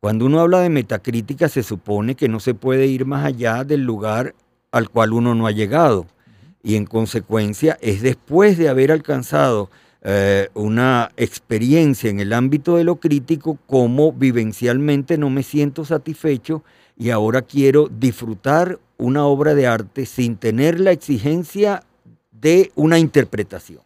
Cuando 0.00 0.26
uno 0.26 0.40
habla 0.40 0.60
de 0.60 0.68
metacrítica 0.68 1.48
se 1.48 1.62
supone 1.62 2.14
que 2.14 2.28
no 2.28 2.38
se 2.40 2.52
puede 2.52 2.86
ir 2.86 3.06
más 3.06 3.24
allá 3.24 3.64
del 3.64 3.84
lugar 3.84 4.34
al 4.70 4.90
cual 4.90 5.14
uno 5.14 5.34
no 5.34 5.46
ha 5.46 5.50
llegado. 5.50 6.06
Y 6.62 6.76
en 6.76 6.84
consecuencia 6.84 7.78
es 7.80 8.02
después 8.02 8.58
de 8.58 8.68
haber 8.68 8.92
alcanzado 8.92 9.70
eh, 10.02 10.48
una 10.52 11.10
experiencia 11.16 12.10
en 12.10 12.20
el 12.20 12.34
ámbito 12.34 12.76
de 12.76 12.84
lo 12.84 12.96
crítico 12.96 13.58
como 13.66 14.12
vivencialmente 14.12 15.16
no 15.16 15.30
me 15.30 15.42
siento 15.42 15.86
satisfecho 15.86 16.62
y 16.96 17.10
ahora 17.10 17.42
quiero 17.42 17.88
disfrutar 17.88 18.78
una 18.96 19.26
obra 19.26 19.54
de 19.54 19.66
arte 19.66 20.06
sin 20.06 20.36
tener 20.36 20.80
la 20.80 20.92
exigencia 20.92 21.82
de 22.30 22.70
una 22.74 22.98
interpretación. 22.98 23.80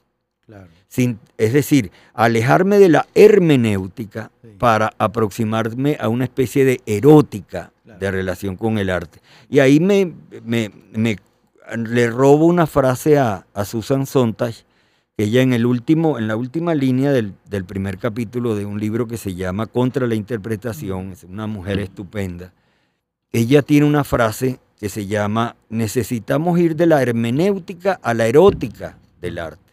Es 1.36 1.52
decir, 1.52 1.92
alejarme 2.14 2.78
de 2.78 2.88
la 2.88 3.06
hermenéutica 3.14 4.30
para 4.58 4.92
aproximarme 4.98 5.96
a 6.00 6.08
una 6.08 6.24
especie 6.24 6.64
de 6.64 6.80
erótica 6.86 7.72
de 7.84 8.10
relación 8.10 8.56
con 8.56 8.78
el 8.78 8.90
arte. 8.90 9.20
Y 9.48 9.60
ahí 9.60 9.80
me, 9.80 10.12
me, 10.44 10.70
le 11.76 12.10
robo 12.10 12.46
una 12.46 12.66
frase 12.66 13.18
a, 13.18 13.46
Susan 13.64 14.06
Sontag, 14.06 14.54
que 15.16 15.24
ella 15.24 15.42
en, 15.42 15.52
el 15.52 15.66
último, 15.66 16.18
en 16.18 16.28
la 16.28 16.36
última 16.36 16.74
línea 16.74 17.12
del, 17.12 17.34
del, 17.48 17.64
primer 17.64 17.98
capítulo 17.98 18.54
de 18.54 18.66
un 18.66 18.80
libro 18.80 19.06
que 19.06 19.16
se 19.16 19.34
llama 19.34 19.66
Contra 19.66 20.06
la 20.06 20.14
Interpretación, 20.14 21.12
es 21.12 21.24
una 21.24 21.46
mujer 21.46 21.80
estupenda, 21.80 22.52
ella 23.32 23.62
tiene 23.62 23.86
una 23.86 24.04
frase 24.04 24.58
que 24.78 24.88
se 24.88 25.06
llama, 25.06 25.56
necesitamos 25.68 26.58
ir 26.58 26.76
de 26.76 26.86
la 26.86 27.02
hermenéutica 27.02 27.98
a 28.02 28.14
la 28.14 28.26
erótica 28.26 28.96
del 29.20 29.38
arte. 29.38 29.72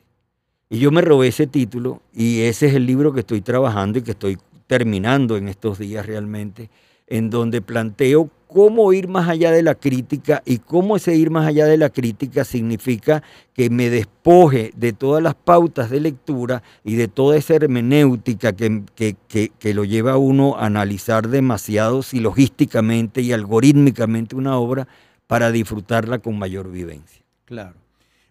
Y 0.69 0.79
yo 0.79 0.91
me 0.91 1.01
robé 1.01 1.27
ese 1.27 1.47
título 1.47 2.01
y 2.13 2.41
ese 2.41 2.67
es 2.67 2.73
el 2.73 2.85
libro 2.85 3.13
que 3.13 3.19
estoy 3.19 3.41
trabajando 3.41 3.99
y 3.99 4.01
que 4.01 4.11
estoy 4.11 4.37
terminando 4.67 5.37
en 5.37 5.47
estos 5.47 5.77
días 5.77 6.05
realmente, 6.05 6.69
en 7.07 7.29
donde 7.29 7.61
planteo 7.61 8.29
cómo 8.47 8.93
ir 8.93 9.09
más 9.09 9.27
allá 9.27 9.51
de 9.51 9.63
la 9.63 9.75
crítica 9.75 10.41
y 10.45 10.59
cómo 10.59 10.95
ese 10.95 11.13
ir 11.15 11.29
más 11.29 11.45
allá 11.45 11.65
de 11.65 11.77
la 11.77 11.89
crítica 11.89 12.45
significa 12.45 13.21
que 13.53 13.69
me 13.69 13.89
despoje 13.89 14.71
de 14.77 14.93
todas 14.93 15.21
las 15.21 15.35
pautas 15.35 15.89
de 15.89 15.99
lectura 15.99 16.63
y 16.83 16.95
de 16.95 17.09
toda 17.09 17.35
esa 17.35 17.55
hermenéutica 17.55 18.53
que, 18.53 18.83
que, 19.27 19.73
lo 19.73 19.83
lleva 19.83 20.13
a 20.13 20.17
uno 20.17 20.55
a 20.55 20.67
analizar 20.67 21.27
demasiado 21.27 22.01
silogísticamente 22.01 23.21
y 23.21 23.33
algorítmicamente 23.33 24.37
una 24.37 24.57
obra 24.57 24.87
para 25.27 25.51
disfrutarla 25.51 26.19
con 26.19 26.39
mayor 26.39 26.71
vivencia. 26.71 27.23
Claro. 27.43 27.75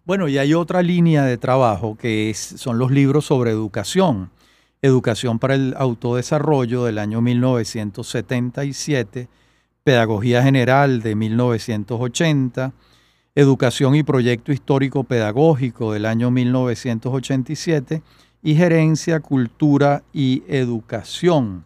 Bueno, 0.07 0.29
y 0.29 0.39
hay 0.39 0.55
otra 0.55 0.83
línea 0.83 1.25
de 1.25 1.37
trabajo 1.37 1.97
que 1.97 2.31
es, 2.31 2.39
son 2.39 2.79
los 2.79 2.91
libros 2.91 3.27
sobre 3.27 3.51
educación. 3.51 4.31
Educación 4.85 5.39
para 5.39 5.55
el 5.55 5.75
Autodesarrollo 5.79 6.85
del 6.85 6.99
año 6.99 7.23
1977, 7.23 9.31
Pedagogía 9.83 10.43
General 10.43 11.01
de 11.01 11.15
1980, 11.15 12.75
Educación 13.35 13.95
y 13.95 14.03
Proyecto 14.03 14.53
Histórico 14.53 15.05
Pedagógico 15.05 15.95
del 15.95 16.05
año 16.05 16.31
1987 16.31 18.03
y 18.43 18.55
Gerencia, 18.57 19.21
Cultura 19.21 20.03
y 20.13 20.43
Educación. 20.49 21.65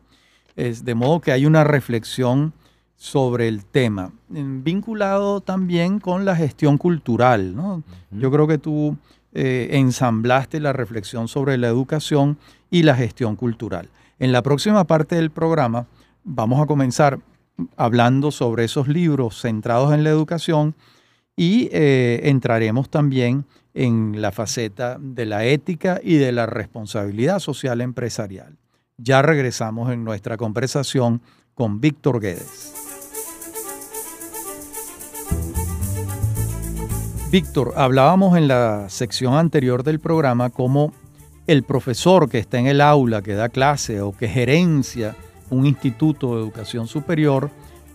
Es 0.55 0.85
de 0.85 0.95
modo 0.95 1.21
que 1.21 1.33
hay 1.33 1.45
una 1.45 1.65
reflexión 1.65 2.53
sobre 2.95 3.49
el 3.49 3.65
tema, 3.65 4.13
vinculado 4.29 5.41
también 5.41 5.99
con 5.99 6.25
la 6.25 6.37
gestión 6.37 6.79
cultural. 6.79 7.83
Yo 8.13 8.31
creo 8.31 8.47
que 8.47 8.59
tú 8.59 8.97
eh, 9.33 9.69
ensamblaste 9.73 10.61
la 10.61 10.73
reflexión 10.73 11.29
sobre 11.29 11.59
la 11.59 11.69
educación 11.69 12.39
y 12.71 12.83
la 12.83 12.95
gestión 12.95 13.37
cultural. 13.37 13.89
En 14.19 14.33
la 14.33 14.43
próxima 14.43 14.85
parte 14.85 15.17
del 15.17 15.31
programa 15.31 15.87
vamos 16.25 16.61
a 16.61 16.67
comenzar 16.67 17.21
hablando 17.77 18.31
sobre 18.31 18.65
esos 18.65 18.89
libros 18.89 19.41
centrados 19.41 19.93
en 19.93 20.05
la 20.05 20.11
educación 20.11 20.75
y 21.37 21.69
eh, 21.73 22.21
entraremos 22.25 22.91
también 22.91 23.45
en 23.75 24.21
la 24.21 24.33
faceta 24.33 24.99
de 25.01 25.27
la 25.27 25.45
ética 25.45 26.01
y 26.03 26.17
de 26.17 26.33
la 26.33 26.47
responsabilidad 26.47 27.39
social 27.39 27.81
empresarial. 27.81 28.57
Ya 28.97 29.23
regresamos 29.23 29.93
en 29.93 30.05
nuestra 30.05 30.37
conversación 30.37 31.23
con 31.55 31.81
Víctor 31.81 32.21
Guedes. 32.21 32.88
Víctor, 37.31 37.75
hablábamos 37.77 38.39
en 38.39 38.49
la 38.49 38.89
sección 38.89 39.35
anterior 39.35 39.83
del 39.83 40.01
programa 40.01 40.49
cómo 40.49 40.95
el 41.47 41.63
profesor 41.63 42.31
que 42.31 42.39
está 42.39 42.59
en 42.59 42.67
el 42.67 42.81
aula, 42.81 43.21
que 43.21 43.35
da 43.35 43.51
clase 43.51 44.01
o 44.01 44.17
que 44.17 44.29
gerencia 44.29 45.15
un 45.51 45.67
instituto 45.67 46.35
de 46.35 46.41
educación 46.41 46.87
superior, 46.87 47.51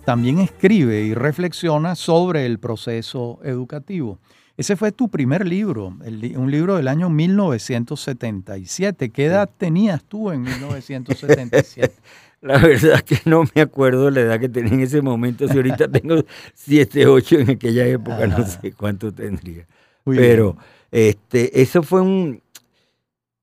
también 0.05 0.37
escribe 0.37 1.01
y 1.01 1.15
reflexiona 1.15 1.95
sobre 1.95 2.45
el 2.45 2.59
proceso 2.59 3.39
educativo. 3.43 4.19
Ese 4.55 4.75
fue 4.75 4.91
tu 4.91 5.09
primer 5.09 5.47
libro, 5.47 5.87
un 5.87 6.51
libro 6.51 6.75
del 6.75 6.87
año 6.87 7.09
1977. 7.09 9.09
¿Qué 9.09 9.25
edad 9.25 9.49
tenías 9.57 10.03
tú 10.03 10.29
en 10.29 10.43
1977? 10.43 11.91
La 12.43 12.57
verdad 12.57 12.95
es 12.95 13.03
que 13.03 13.29
no 13.29 13.43
me 13.55 13.61
acuerdo 13.61 14.11
la 14.11 14.19
edad 14.19 14.37
que 14.37 14.49
tenía 14.49 14.73
en 14.73 14.81
ese 14.81 15.01
momento. 15.01 15.47
Si 15.47 15.55
ahorita 15.55 15.87
tengo 15.87 16.25
7, 16.53 17.07
8 17.07 17.39
en 17.39 17.49
aquella 17.51 17.87
época, 17.87 18.27
no 18.27 18.45
sé 18.45 18.73
cuánto 18.73 19.13
tendría. 19.13 19.65
Pero 20.03 20.57
este, 20.91 21.61
eso 21.61 21.83
fue 21.83 22.01
un, 22.01 22.41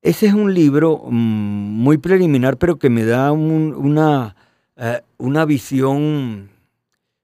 ese 0.03 0.27
es 0.27 0.33
un 0.35 0.53
libro 0.53 1.01
mm, 1.03 1.11
muy 1.11 1.97
preliminar, 1.97 2.57
pero 2.57 2.77
que 2.77 2.91
me 2.91 3.03
da 3.03 3.31
una, 3.31 4.35
eh, 4.77 5.01
una 5.17 5.45
visión 5.45 6.51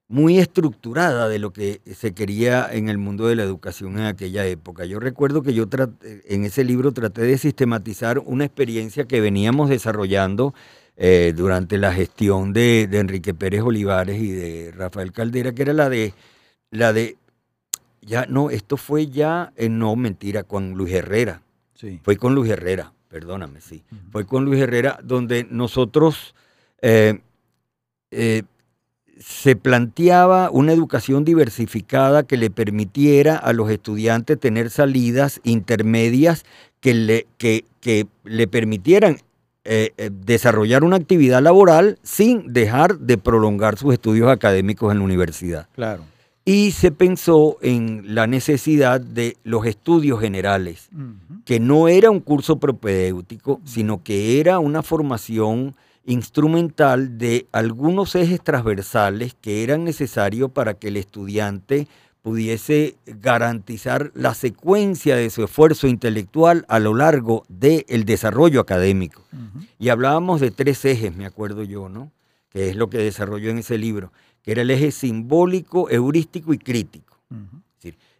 muy 0.08 0.38
estructurada 0.38 1.28
de 1.28 1.38
lo 1.38 1.52
que 1.52 1.80
se 1.94 2.12
quería 2.12 2.68
en 2.72 2.88
el 2.88 2.98
mundo 2.98 3.28
de 3.28 3.36
la 3.36 3.44
educación 3.44 3.98
en 3.98 4.06
aquella 4.06 4.44
época. 4.46 4.84
Yo 4.84 4.98
recuerdo 4.98 5.42
que 5.42 5.54
yo 5.54 5.66
en 6.00 6.44
ese 6.44 6.64
libro 6.64 6.92
traté 6.92 7.22
de 7.22 7.38
sistematizar 7.38 8.18
una 8.18 8.46
experiencia 8.46 9.04
que 9.04 9.20
veníamos 9.20 9.68
desarrollando 9.68 10.54
eh, 11.00 11.32
durante 11.34 11.78
la 11.78 11.92
gestión 11.92 12.52
de, 12.52 12.82
Enrique 12.92 13.32
Pérez 13.32 13.62
Olivares 13.62 14.20
y 14.20 14.32
de 14.32 14.72
Rafael 14.72 15.12
Caldera, 15.12 15.52
que 15.52 15.62
era 15.62 15.72
la 15.72 15.88
de, 15.88 16.12
la 16.70 16.92
de, 16.92 17.16
ya 18.02 18.26
no, 18.26 18.50
esto 18.50 18.76
fue 18.76 19.06
ya, 19.06 19.52
eh, 19.56 19.68
no 19.68 19.94
mentira, 19.94 20.42
con 20.42 20.72
Luis 20.72 20.92
Herrera. 20.92 21.42
Fue 22.02 22.16
con 22.16 22.34
Luis 22.34 22.50
Herrera, 22.50 22.92
perdóname, 23.06 23.60
sí. 23.60 23.84
Fue 24.10 24.26
con 24.26 24.44
Luis 24.44 24.60
Herrera 24.60 24.98
donde 25.04 25.46
nosotros 25.48 26.34
eh, 26.82 27.20
eh, 28.10 28.42
se 29.20 29.54
planteaba 29.54 30.50
una 30.50 30.72
educación 30.72 31.24
diversificada 31.24 32.24
que 32.24 32.36
le 32.36 32.50
permitiera 32.50 33.36
a 33.36 33.52
los 33.52 33.70
estudiantes 33.70 34.40
tener 34.40 34.70
salidas 34.70 35.40
intermedias 35.44 36.44
que 36.80 36.94
le, 36.94 37.26
que, 37.38 37.64
que 37.80 38.08
le 38.24 38.48
permitieran 38.48 39.18
eh, 39.70 40.10
desarrollar 40.10 40.82
una 40.82 40.96
actividad 40.96 41.42
laboral 41.42 41.98
sin 42.02 42.54
dejar 42.54 42.98
de 42.98 43.18
prolongar 43.18 43.76
sus 43.76 43.92
estudios 43.92 44.30
académicos 44.30 44.90
en 44.90 44.98
la 44.98 45.04
universidad. 45.04 45.68
Claro. 45.74 46.04
Y 46.46 46.70
se 46.70 46.90
pensó 46.90 47.58
en 47.60 48.14
la 48.14 48.26
necesidad 48.26 48.98
de 48.98 49.36
los 49.44 49.66
estudios 49.66 50.18
generales, 50.20 50.88
que 51.44 51.60
no 51.60 51.88
era 51.88 52.10
un 52.10 52.20
curso 52.20 52.58
propedéutico, 52.58 53.60
sino 53.64 54.02
que 54.02 54.40
era 54.40 54.58
una 54.58 54.82
formación 54.82 55.74
instrumental 56.06 57.18
de 57.18 57.46
algunos 57.52 58.14
ejes 58.14 58.42
transversales 58.42 59.36
que 59.38 59.62
eran 59.62 59.84
necesarios 59.84 60.50
para 60.50 60.72
que 60.72 60.88
el 60.88 60.96
estudiante 60.96 61.86
pudiese 62.28 62.96
garantizar 63.06 64.10
la 64.14 64.34
secuencia 64.34 65.16
de 65.16 65.30
su 65.30 65.44
esfuerzo 65.44 65.86
intelectual 65.86 66.66
a 66.68 66.78
lo 66.78 66.94
largo 66.94 67.44
del 67.48 68.04
desarrollo 68.04 68.60
académico. 68.60 69.24
Y 69.78 69.88
hablábamos 69.88 70.42
de 70.42 70.50
tres 70.50 70.84
ejes, 70.84 71.16
me 71.16 71.24
acuerdo 71.24 71.62
yo, 71.62 71.88
¿no? 71.88 72.12
Que 72.50 72.68
es 72.68 72.76
lo 72.76 72.90
que 72.90 72.98
desarrolló 72.98 73.50
en 73.50 73.58
ese 73.58 73.78
libro 73.78 74.12
que 74.42 74.52
era 74.52 74.62
el 74.62 74.70
eje 74.70 74.90
simbólico, 74.90 75.90
heurístico 75.90 76.52
y 76.52 76.58
crítico. 76.58 77.18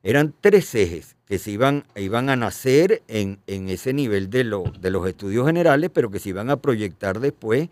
eran 0.02 0.34
tres 0.40 0.74
ejes 0.74 1.16
que 1.26 1.38
se 1.38 1.50
iban, 1.50 1.84
iban 1.96 2.30
a 2.30 2.36
nacer 2.36 3.02
en, 3.08 3.40
ese 3.46 3.92
nivel 3.92 4.30
de, 4.30 4.44
de 4.80 4.90
los 4.90 5.06
estudios 5.06 5.46
generales, 5.46 5.90
pero 5.92 6.10
que 6.10 6.18
se 6.18 6.30
iban 6.30 6.50
a 6.50 6.56
proyectar 6.56 7.20
después 7.20 7.68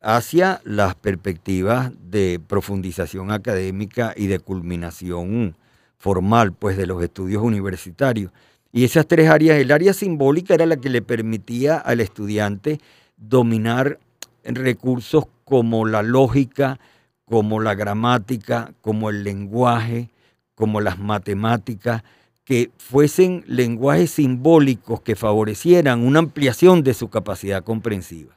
hacia 0.00 0.60
las 0.64 0.94
perspectivas 0.94 1.92
de 2.00 2.40
profundización 2.44 3.30
académica 3.30 4.14
y 4.16 4.26
de 4.26 4.38
culminación 4.38 5.56
formal 5.98 6.52
pues, 6.52 6.76
de 6.76 6.86
los 6.86 7.02
estudios 7.02 7.42
universitarios. 7.42 8.32
Y 8.72 8.84
esas 8.84 9.06
tres 9.06 9.30
áreas, 9.30 9.58
el 9.58 9.72
área 9.72 9.92
simbólica 9.92 10.54
era 10.54 10.66
la 10.66 10.76
que 10.76 10.90
le 10.90 11.02
permitía 11.02 11.78
al 11.78 12.00
estudiante 12.00 12.78
dominar 13.16 13.98
recursos 14.44 15.24
como 15.44 15.86
la 15.86 16.02
lógica, 16.02 16.78
como 17.24 17.60
la 17.60 17.74
gramática, 17.74 18.72
como 18.80 19.10
el 19.10 19.24
lenguaje, 19.24 20.10
como 20.54 20.80
las 20.80 20.98
matemáticas, 20.98 22.02
que 22.44 22.70
fuesen 22.78 23.42
lenguajes 23.46 24.12
simbólicos 24.12 25.00
que 25.00 25.16
favorecieran 25.16 26.06
una 26.06 26.20
ampliación 26.20 26.84
de 26.84 26.94
su 26.94 27.08
capacidad 27.08 27.64
comprensiva. 27.64 28.36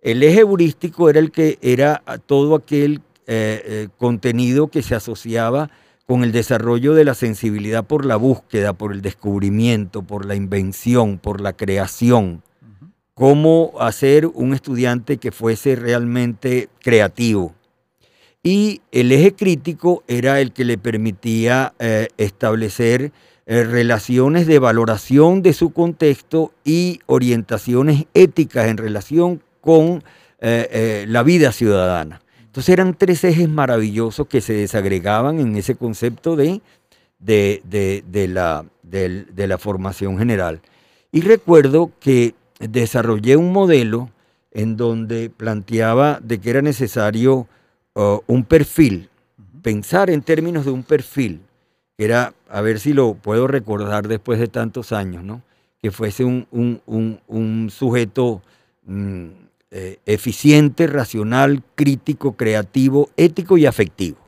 El 0.00 0.22
eje 0.22 0.40
heurístico 0.40 1.08
era 1.08 1.20
el 1.20 1.30
que 1.30 1.58
era 1.62 2.02
todo 2.26 2.56
aquel 2.56 3.00
eh, 3.26 3.62
eh, 3.64 3.88
contenido 3.96 4.68
que 4.68 4.82
se 4.82 4.94
asociaba 4.94 5.70
con 6.06 6.22
el 6.22 6.32
desarrollo 6.32 6.94
de 6.94 7.04
la 7.04 7.14
sensibilidad 7.14 7.84
por 7.84 8.04
la 8.04 8.16
búsqueda, 8.16 8.72
por 8.72 8.92
el 8.92 9.02
descubrimiento, 9.02 10.02
por 10.02 10.26
la 10.26 10.34
invención, 10.34 11.18
por 11.18 11.40
la 11.40 11.54
creación. 11.54 12.42
Cómo 13.14 13.72
hacer 13.80 14.26
un 14.26 14.54
estudiante 14.54 15.18
que 15.18 15.32
fuese 15.32 15.76
realmente 15.76 16.68
creativo, 16.80 17.54
y 18.46 18.82
el 18.92 19.10
eje 19.10 19.34
crítico 19.34 20.04
era 20.06 20.38
el 20.38 20.52
que 20.52 20.66
le 20.66 20.76
permitía 20.76 21.72
eh, 21.78 22.08
establecer 22.18 23.10
eh, 23.46 23.64
relaciones 23.64 24.46
de 24.46 24.58
valoración 24.58 25.40
de 25.40 25.54
su 25.54 25.72
contexto 25.72 26.52
y 26.62 27.00
orientaciones 27.06 28.04
éticas 28.12 28.68
en 28.68 28.76
relación 28.76 29.42
con 29.62 30.04
eh, 30.40 31.06
la 31.08 31.22
vida 31.22 31.52
ciudadana. 31.52 32.20
Entonces 32.54 32.72
eran 32.72 32.94
tres 32.94 33.24
ejes 33.24 33.48
maravillosos 33.48 34.28
que 34.28 34.40
se 34.40 34.52
desagregaban 34.52 35.40
en 35.40 35.56
ese 35.56 35.74
concepto 35.74 36.36
de, 36.36 36.60
de, 37.18 38.28
la, 38.28 38.64
de 38.80 39.46
la 39.48 39.58
formación 39.58 40.18
general. 40.18 40.60
Y 41.10 41.22
recuerdo 41.22 41.90
que 41.98 42.36
desarrollé 42.60 43.36
un 43.36 43.52
modelo 43.52 44.08
en 44.52 44.76
donde 44.76 45.30
planteaba 45.30 46.20
de 46.22 46.38
que 46.38 46.50
era 46.50 46.62
necesario 46.62 47.48
un 48.28 48.44
perfil, 48.44 49.08
pensar 49.60 50.08
en 50.08 50.22
términos 50.22 50.64
de 50.64 50.70
un 50.70 50.84
perfil, 50.84 51.40
era, 51.98 52.34
a 52.48 52.60
ver 52.60 52.78
si 52.78 52.92
lo 52.92 53.14
puedo 53.14 53.48
recordar 53.48 54.06
después 54.06 54.38
de 54.38 54.46
tantos 54.46 54.92
años, 54.92 55.24
¿no? 55.24 55.42
que 55.82 55.90
fuese 55.90 56.22
un, 56.22 57.68
sujeto 57.72 58.42
mm, 58.84 59.43
eh, 59.76 59.98
eficiente, 60.06 60.86
racional, 60.86 61.64
crítico, 61.74 62.36
creativo, 62.36 63.10
ético 63.16 63.58
y 63.58 63.66
afectivo. 63.66 64.18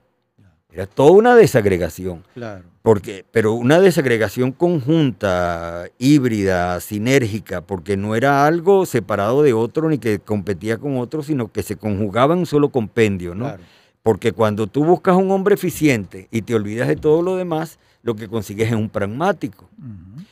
Era 0.72 0.86
toda 0.86 1.12
una 1.12 1.36
desagregación. 1.36 2.24
Claro. 2.34 2.64
Porque, 2.82 3.24
pero 3.30 3.54
una 3.54 3.78
desagregación 3.78 4.50
conjunta, 4.50 5.84
híbrida, 6.00 6.80
sinérgica, 6.80 7.60
porque 7.60 7.96
no 7.96 8.16
era 8.16 8.44
algo 8.44 8.86
separado 8.86 9.44
de 9.44 9.52
otro 9.52 9.88
ni 9.88 9.98
que 9.98 10.18
competía 10.18 10.78
con 10.78 10.98
otro, 10.98 11.22
sino 11.22 11.52
que 11.52 11.62
se 11.62 11.76
conjugaba 11.76 12.34
en 12.34 12.40
un 12.40 12.46
solo 12.46 12.70
compendio, 12.70 13.36
¿no? 13.36 13.54
Porque 14.02 14.32
cuando 14.32 14.66
tú 14.66 14.84
buscas 14.84 15.14
un 15.14 15.30
hombre 15.30 15.54
eficiente 15.54 16.26
y 16.32 16.42
te 16.42 16.56
olvidas 16.56 16.88
de 16.88 16.96
todo 16.96 17.22
lo 17.22 17.36
demás, 17.36 17.78
lo 18.02 18.16
que 18.16 18.26
consigues 18.26 18.66
es 18.66 18.74
un 18.74 18.88
pragmático. 18.88 19.70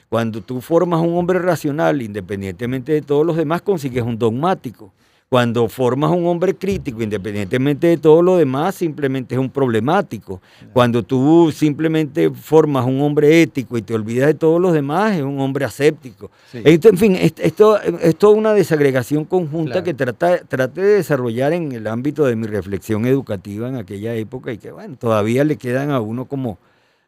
Cuando 0.09 0.41
tú 0.41 0.61
formas 0.61 1.01
un 1.01 1.17
hombre 1.17 1.39
racional, 1.39 2.03
independientemente 2.03 2.91
de 2.91 3.03
todos 3.03 3.25
los 3.25 3.37
demás, 3.37 3.63
consigues 3.63 4.03
un 4.03 4.19
dogmático. 4.19 4.93
Cuando 5.29 5.69
formas 5.69 6.13
un 6.13 6.27
hombre 6.27 6.55
crítico, 6.55 7.03
independientemente 7.03 7.89
de 7.89 7.97
todo 7.97 8.23
lo 8.23 8.37
demás, 8.37 8.77
simplemente 8.77 9.35
es 9.35 9.41
un 9.41 9.51
problemático. 9.51 10.41
Cuando 10.73 11.03
tú 11.03 11.51
simplemente 11.53 12.31
formas 12.31 12.87
un 12.87 13.01
hombre 13.01 13.43
ético 13.43 13.77
y 13.77 13.83
te 13.83 13.95
olvidas 13.95 14.29
de 14.29 14.35
todos 14.35 14.61
los 14.61 14.73
demás, 14.73 15.17
es 15.17 15.23
un 15.23 15.41
hombre 15.41 15.65
aséptico. 15.65 16.31
en 16.53 16.99
fin, 16.99 17.17
esto 17.17 17.81
es 17.81 18.17
toda 18.17 18.35
una 18.35 18.53
desagregación 18.53 19.25
conjunta 19.25 19.83
que 19.83 19.95
trata, 19.95 20.45
traté 20.45 20.83
de 20.83 20.95
desarrollar 20.97 21.53
en 21.53 21.73
el 21.73 21.89
ámbito 21.89 22.27
de 22.27 22.37
mi 22.37 22.47
reflexión 22.47 23.07
educativa 23.07 23.69
en 23.69 23.77
aquella 23.77 24.15
época 24.15 24.53
y 24.53 24.59
que, 24.59 24.71
bueno, 24.71 24.97
todavía 24.97 25.43
le 25.43 25.57
quedan 25.57 25.91
a 25.91 26.01
uno 26.01 26.27
como 26.27 26.59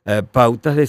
eh, 0.04 0.22
pautas 0.22 0.74
de, 0.74 0.82
de, 0.82 0.88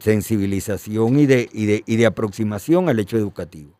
sensibilización 0.00 1.18
y 1.18 1.26
de, 1.26 1.48
y 1.52 1.96
de 1.96 2.06
aproximación 2.06 2.88
al 2.88 2.98
hecho 2.98 3.16
educativo. 3.16 3.79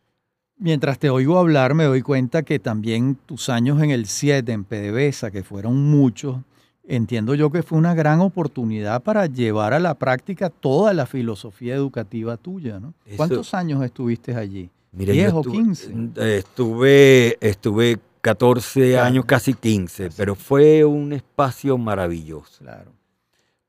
Mientras 0.63 0.99
te 0.99 1.09
oigo 1.09 1.39
hablar, 1.39 1.73
me 1.73 1.85
doy 1.85 2.03
cuenta 2.03 2.43
que 2.43 2.59
también 2.59 3.17
tus 3.25 3.49
años 3.49 3.81
en 3.81 3.89
el 3.89 4.05
7, 4.05 4.51
en 4.51 4.63
PDVSA, 4.63 5.31
que 5.31 5.41
fueron 5.41 5.89
muchos, 5.89 6.37
entiendo 6.83 7.33
yo 7.33 7.51
que 7.51 7.63
fue 7.63 7.79
una 7.79 7.95
gran 7.95 8.21
oportunidad 8.21 9.01
para 9.01 9.25
llevar 9.25 9.73
a 9.73 9.79
la 9.79 9.95
práctica 9.95 10.51
toda 10.51 10.93
la 10.93 11.07
filosofía 11.07 11.73
educativa 11.73 12.37
tuya, 12.37 12.79
¿no? 12.79 12.93
¿Cuántos 13.17 13.55
años 13.55 13.83
estuviste 13.83 14.35
allí? 14.35 14.69
¿10 14.95 15.31
o 15.33 15.41
15? 15.41 16.37
Estuve, 16.37 17.39
estuve 17.41 17.97
14 18.21 18.99
años, 18.99 19.25
casi 19.25 19.55
15, 19.55 20.11
pero 20.15 20.35
fue 20.35 20.85
un 20.85 21.11
espacio 21.11 21.79
maravilloso. 21.79 22.63
Claro. 22.63 22.91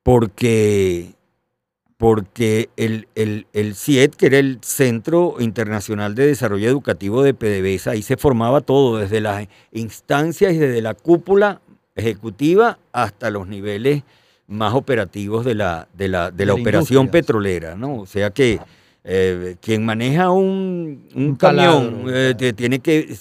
porque, 0.02 1.14
porque 2.02 2.68
el, 2.76 3.06
el, 3.14 3.46
el 3.52 3.76
CIED, 3.76 4.10
que 4.10 4.26
era 4.26 4.38
el 4.38 4.58
Centro 4.60 5.36
Internacional 5.38 6.16
de 6.16 6.26
Desarrollo 6.26 6.68
Educativo 6.68 7.22
de 7.22 7.32
PDVSA, 7.32 7.92
ahí 7.92 8.02
se 8.02 8.16
formaba 8.16 8.60
todo, 8.60 8.98
desde 8.98 9.20
las 9.20 9.46
instancias 9.70 10.52
y 10.52 10.58
desde 10.58 10.82
la 10.82 10.94
cúpula 10.94 11.60
ejecutiva 11.94 12.80
hasta 12.90 13.30
los 13.30 13.46
niveles 13.46 14.02
más 14.48 14.74
operativos 14.74 15.44
de 15.44 15.54
la, 15.54 15.86
de 15.94 16.08
la, 16.08 16.32
de 16.32 16.44
la, 16.44 16.54
operación 16.54 17.06
petrolera, 17.06 17.76
¿no? 17.76 17.98
O 17.98 18.06
sea 18.06 18.30
que 18.30 18.58
eh, 19.04 19.56
quien 19.60 19.84
maneja 19.84 20.30
un, 20.30 21.08
un, 21.14 21.36
camión 21.36 22.06
eh, 22.08 22.34
tiene 22.56 22.80
que 22.80 23.16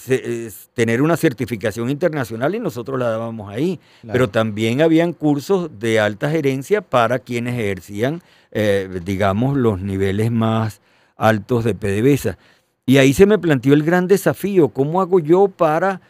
tener 0.74 1.02
una 1.04 1.18
certificación 1.18 1.92
internacional 1.92 2.56
y 2.56 2.60
nosotros 2.60 3.00
la 3.00 3.10
dábamos 3.10 3.52
ahí. 3.52 3.80
Pero 4.12 4.28
también 4.28 4.82
habían 4.82 5.14
cursos 5.14 5.70
de 5.80 6.00
alta 6.00 6.32
gerencia 6.32 6.82
para 6.82 7.20
quienes 7.20 7.60
ejercían, 7.60 8.22
eh, 8.52 9.02
digamos, 9.04 9.58
los 9.58 9.82
niveles 9.82 10.32
más 10.32 10.82
altos 11.18 11.64
de 11.64 11.76
PDVSA. 11.76 12.38
Y 12.86 12.98
ahí 12.98 13.14
se 13.14 13.26
me 13.26 13.40
planteó 13.40 13.74
el 13.74 13.84
gran 13.84 14.08
desafío, 14.08 14.70
¿cómo 14.70 15.02
hago 15.02 15.20
yo 15.20 15.48
para 15.48 16.02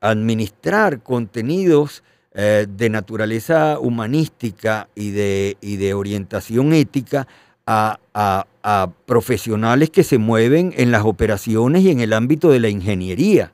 administrar 0.00 1.02
contenidos 1.02 2.04
de 2.34 2.88
naturaleza 2.90 3.78
humanística 3.80 4.88
y 4.94 5.10
de, 5.10 5.56
y 5.60 5.76
de 5.76 5.94
orientación 5.94 6.72
ética? 6.72 7.26
a, 7.68 8.88
profesionales 9.06 9.90
que 9.90 10.04
se 10.04 10.18
mueven 10.18 10.72
en 10.76 10.90
las 10.90 11.04
operaciones 11.04 11.82
y 11.82 11.90
en 11.90 12.00
el 12.00 12.12
ámbito 12.12 12.50
de 12.50 12.60
la 12.60 12.68
ingeniería. 12.68 13.52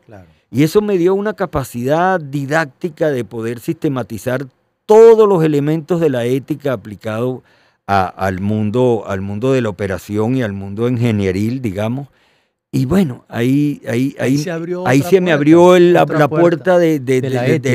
Y 0.50 0.62
eso 0.62 0.80
me 0.80 0.98
dio 0.98 1.14
una 1.14 1.34
capacidad 1.34 2.20
didáctica 2.20 3.10
de 3.10 3.24
poder 3.24 3.60
sistematizar 3.60 4.46
todos 4.86 5.28
los 5.28 5.44
elementos 5.44 6.00
de 6.00 6.10
la 6.10 6.24
ética 6.24 6.72
aplicado 6.72 7.42
al, 7.86 8.40
mundo, 8.40 9.04
al 9.06 9.20
mundo 9.20 9.52
de 9.52 9.60
la 9.60 9.68
operación 9.68 10.36
y 10.36 10.42
al 10.42 10.52
mundo 10.52 10.88
ingenieril, 10.88 11.60
digamos, 11.60 12.08
y 12.76 12.86
bueno, 12.86 13.24
ahí, 13.28 13.80
ahí, 13.86 14.16
ahí, 14.18 14.44
ahí 14.84 15.02
se, 15.02 15.20
me 15.20 15.30
abrió 15.30 15.78
la, 15.78 16.06
puerta, 16.28 16.76
de, 16.76 16.98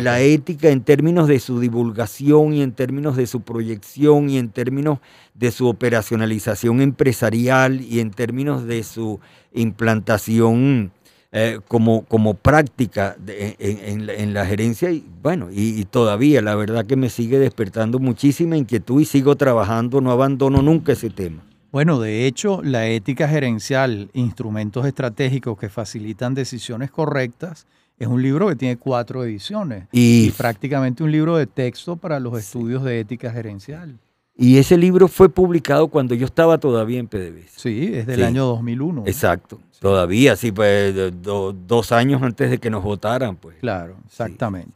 la 0.04 0.20
ética 0.20 0.72
en 0.72 0.84
términos 0.84 1.30
de 1.30 1.40
su 1.40 1.62
divulgación 1.62 2.52
y 2.52 2.62
en 2.62 2.74
términos 2.74 3.16
de 3.16 3.26
su 3.26 3.40
proyección 3.40 4.30
y 4.30 4.38
en 4.38 4.50
términos 4.50 5.00
de 5.34 5.52
su 5.52 5.70
operacionalización 5.70 6.82
empresarial 6.82 7.80
y 7.80 8.02
en 8.02 8.12
términos 8.12 8.66
de 8.66 8.84
su 8.84 9.22
implantación 9.54 10.92
eh, 11.32 11.60
como, 11.68 12.06
como 12.06 12.34
práctica 12.34 13.16
en, 13.28 14.34
la 14.34 14.46
gerencia. 14.48 14.92
Y 14.92 15.06
bueno, 15.22 15.50
y, 15.52 15.86
todavía 15.86 16.42
la 16.42 16.56
verdad 16.56 16.86
que 16.86 16.96
me 16.96 17.10
sigue 17.10 17.38
despertando 17.38 18.00
muchísima 18.00 18.58
inquietud 18.58 19.00
y 19.00 19.06
sigo 19.06 19.36
trabajando, 19.36 20.02
no 20.02 20.12
abandono 20.12 20.62
nunca 20.62 20.94
ese 20.94 21.10
tema. 21.10 21.44
Bueno, 21.72 22.00
de 22.00 22.26
hecho, 22.26 22.62
la 22.64 22.88
ética 22.88 23.28
gerencial, 23.28 24.10
instrumentos 24.14 24.88
estratégicos 24.88 25.56
que 25.60 25.70
facilitan 25.70 26.34
decisiones 26.34 26.90
correctas, 26.90 27.68
es 28.00 28.08
un 28.08 28.24
libro 28.24 28.48
que 28.48 28.56
tiene 28.56 28.78
cuatro 28.78 29.24
ediciones 29.24 29.88
y, 29.92 30.32
prácticamente 30.32 31.04
un 31.04 31.12
libro 31.12 31.38
de 31.38 31.46
texto 31.46 31.96
para 31.96 32.20
los 32.20 32.40
estudios 32.40 32.84
de 32.84 33.02
ética 33.02 33.32
gerencial. 33.32 34.00
Y 34.42 34.58
ese 34.58 34.78
libro 34.78 35.10
fue 35.10 35.28
publicado 35.28 35.90
cuando 35.90 36.16
yo 36.16 36.26
estaba 36.26 36.58
todavía 36.60 36.98
en 36.98 37.08
PDVSA. 37.08 37.60
Sí, 37.60 37.92
es 37.94 38.08
del 38.08 38.24
año 38.24 38.46
2001. 38.46 39.04
Exacto, 39.06 39.60
todavía, 39.80 40.38
sí, 40.38 40.54
pues 40.54 40.96
dos 41.22 41.92
años 41.92 42.22
antes 42.22 42.50
de 42.50 42.58
que 42.58 42.70
nos 42.70 42.82
votaran. 42.82 43.36
pues. 43.36 43.58
Claro, 43.60 43.98
exactamente. 44.06 44.72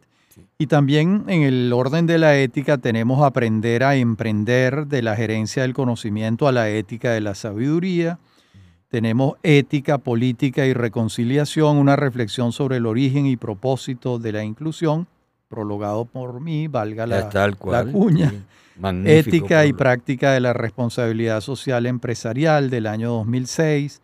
Y 0.58 0.67
también 0.67 1.23
en 1.28 1.43
el 1.43 1.71
orden 1.71 2.08
de 2.08 2.17
la 2.17 2.38
ética 2.38 2.78
tenemos 2.78 3.23
aprender 3.23 3.86
a 3.86 3.95
emprender 3.95 4.86
de 4.88 5.02
la 5.02 5.15
gerencia 5.15 5.62
del 5.62 5.73
conocimiento 5.73 6.49
a 6.49 6.52
la 6.52 6.69
ética 6.69 7.12
de 7.12 7.21
la 7.21 7.34
sabiduría. 7.34 8.19
Tenemos 8.89 9.36
ética, 9.43 9.97
política 9.97 10.65
y 10.65 10.73
reconciliación, 10.73 11.78
una 11.78 11.95
reflexión 11.95 12.52
sobre 12.52 12.78
el 12.78 12.86
origen 12.86 13.26
y 13.28 13.38
propósito 13.38 14.19
de 14.19 14.34
la 14.34 14.43
inclusión, 14.43 15.08
prologado 15.47 16.04
por 16.04 16.41
mí, 16.41 16.67
valga 16.67 17.08
la, 17.08 17.30
la 17.65 17.86
cuña. 17.86 18.34
Ética 19.05 19.65
y 19.65 19.73
práctica 19.73 20.31
de 20.31 20.39
la 20.39 20.53
responsabilidad 20.53 21.41
social 21.41 21.86
empresarial 21.86 22.69
del 22.69 22.88
año 22.88 23.12
2006. 23.12 24.01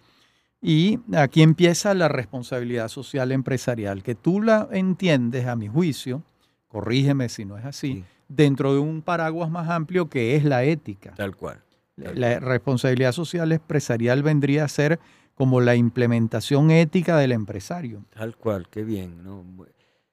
Y 0.61 0.99
aquí 1.15 1.41
empieza 1.41 1.93
la 1.93 2.09
responsabilidad 2.09 2.89
social 2.89 3.31
empresarial, 3.31 4.03
que 4.03 4.15
tú 4.15 4.41
la 4.41 4.67
entiendes, 4.71 5.47
a 5.47 5.55
mi 5.55 5.67
juicio, 5.67 6.23
corrígeme 6.67 7.29
si 7.29 7.45
no 7.45 7.57
es 7.57 7.65
así, 7.65 8.03
dentro 8.27 8.73
de 8.73 8.79
un 8.79 9.01
paraguas 9.01 9.49
más 9.49 9.69
amplio 9.69 10.09
que 10.09 10.35
es 10.35 10.43
la 10.43 10.63
ética. 10.63 11.13
Tal 11.15 11.35
cual. 11.35 11.63
la 11.95 12.39
responsabilidad 12.39 13.11
social 13.11 13.51
empresarial 13.51 14.23
vendría 14.23 14.65
a 14.65 14.67
ser 14.67 14.99
como 15.39 15.61
la 15.61 15.75
implementación 15.75 16.69
ética 16.69 17.17
del 17.17 17.31
empresario. 17.31 18.03
Tal 18.13 18.35
cual, 18.35 18.67
qué 18.69 18.83
bien. 18.83 19.21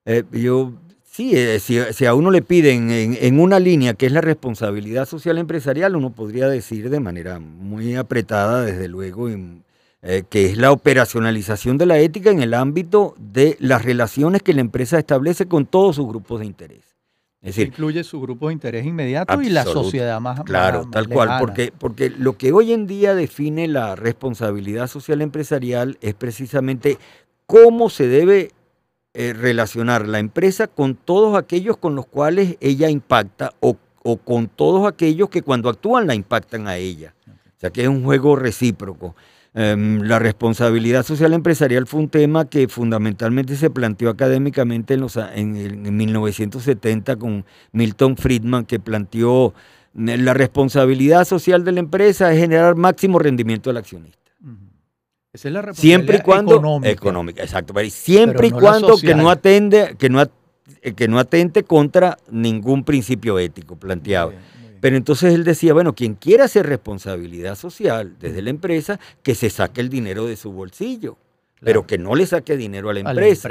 Eh, 0.04 0.22
yo, 0.30 0.74
sí, 1.16 1.33
eh, 1.35 1.61
si, 1.61 2.05
a 2.05 2.14
uno 2.14 2.31
le 2.31 2.42
piden 2.42 2.90
en, 2.90 3.40
una 3.40 3.59
línea 3.59 3.94
que 3.94 4.05
es 4.05 4.12
la 4.12 4.20
responsabilidad 4.20 5.07
social 5.07 5.38
empresarial, 5.38 5.96
uno 5.96 6.11
podría 6.11 6.46
decir 6.46 6.90
de 6.90 7.00
manera 7.00 7.38
muy 7.38 7.94
apretada, 7.94 8.62
desde 8.62 8.87
luego, 8.87 9.31
eh, 9.31 10.24
que 10.29 10.46
es 10.46 10.59
la 10.59 10.72
operacionalización 10.72 11.79
de 11.79 11.87
la 11.87 11.98
ética 11.98 12.31
en 12.31 12.42
el 12.42 12.52
ámbito 12.52 13.14
de 13.18 13.57
las 13.61 13.83
relaciones 13.83 14.42
que 14.42 14.52
la 14.52 14.61
empresa 14.61 14.98
establece 14.98 15.46
con 15.46 15.64
todos 15.64 15.96
sus 15.96 16.07
grupos 16.07 16.40
de 16.40 16.46
interés. 16.46 16.85
Es 17.40 17.55
decir, 17.55 17.68
incluye 17.68 18.05
su 18.05 18.20
grupo 18.20 18.48
de 18.48 18.55
interés 18.55 18.85
inmediato 18.85 19.40
y 19.40 19.48
la 19.48 19.64
sociedad 19.64 20.20
más 20.20 20.40
Claro, 20.42 20.87
tal 20.90 21.09
cual, 21.09 21.38
porque, 21.38 21.72
porque 21.76 22.11
lo 22.11 22.37
que 22.37 22.52
hoy 22.52 22.72
en 22.72 22.87
día 22.87 23.14
define 23.14 23.68
la 23.68 23.96
responsabilidad 23.96 24.87
social 24.88 25.22
empresarial 25.22 25.96
es 26.02 26.12
precisamente 26.14 26.98
cómo 27.46 27.88
se 27.88 28.07
debe 28.09 28.50
eh, 29.18 29.33
relacionar 29.33 30.07
la 30.07 30.18
empresa 30.18 30.66
con 30.66 30.94
todos 30.94 31.38
aquellos 31.38 31.79
con 31.79 31.94
los 31.94 32.05
cuales 32.05 32.59
ella 32.61 32.90
impacta 32.90 33.55
o, 33.61 33.79
o 34.02 34.18
con 34.18 34.46
todos 34.46 34.87
aquellos 34.87 35.31
que 35.31 35.40
cuando 35.40 35.70
actúan 35.70 36.07
la 36.07 36.14
impactan 36.14 36.68
a 36.68 36.76
ella. 36.76 37.14
O 37.26 37.59
sea 37.59 37.70
que 37.70 37.81
es 37.81 37.88
un 37.88 38.05
juego 38.05 38.37
recíproco. 38.37 39.16
Em, 39.55 40.02
la 40.02 40.18
responsabilidad 40.18 41.02
social 41.02 41.33
empresarial 41.33 41.87
fue 41.87 42.00
un 42.00 42.11
tema 42.11 42.44
que 42.44 42.68
fundamentalmente 42.68 43.57
se 43.57 43.70
planteó 43.70 44.11
académicamente 44.11 44.92
en, 44.92 45.00
los, 45.00 45.16
en, 45.16 45.96
1970 45.96 47.16
con 47.16 47.46
Milton 47.72 48.18
Friedman, 48.18 48.66
que 48.66 48.79
planteó 48.79 49.55
eh, 49.96 50.18
la 50.18 50.35
responsabilidad 50.35 51.24
social 51.24 51.64
de 51.64 51.72
la 51.72 51.81
empresa 51.81 52.31
es 52.35 52.38
generar 52.38 52.76
máximo 52.76 53.18
rendimiento 53.18 53.70
del 53.70 53.79
accionista. 53.79 54.25
Esa 55.37 55.49
es 55.49 55.53
la 55.53 55.61
responsabilidad 55.61 55.99
siempre 55.99 56.16
y 56.16 56.20
cuando 56.22 56.81
económica, 56.83 57.42
exacto, 57.42 57.75
siempre 57.90 58.46
y 58.46 58.51
cuando 58.51 58.96
que 58.96 59.14
no 59.14 59.29
atende, 59.29 59.94
que 59.99 60.09
no, 60.09 60.27
que 60.96 61.09
no 61.09 61.18
atente 61.18 61.62
contra 61.62 62.16
ningún 62.31 62.85
principio 62.85 63.38
ético 63.38 63.77
planteado. 63.77 64.33
Pero 64.81 64.96
entonces 64.96 65.35
él 65.35 65.44
decía, 65.44 65.75
bueno, 65.75 65.94
quien 65.94 66.14
quiera 66.14 66.44
hacer 66.44 66.64
responsabilidad 66.66 67.55
social 67.55 68.16
desde 68.18 68.40
la 68.40 68.49
empresa, 68.49 68.99
que 69.22 69.35
se 69.35 69.51
saque 69.51 69.83
el 69.83 69.90
dinero 69.90 70.25
de 70.25 70.37
su 70.37 70.53
bolsillo, 70.53 71.18
pero 71.61 71.87
que 71.87 71.99
no 71.99 72.14
le 72.14 72.25
saque 72.25 72.57
dinero 72.57 72.88
a 72.88 72.94
la 72.94 73.01
empresa. 73.01 73.51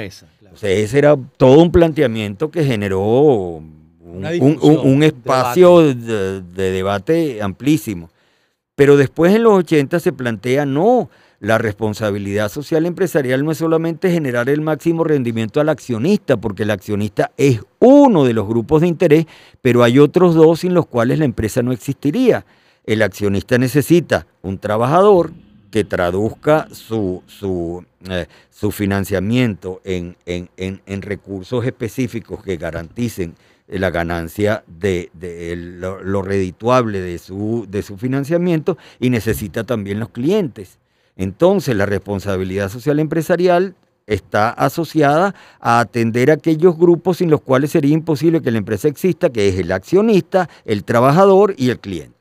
O 0.52 0.58
sea, 0.58 0.71
ese 0.71 0.98
era 0.98 1.15
todo 1.38 1.62
un 1.62 1.71
planteamiento 1.71 2.50
que 2.50 2.63
generó 2.63 3.62
un, 3.62 5.04
espacio 5.04 5.93
De, 5.93 6.41
de 6.41 6.71
debate 6.71 7.43
amplísimo. 7.43 8.10
Pero 8.76 8.98
después 8.98 9.36
en 9.36 9.43
los 9.43 9.54
80 9.54 10.00
se 10.00 10.12
plantea, 10.12 10.65
no, 10.65 11.12
la 11.39 11.58
responsabilidad 11.58 12.50
social 12.50 12.86
empresarial 12.86 13.43
no 13.43 13.52
es 13.52 13.58
solamente 13.58 14.10
generar 14.10 14.50
el 14.50 14.62
máximo 14.62 15.04
rendimiento 15.04 15.60
al 15.60 15.69
accionista, 15.69 16.38
porque 16.38 16.63
el 16.63 16.71
accionista 16.71 17.32
es 17.38 17.62
uno 17.80 18.24
de 18.24 18.34
los 18.34 18.48
grupos 18.48 18.82
de 18.82 18.88
interés, 18.88 19.26
pero 19.62 19.84
hay 19.84 20.00
otros 20.00 20.36
dos 20.36 20.62
sin 20.62 20.74
los 20.74 20.86
cuales 20.86 21.19
la 21.19 21.26
empresa 21.26 21.62
no 21.62 21.71
existiría. 21.71 22.45
El 22.86 23.02
accionista 23.02 23.58
necesita 23.58 24.28
un 24.41 24.60
trabajador 24.60 25.31
que 25.71 25.83
traduzca 25.83 26.67
su, 26.71 27.21
su, 27.27 27.83
eh, 28.10 28.27
financiamiento 28.71 29.81
en, 29.83 30.15
recursos 31.02 31.65
específicos 31.65 32.42
que 32.44 32.56
garanticen 32.56 33.36
la 33.67 33.90
ganancia 33.90 34.63
de, 34.67 35.10
lo, 35.79 36.02
lo, 36.02 36.21
redituable 36.21 37.02
de 37.02 37.17
su, 37.17 37.65
de 37.67 37.81
su 37.81 37.98
financiamiento 37.98 38.77
y 39.00 39.10
necesita 39.10 39.65
también 39.65 40.00
los 40.00 40.10
clientes. 40.10 40.79
Entonces, 41.15 41.75
la 41.75 41.85
responsabilidad 41.85 42.69
social 42.69 42.99
empresarial 42.99 43.75
está 44.07 44.49
asociada 44.49 45.33
a 45.59 45.79
atender 45.79 46.29
a 46.29 46.35
aquellos 46.35 46.77
grupos 46.77 47.17
sin 47.17 47.29
los 47.29 47.41
cuales 47.41 47.71
sería 47.71 47.93
imposible 47.93 48.41
que 48.41 48.51
la 48.51 48.59
empresa 48.59 48.87
exista, 48.87 49.29
que 49.29 49.47
es 49.47 49.57
el 49.57 49.71
accionista, 49.71 50.49
el 50.65 50.83
trabajador 50.83 51.55
y 51.57 51.69
el 51.69 51.79
cliente. 51.79 52.13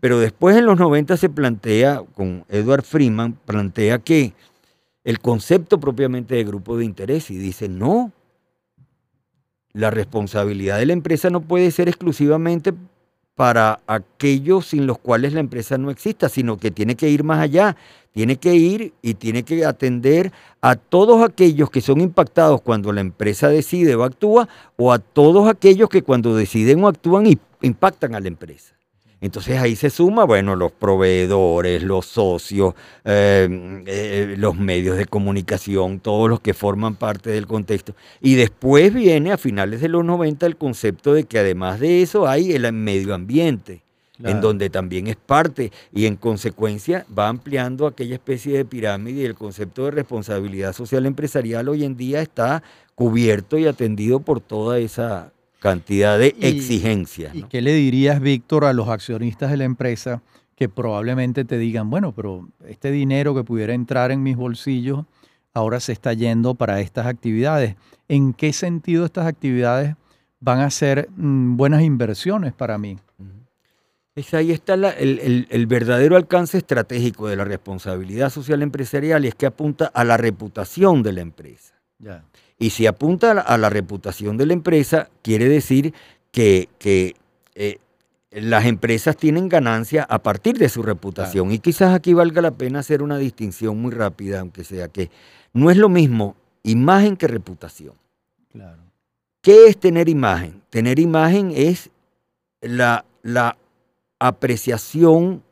Pero 0.00 0.20
después 0.20 0.56
en 0.56 0.66
los 0.66 0.78
90 0.78 1.16
se 1.16 1.28
plantea, 1.28 2.02
con 2.14 2.44
Edward 2.48 2.84
Freeman, 2.84 3.32
plantea 3.44 3.98
que 3.98 4.34
el 5.02 5.18
concepto 5.20 5.80
propiamente 5.80 6.34
de 6.34 6.44
grupo 6.44 6.76
de 6.76 6.84
interés 6.84 7.30
y 7.30 7.36
dice, 7.36 7.68
no, 7.68 8.12
la 9.72 9.90
responsabilidad 9.90 10.78
de 10.78 10.86
la 10.86 10.92
empresa 10.92 11.30
no 11.30 11.40
puede 11.40 11.70
ser 11.70 11.88
exclusivamente 11.88 12.72
para 13.34 13.80
aquellos 13.86 14.66
sin 14.66 14.86
los 14.86 14.98
cuales 14.98 15.34
la 15.34 15.40
empresa 15.40 15.76
no 15.76 15.90
exista, 15.90 16.28
sino 16.28 16.56
que 16.56 16.70
tiene 16.70 16.94
que 16.94 17.10
ir 17.10 17.22
más 17.22 17.40
allá, 17.40 17.76
tiene 18.16 18.36
que 18.36 18.54
ir 18.54 18.94
y 19.02 19.12
tiene 19.12 19.42
que 19.42 19.66
atender 19.66 20.32
a 20.62 20.76
todos 20.76 21.22
aquellos 21.22 21.68
que 21.68 21.82
son 21.82 22.00
impactados 22.00 22.62
cuando 22.62 22.90
la 22.90 23.02
empresa 23.02 23.50
decide 23.50 23.94
o 23.94 24.04
actúa, 24.04 24.48
o 24.76 24.90
a 24.90 24.98
todos 24.98 25.46
aquellos 25.50 25.90
que 25.90 26.00
cuando 26.00 26.34
deciden 26.34 26.82
o 26.82 26.88
actúan 26.88 27.26
impactan 27.60 28.14
a 28.14 28.20
la 28.20 28.28
empresa. 28.28 28.74
Entonces 29.20 29.58
ahí 29.58 29.76
se 29.76 29.90
suma, 29.90 30.24
bueno, 30.24 30.56
los 30.56 30.72
proveedores, 30.72 31.82
los 31.82 32.06
socios, 32.06 32.72
eh, 33.04 33.82
eh, 33.86 34.34
los 34.38 34.56
medios 34.56 34.96
de 34.96 35.04
comunicación, 35.04 36.00
todos 36.00 36.30
los 36.30 36.40
que 36.40 36.54
forman 36.54 36.96
parte 36.96 37.28
del 37.28 37.46
contexto. 37.46 37.94
Y 38.22 38.36
después 38.36 38.94
viene 38.94 39.30
a 39.30 39.36
finales 39.36 39.82
de 39.82 39.90
los 39.90 40.06
90 40.06 40.46
el 40.46 40.56
concepto 40.56 41.12
de 41.12 41.24
que 41.24 41.38
además 41.38 41.80
de 41.80 42.00
eso 42.00 42.26
hay 42.26 42.52
el 42.52 42.72
medio 42.72 43.14
ambiente, 43.14 43.82
en 44.22 44.40
donde 44.40 44.70
también 44.70 45.06
es 45.06 45.16
parte 45.16 45.72
y 45.92 46.06
en 46.06 46.16
consecuencia 46.16 47.06
va 47.16 47.28
ampliando 47.28 47.86
aquella 47.86 48.14
especie 48.14 48.56
de 48.56 48.64
pirámide 48.64 49.22
y 49.22 49.24
el 49.24 49.34
concepto 49.34 49.84
de 49.84 49.90
responsabilidad 49.90 50.72
social 50.72 51.06
empresarial 51.06 51.68
hoy 51.68 51.84
en 51.84 51.96
día 51.96 52.22
está 52.22 52.62
cubierto 52.94 53.58
y 53.58 53.66
atendido 53.66 54.20
por 54.20 54.40
toda 54.40 54.78
esa 54.78 55.32
cantidad 55.60 56.18
de 56.18 56.34
exigencias. 56.40 57.34
¿Y 57.34 57.42
qué 57.44 57.60
le 57.60 57.74
dirías, 57.74 58.20
Víctor, 58.20 58.64
a 58.64 58.72
los 58.72 58.88
accionistas 58.88 59.50
de 59.50 59.56
la 59.56 59.64
empresa 59.64 60.22
que 60.54 60.68
probablemente 60.68 61.44
te 61.44 61.58
digan, 61.58 61.90
bueno, 61.90 62.12
pero 62.12 62.48
este 62.66 62.90
dinero 62.90 63.34
que 63.34 63.44
pudiera 63.44 63.74
entrar 63.74 64.10
en 64.10 64.22
mis 64.22 64.36
bolsillos 64.36 65.04
ahora 65.52 65.80
se 65.80 65.92
está 65.92 66.12
yendo 66.12 66.54
para 66.54 66.80
estas 66.80 67.06
actividades? 67.06 67.76
¿En 68.08 68.32
qué 68.32 68.52
sentido 68.52 69.04
estas 69.04 69.26
actividades 69.26 69.96
van 70.38 70.60
a 70.60 70.70
ser 70.70 71.08
mm, 71.16 71.56
buenas 71.56 71.82
inversiones 71.82 72.52
para 72.52 72.78
mí? 72.78 72.98
Es 74.16 74.32
ahí 74.32 74.50
está 74.50 74.74
el, 74.74 75.66
verdadero 75.68 76.16
alcance 76.16 76.56
estratégico 76.56 77.28
de 77.28 77.36
la 77.36 77.44
responsabilidad 77.44 78.30
social 78.30 78.62
empresarial 78.62 79.26
y 79.26 79.28
es 79.28 79.34
que 79.34 79.44
apunta 79.44 79.90
a 79.92 80.04
la 80.04 80.16
reputación 80.16 81.02
de 81.02 81.12
la 81.12 81.20
empresa. 81.20 81.74
Ya. 81.98 82.24
Y 82.58 82.70
si 82.70 82.86
apunta 82.86 83.32
a 83.32 83.58
la, 83.58 83.68
reputación 83.68 84.38
de 84.38 84.46
la 84.46 84.54
empresa, 84.54 85.10
quiere 85.20 85.50
decir 85.50 85.92
que, 86.32 86.70
eh, 87.54 87.78
las 88.30 88.64
empresas 88.64 89.18
tienen 89.18 89.50
ganancia 89.50 90.04
a 90.04 90.22
partir 90.22 90.56
de 90.56 90.70
su 90.70 90.82
reputación. 90.82 91.52
Y 91.52 91.58
quizás 91.58 91.94
aquí 91.94 92.14
valga 92.14 92.40
la 92.40 92.52
pena 92.52 92.78
hacer 92.78 93.02
una 93.02 93.18
distinción 93.18 93.80
muy 93.80 93.92
rápida, 93.92 94.40
aunque 94.40 94.64
sea 94.64 94.88
que 94.88 95.10
no 95.52 95.70
es 95.70 95.76
lo 95.76 95.90
mismo 95.90 96.36
imagen 96.62 97.18
que 97.18 97.28
reputación. 97.28 97.94
Claro. 98.50 98.82
¿Qué 99.42 99.66
es 99.66 99.78
tener 99.78 100.08
imagen? 100.08 100.62
Tener 100.70 100.98
imagen 100.98 101.52
es 101.54 101.90
la, 102.62 103.04
la 103.22 103.56
apreciación 104.18 105.42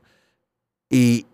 y, 0.90 1.26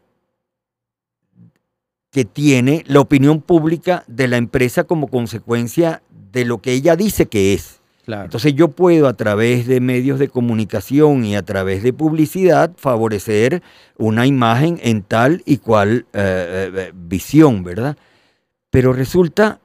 que 2.11 2.25
tiene 2.25 2.85
la 2.87 3.01
opinión 3.01 3.41
pública 3.41 4.05
de 4.07 4.29
la 4.29 4.37
empresa 4.37 4.85
como 4.85 5.09
consecuencia 5.09 6.03
de 6.33 6.45
lo 6.45 6.59
que 6.59 6.73
ella 6.73 6.97
dice 6.97 7.27
que 7.27 7.55
es. 7.55 7.81
Entonces 8.07 8.55
yo 8.55 8.69
puedo 8.69 9.07
a 9.07 9.13
través 9.13 9.69
de 9.69 9.81
medios 9.81 10.19
de 10.19 10.27
comunicación 10.27 11.25
y 11.25 11.37
a 11.37 11.43
través 11.43 11.85
de 11.85 11.93
publicidad 11.93 12.73
favorecer 12.77 13.63
una 13.99 14.27
imagen 14.27 14.81
en 14.83 15.03
tal 15.03 15.43
y 15.47 15.59
cual 15.59 16.07
eh, 16.13 16.73
eh, 16.75 16.93
visión, 16.93 17.63
¿verdad? 17.63 17.97
Pero 18.71 18.93
resulta 18.93 19.61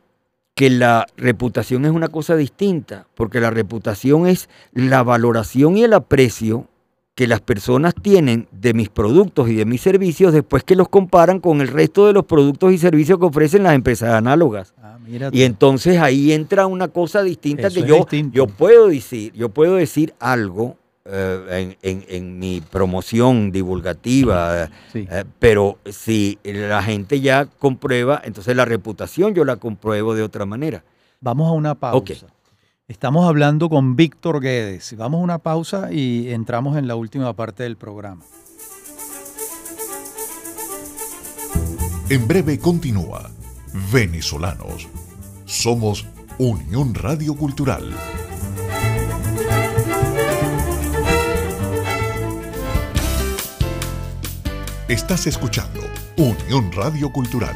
que 0.53 0.69
la 0.69 1.07
reputación 1.17 1.85
es 1.85 1.91
una 1.91 2.09
cosa 2.09 2.35
distinta, 2.35 3.07
porque 3.15 3.39
la 3.39 3.49
reputación 3.49 4.27
es 4.27 4.47
la 4.73 5.01
valoración 5.01 5.75
y 5.77 5.83
el 5.83 5.93
aprecio 5.93 6.67
que 7.15 7.27
las 7.27 7.39
personas 7.39 7.95
tienen 7.95 8.47
de 8.51 8.73
mis 8.73 8.89
productos 8.89 9.49
y 9.49 9.55
de 9.55 9.65
mis 9.65 9.79
servicios 9.79 10.33
después 10.33 10.63
que 10.63 10.75
los 10.75 10.89
comparan 10.89 11.39
con 11.39 11.61
el 11.61 11.69
resto 11.69 12.07
de 12.07 12.13
los 12.13 12.25
productos 12.25 12.73
y 12.73 12.77
servicios 12.77 13.17
que 13.17 13.25
ofrecen 13.25 13.63
las 13.63 13.73
empresas 13.73 14.13
análogas. 14.13 14.73
Ah, 14.83 14.97
y 15.31 15.43
entonces 15.43 15.97
ahí 15.99 16.33
entra 16.33 16.67
una 16.67 16.89
cosa 16.89 17.23
distinta 17.23 17.69
que 17.69 17.83
yo, 17.83 18.05
yo 18.31 18.47
puedo 18.47 18.89
decir, 18.89 19.31
yo 19.33 19.47
puedo 19.47 19.75
decir 19.75 20.13
algo 20.19 20.75
eh, 21.05 21.77
en, 21.83 22.37
mi 22.37 22.59
promoción 22.59 23.51
divulgativa, 23.51 24.69
eh, 24.93 25.23
pero 25.39 25.77
si 25.85 26.37
la 26.43 26.83
gente 26.83 27.21
ya 27.21 27.45
comprueba, 27.45 28.21
entonces 28.25 28.57
la 28.57 28.65
reputación 28.65 29.33
yo 29.33 29.45
la 29.45 29.55
compruebo 29.55 30.15
de 30.15 30.23
otra 30.23 30.45
manera. 30.45 30.83
Vamos 31.21 31.47
a 31.47 31.53
una 31.53 31.75
pausa. 31.75 32.27
Estamos 32.87 33.27
hablando 33.27 33.67
con 33.67 33.95
Víctor 33.95 34.41
Guedes. 34.41 34.95
Vamos 34.95 35.19
a 35.19 35.23
una 35.23 35.37
pausa 35.39 35.91
y 35.91 36.31
entramos 36.31 36.77
en 36.77 36.87
la 36.87 36.93
última 36.93 37.33
parte 37.33 37.63
del 37.63 37.77
programa. 37.77 38.23
En 42.09 42.27
breve 42.27 42.59
continúa 42.59 43.31
Venezolanos. 43.91 44.87
Somos 45.45 46.05
Unión 46.37 46.93
Radio 46.93 47.33
Cultural. 47.35 47.91
Estás 54.87 55.25
escuchando 55.25 55.79
Unión 56.17 56.71
Radio 56.71 57.11
Cultural. 57.11 57.55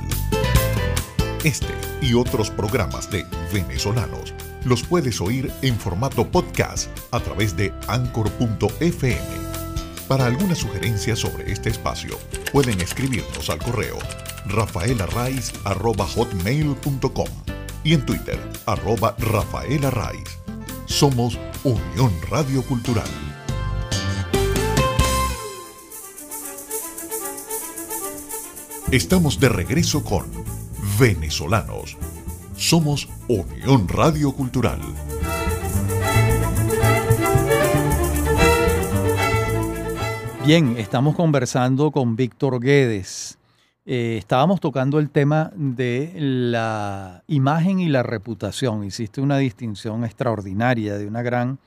Este 1.43 1.67
y 2.01 2.15
otros 2.15 2.49
programas 2.49 3.11
de 3.11 3.23
Venezolanos 3.53 4.33
los 4.65 4.83
puedes 4.83 5.21
oír 5.21 5.49
en 5.61 5.77
formato 5.77 6.29
podcast 6.29 6.89
a 7.11 7.19
través 7.19 7.55
de 7.55 7.71
anchor.fm. 7.87 9.19
Para 10.07 10.25
alguna 10.25 10.55
sugerencia 10.55 11.15
sobre 11.15 11.51
este 11.51 11.69
espacio, 11.69 12.17
pueden 12.51 12.81
escribirnos 12.81 13.47
al 13.49 13.59
correo 13.59 13.97
rafaelarraiz.com 14.45 17.27
y 17.83 17.93
en 17.93 18.05
Twitter, 18.05 18.39
arroba 18.65 19.15
Somos 20.85 21.37
Unión 21.63 22.11
Radio 22.29 22.61
Cultural. 22.63 23.07
Estamos 28.91 29.39
de 29.39 29.49
regreso 29.49 30.03
con 30.03 30.25
Venezolanos 30.99 31.95
somos 32.59 33.07
Unión 33.29 33.87
Radio 33.87 34.33
Cultural. 34.33 34.81
Bien, 40.45 40.75
estamos 40.77 41.15
conversando 41.15 41.89
con 41.91 42.17
Víctor 42.17 42.59
Guedes. 42.59 43.37
Eh, 43.85 44.17
estábamos 44.17 44.59
tocando 44.59 44.99
el 44.99 45.09
tema 45.09 45.51
de 45.55 46.11
la 46.17 47.23
imagen 47.27 47.79
y 47.79 47.87
la 47.87 48.03
reputación. 48.03 48.83
Hiciste 48.83 49.21
una 49.21 49.37
distinción 49.37 50.03
extraordinaria, 50.03 50.97
de 50.97 51.07
una 51.07 51.21
gran 51.21 51.59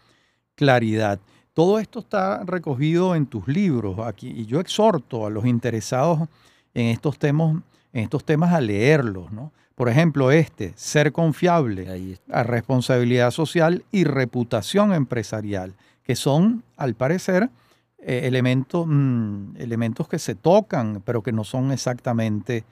claridad. 0.57 1.19
Todo 1.55 1.79
esto 1.79 2.01
está 2.01 2.45
recogido 2.45 3.15
en 3.15 3.27
tus 3.27 3.49
libros 3.49 3.99
aquí 4.01 4.29
y 4.29 4.45
yo 4.45 4.61
exhorto 4.61 5.27
a 5.27 5.31
los 5.31 5.47
interesados 5.47 6.29
en 6.75 6.89
estos 6.89 7.19
temas, 7.19 7.57
en 7.95 8.05
estos 8.05 8.25
temas 8.25 8.53
a 8.53 8.61
leerlos, 8.61 9.33
¿no? 9.33 9.53
Por 9.83 9.89
ejemplo, 9.89 10.31
este, 10.31 10.75
ser 10.77 11.11
confiable, 11.11 12.17
a 12.31 12.45
responsabilidad 12.45 13.33
social 13.33 13.85
y 13.91 14.05
reputación 14.05 14.95
empresarial, 14.95 15.75
que 16.05 16.15
son, 16.15 16.63
al 16.77 16.95
parecer, 16.95 17.51
eh, 17.99 18.21
elementos, 18.23 18.87
mm, 18.87 19.57
elementos 19.57 20.07
que 20.07 20.21
se 20.21 20.37
tocan, 20.37 21.03
pero 21.05 21.25
que 21.25 21.33
no 21.33 21.43
son 21.43 21.73
exactamente 21.73 22.63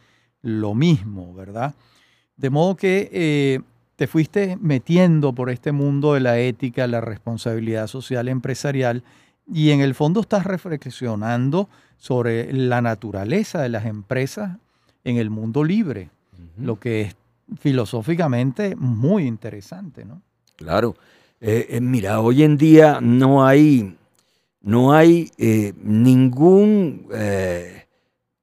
lo 0.42 0.76
mismo, 0.76 1.34
¿verdad? 1.34 1.74
De 2.36 2.48
modo 2.48 2.76
que 2.76 3.10
eh, 3.12 3.60
te 3.96 4.06
fuiste 4.06 4.56
metiendo 4.60 5.32
por 5.32 5.50
este 5.50 5.72
mundo 5.72 6.14
de 6.14 6.20
la 6.20 6.38
ética, 6.38 6.86
la 6.86 7.00
responsabilidad 7.00 7.88
social 7.88 8.28
empresarial, 8.28 9.02
y 9.52 9.70
en 9.70 9.80
el 9.80 9.96
fondo 9.96 10.20
estás 10.20 10.46
reflexionando 10.46 11.68
sobre 11.96 12.52
la 12.52 12.80
naturaleza 12.80 13.60
de 13.60 13.68
las 13.68 13.86
empresas 13.86 14.58
en 15.02 15.16
el 15.16 15.28
mundo 15.28 15.64
libre 15.64 16.10
lo 16.60 16.78
que 16.78 17.02
es 17.02 17.16
filosóficamente 17.58 18.76
muy 18.76 19.26
interesante, 19.26 20.04
¿no? 20.04 20.22
Claro. 20.56 20.94
Eh, 21.40 21.68
eh, 21.70 21.80
mira, 21.80 22.20
hoy 22.20 22.42
en 22.42 22.58
día 22.58 23.00
no 23.00 23.46
hay, 23.46 23.96
no 24.60 24.92
hay 24.92 25.30
eh, 25.38 25.72
ningún, 25.82 27.08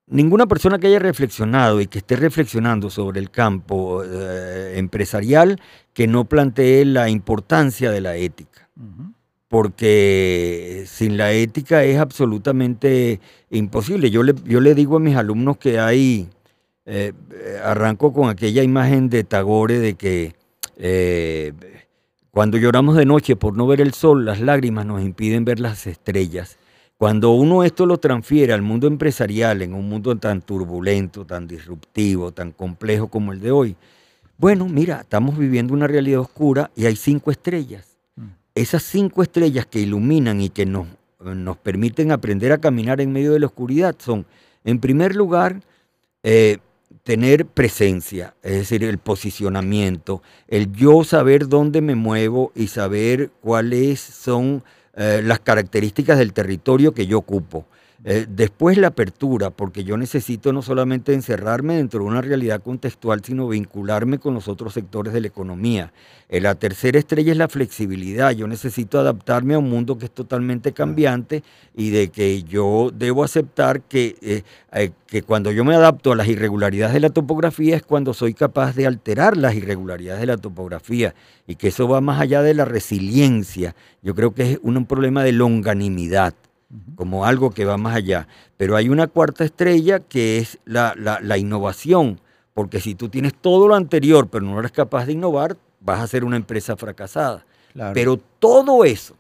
ninguna 0.08 0.48
persona 0.48 0.80
que 0.80 0.88
haya 0.88 1.00
reflexionado 1.00 1.80
y 1.80 1.88
que 1.88 2.00
esté 2.00 2.16
reflexionando 2.16 2.90
sobre 2.90 3.20
el 3.20 3.30
campo 3.30 4.04
empresarial 4.04 5.62
que 5.94 6.08
no 6.08 6.26
plantee 6.26 6.86
la 6.86 7.10
importancia 7.10 7.92
de 7.92 8.02
la 8.02 8.16
ética. 8.16 8.70
Porque 9.48 10.84
sin 10.88 11.16
la 11.16 11.32
ética 11.32 11.84
es 11.84 12.00
absolutamente 12.00 13.22
imposible. 13.50 14.10
Yo 14.10 14.22
le, 14.22 14.36
yo 14.44 14.60
le 14.60 14.76
digo 14.76 14.98
a 14.98 15.00
mis 15.00 15.16
alumnos 15.16 15.58
que 15.58 15.80
hay 15.80 16.28
eh, 16.90 17.12
arranco 17.66 18.14
con 18.14 18.30
aquella 18.30 18.64
imagen 18.64 19.10
de 19.10 19.26
Tagore 19.26 19.78
de 19.78 19.96
que 19.96 20.36
eh, 20.78 21.52
Cuando 22.32 22.58
lloramos 22.58 22.96
de 22.96 23.06
noche 23.06 23.36
por 23.36 23.58
no 23.58 23.68
ver 23.68 23.82
el 23.82 23.94
sol, 23.94 24.24
las 24.24 24.40
lágrimas 24.40 24.86
nos 24.86 25.02
impiden 25.02 25.44
ver 25.44 25.60
las 25.60 25.86
estrellas. 25.86 26.58
Cuando 26.98 27.32
uno 27.32 27.66
esto 27.66 27.86
lo 27.86 27.98
transfiere 27.98 28.54
al 28.54 28.62
mundo 28.62 28.88
empresarial, 28.88 29.62
en 29.62 29.74
un 29.74 29.90
mundo 29.90 30.16
tan 30.16 30.42
turbulento, 30.42 31.26
tan 31.26 31.46
disruptivo, 31.46 32.32
tan 32.32 32.52
complejo 32.54 33.10
como 33.10 33.34
el 33.34 33.42
de 33.42 33.52
hoy, 33.52 33.76
bueno, 34.38 34.70
mira, 34.70 35.02
estamos 35.02 35.38
viviendo 35.38 35.74
una 35.74 35.88
realidad 35.88 36.22
oscura 36.22 36.72
y 36.74 36.86
hay 36.86 36.96
cinco 36.96 37.32
estrellas. 37.32 37.98
Mm. 38.16 38.28
Esas 38.56 38.84
cinco 38.84 39.24
estrellas 39.24 39.66
que 39.66 39.80
iluminan 39.80 40.40
y 40.40 40.50
que 40.50 40.66
nos, 40.66 40.88
nos 41.20 41.58
permiten 41.58 42.14
aprender 42.14 42.54
a 42.54 42.60
caminar 42.60 43.02
en 43.02 43.12
medio 43.12 43.34
de 43.34 43.42
la 43.42 43.48
oscuridad 43.48 43.96
son, 44.00 44.26
en 44.64 44.80
primer 44.80 45.16
lugar, 45.16 45.60
eh, 46.24 46.60
tener 47.04 47.46
presencia, 47.46 48.36
es 48.44 48.54
decir, 48.54 48.84
el 48.84 48.98
posicionamiento, 48.98 50.22
el 50.48 50.72
yo 50.74 51.04
saber 51.04 51.48
dónde 51.48 51.82
me 51.82 51.96
muevo 51.96 52.52
y 52.56 52.68
saber 52.68 53.32
cuáles 53.42 54.00
son 54.00 54.64
eh, 54.96 55.22
las 55.24 55.40
características 55.40 56.18
del 56.18 56.34
territorio 56.34 56.94
que 56.94 57.08
yo 57.08 57.18
ocupo. 57.20 57.66
Eh, 58.06 58.28
después 58.30 58.78
la 58.78 58.88
apertura, 58.88 59.50
porque 59.50 59.84
yo 59.84 59.98
necesito 59.98 60.54
no 60.54 60.62
solamente 60.62 61.14
encerrarme 61.14 61.78
dentro 61.78 62.02
de 62.02 62.06
una 62.06 62.22
realidad 62.22 62.62
contextual, 62.62 63.24
sino 63.24 63.48
vincularme 63.48 64.20
con 64.20 64.36
los 64.36 64.48
otros 64.48 64.74
sectores 64.74 65.14
de 65.14 65.22
la 65.22 65.28
economía. 65.28 65.92
Eh, 66.30 66.40
la 66.40 66.54
tercera 66.54 67.00
estrella 67.00 67.32
es 67.32 67.38
la 67.40 67.48
flexibilidad. 67.48 68.32
Yo 68.32 68.48
necesito 68.48 69.00
adaptarme 69.00 69.56
a 69.56 69.60
un 69.60 69.70
mundo 69.70 69.98
que 69.98 70.06
es 70.06 70.12
totalmente 70.12 70.74
cambiante 70.74 71.44
y 71.76 71.90
de 71.90 72.10
que 72.10 72.44
yo 72.44 72.92
debo 72.94 73.24
aceptar 73.24 73.82
que, 73.82 74.16
eh, 74.22 74.92
que 75.08 75.24
cuando 75.24 75.52
yo 75.52 75.66
me 75.66 75.74
adapto 75.74 76.12
a 76.12 76.16
las 76.16 76.28
irregularidades 76.28 76.94
de 76.94 77.00
la 77.00 77.10
topografía 77.10 77.78
es 77.78 77.84
cuando 77.84 78.14
soy 78.14 78.36
capaz 78.36 78.76
de 78.76 78.86
alterar 78.86 79.38
las 79.38 79.56
irregularidades 79.56 80.22
de 80.22 80.28
la 80.28 80.38
topografía 80.38 81.16
y 81.48 81.56
que 81.56 81.70
eso 81.70 81.88
va 81.88 82.00
más 82.00 82.22
allá 82.22 82.44
de 82.44 82.54
la 82.54 82.66
resiliencia. 82.66 83.76
Yo 84.04 84.14
creo 84.14 84.36
que 84.36 84.52
es 84.54 84.60
un 84.62 84.86
problema 84.86 85.24
de 85.24 85.32
longanimidad 85.32 86.36
como 86.96 87.26
algo 87.26 87.52
que 87.52 87.66
va 87.66 87.78
más 87.78 87.96
allá. 87.96 88.28
Pero 88.58 88.76
hay 88.76 88.90
una 88.90 89.08
cuarta 89.08 89.44
estrella 89.44 90.00
que 90.00 90.38
es 90.38 90.60
la, 90.66 91.38
innovación, 91.38 92.20
porque 92.54 92.80
si 92.80 92.96
tú 92.96 93.10
tienes 93.10 93.34
todo 93.34 93.68
lo 93.68 93.76
anterior, 93.76 94.28
pero 94.30 94.46
no 94.46 94.60
eres 94.60 94.72
capaz 94.72 95.06
de 95.06 95.14
innovar, 95.14 95.58
vas 95.80 96.02
a 96.02 96.08
ser 96.08 96.24
una 96.24 96.38
empresa 96.38 96.76
fracasada. 96.76 97.46
Pero 97.94 98.18
todo 98.18 98.84
eso, 98.84 99.16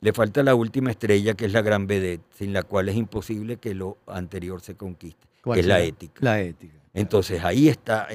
le 0.00 0.12
falta 0.12 0.42
la 0.42 0.54
última 0.54 0.90
estrella, 0.90 1.34
que 1.34 1.46
es 1.46 1.52
la 1.52 1.62
gran 1.62 1.86
vedette, 1.86 2.22
sin 2.36 2.52
la 2.52 2.62
cual 2.62 2.88
es 2.88 2.96
imposible 2.96 3.56
que 3.56 3.74
lo 3.74 3.96
anterior 4.06 4.60
se 4.60 4.74
conquiste, 4.74 5.26
que 5.44 5.60
es 5.60 5.66
la 5.66 5.80
ética. 5.80 6.20
La 6.20 6.40
ética. 6.40 6.74
Entonces 6.92 7.44
ahí 7.44 7.68
está. 7.68 8.08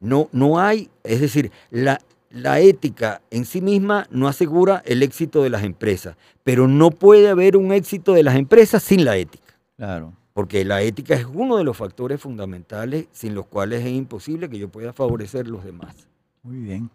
No, 0.00 0.28
no 0.32 0.60
hay, 0.60 0.88
es 1.02 1.20
decir, 1.20 1.50
la, 1.70 2.00
la 2.30 2.60
ética 2.60 3.22
en 3.30 3.44
sí 3.44 3.60
misma 3.60 4.06
no 4.10 4.28
asegura 4.28 4.82
el 4.84 5.02
éxito 5.02 5.42
de 5.42 5.50
las 5.50 5.64
empresas, 5.64 6.16
pero 6.44 6.68
no 6.68 6.90
puede 6.90 7.28
haber 7.28 7.56
un 7.56 7.72
éxito 7.72 8.12
de 8.12 8.22
las 8.22 8.36
empresas 8.36 8.82
sin 8.82 9.04
la 9.04 9.16
ética. 9.16 9.54
Claro. 9.76 10.12
Porque 10.34 10.64
la 10.64 10.82
ética 10.82 11.14
es 11.14 11.24
uno 11.24 11.56
de 11.56 11.64
los 11.64 11.76
factores 11.76 12.20
fundamentales 12.20 13.06
sin 13.12 13.34
los 13.34 13.46
cuales 13.46 13.84
es 13.84 13.92
imposible 13.92 14.48
que 14.48 14.58
yo 14.58 14.68
pueda 14.68 14.92
favorecer 14.92 15.46
a 15.46 15.48
los 15.48 15.64
demás. 15.64 16.08
Muy 16.42 16.58
bien. 16.58 16.90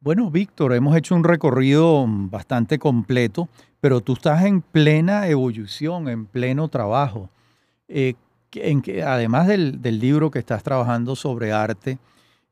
Bueno, 0.00 0.30
Víctor, 0.30 0.74
hemos 0.74 0.96
hecho 0.96 1.16
un 1.16 1.24
recorrido 1.24 2.04
bastante 2.06 2.78
completo, 2.78 3.48
pero 3.80 4.00
tú 4.00 4.12
estás 4.12 4.44
en 4.44 4.60
plena 4.60 5.26
evolución, 5.26 6.08
en 6.08 6.26
pleno 6.26 6.68
trabajo. 6.68 7.30
Eh, 7.88 8.14
en 8.52 8.80
que, 8.80 9.02
además 9.02 9.48
del, 9.48 9.82
del 9.82 9.98
libro 9.98 10.30
que 10.30 10.38
estás 10.38 10.62
trabajando 10.62 11.16
sobre 11.16 11.52
arte, 11.52 11.98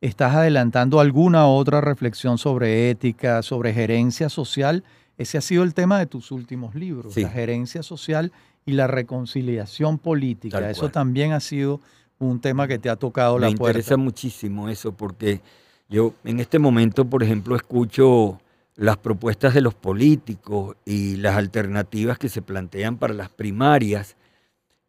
¿Estás 0.01 0.35
adelantando 0.35 1.01
alguna 1.01 1.47
otra 1.47 1.81
reflexión 1.81 2.37
sobre 2.37 2.91
ética, 2.91 3.43
sobre 3.43 3.73
gerencia 3.73 4.29
social? 4.29 4.85
Ese 5.17 5.39
ha 5.39 5.41
sido 5.41 5.63
el 5.63 5.73
tema 5.73 5.99
de 5.99 6.07
tus 6.07 6.31
últimos 6.31 6.75
libros, 6.75 7.17
la 7.17 7.31
gerencia 7.31 7.83
social 7.83 8.31
y 8.67 8.73
la 8.73 8.87
reconciliación 8.87 9.99
política. 9.99 10.71
eso 10.71 10.91
también 10.91 11.33
ha 11.33 11.41
sido 11.41 11.81
un 12.19 12.41
tema 12.41 12.69
que 12.69 12.79
te 12.79 12.91
ha 12.91 12.97
tocado 12.97 13.39
la 13.39 13.47
puerta. 13.47 13.63
Me 13.63 13.69
interesa 13.71 13.97
muchísimo 13.97 14.69
eso 14.69 14.93
porque 14.93 15.41
yo 15.89 16.13
en 16.25 16.41
este 16.41 16.59
momento, 16.59 17.07
por 17.07 17.23
ejemplo, 17.23 17.57
escucho 17.57 18.39
las 18.75 18.99
propuestas 18.99 19.55
de 19.55 19.63
los 19.63 19.75
políticos 19.75 20.77
y 20.85 21.17
las 21.17 21.37
alternativas 21.37 22.19
que 22.19 22.29
se 22.29 22.43
plantean 22.43 22.99
para 22.99 23.15
las 23.15 23.31
primarias 23.31 24.17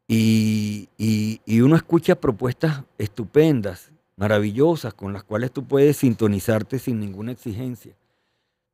y, 0.06 0.90
y 0.98 1.62
uno 1.62 1.78
escucha 1.78 2.16
propuestas 2.16 2.84
estupendas 2.98 3.92
maravillosas 4.18 4.94
con 4.94 5.14
las 5.14 5.24
cuales 5.24 5.52
tú 5.52 5.64
puedes 5.64 5.98
sintonizarte 5.98 6.80
sin 6.80 7.00
ninguna 7.00 7.32
exigencia. 7.32 7.94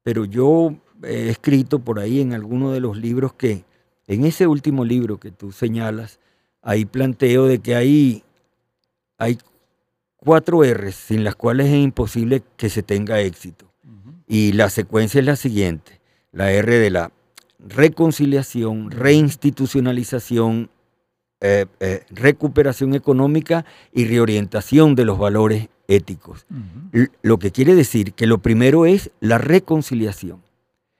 Pero 0.01 0.25
yo 0.25 0.73
he 1.03 1.29
escrito 1.29 1.79
por 1.79 1.99
ahí 1.99 2.21
en 2.21 2.33
alguno 2.33 2.71
de 2.71 2.79
los 2.79 2.97
libros 2.97 3.33
que, 3.33 3.63
en 4.07 4.25
ese 4.25 4.47
último 4.47 4.83
libro 4.83 5.19
que 5.19 5.31
tú 5.31 5.51
señalas, 5.51 6.19
ahí 6.61 6.85
planteo 6.85 7.45
de 7.45 7.59
que 7.59 7.75
hay, 7.75 8.23
hay 9.17 9.37
cuatro 10.15 10.63
R's 10.63 10.95
sin 10.95 11.23
las 11.23 11.35
cuales 11.35 11.67
es 11.67 11.83
imposible 11.83 12.41
que 12.57 12.69
se 12.69 12.81
tenga 12.81 13.19
éxito. 13.19 13.69
Y 14.27 14.53
la 14.53 14.69
secuencia 14.69 15.19
es 15.19 15.25
la 15.25 15.35
siguiente, 15.35 15.99
la 16.31 16.51
R 16.51 16.79
de 16.79 16.89
la 16.89 17.11
reconciliación, 17.59 18.91
reinstitucionalización 18.91 20.69
eh, 21.45 21.65
eh, 21.81 22.05
recuperación 22.09 22.95
económica 22.95 23.65
y 23.91 24.05
reorientación 24.05 24.95
de 24.95 25.03
los 25.03 25.17
valores 25.19 25.67
éticos. 25.89 26.45
Lo 27.21 27.37
que 27.37 27.51
quiere 27.51 27.75
decir 27.75 28.13
que 28.13 28.27
lo 28.27 28.37
primero 28.37 28.85
es 28.85 29.11
la 29.19 29.39
reconciliación. 29.39 30.41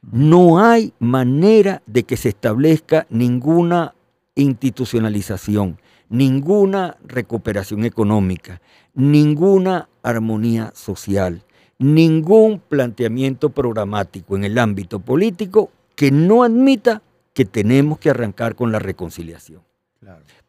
No 0.01 0.59
hay 0.59 0.91
manera 0.99 1.81
de 1.85 2.03
que 2.03 2.17
se 2.17 2.27
establezca 2.27 3.07
ninguna 3.09 3.95
institucionalización, 4.35 5.79
ninguna 6.09 6.97
recuperación 7.05 7.85
económica, 7.85 8.61
ninguna 8.93 9.87
armonía 10.01 10.73
social, 10.75 11.45
ningún 11.79 12.59
planteamiento 12.59 13.49
programático 13.49 14.35
en 14.35 14.43
el 14.43 14.57
ámbito 14.57 14.99
político 14.99 15.71
que 15.95 16.11
no 16.11 16.43
admita 16.43 17.01
que 17.33 17.45
tenemos 17.45 17.97
que 17.97 18.09
arrancar 18.09 18.55
con 18.55 18.73
la 18.73 18.79
reconciliación. 18.79 19.61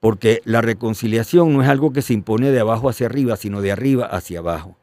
Porque 0.01 0.41
la 0.45 0.61
reconciliación 0.61 1.53
no 1.53 1.63
es 1.63 1.69
algo 1.69 1.93
que 1.93 2.03
se 2.03 2.13
impone 2.13 2.51
de 2.51 2.61
abajo 2.61 2.89
hacia 2.89 3.07
arriba, 3.07 3.37
sino 3.37 3.61
de 3.61 3.73
arriba 3.73 4.07
hacia 4.07 4.41
abajo. 4.41 4.77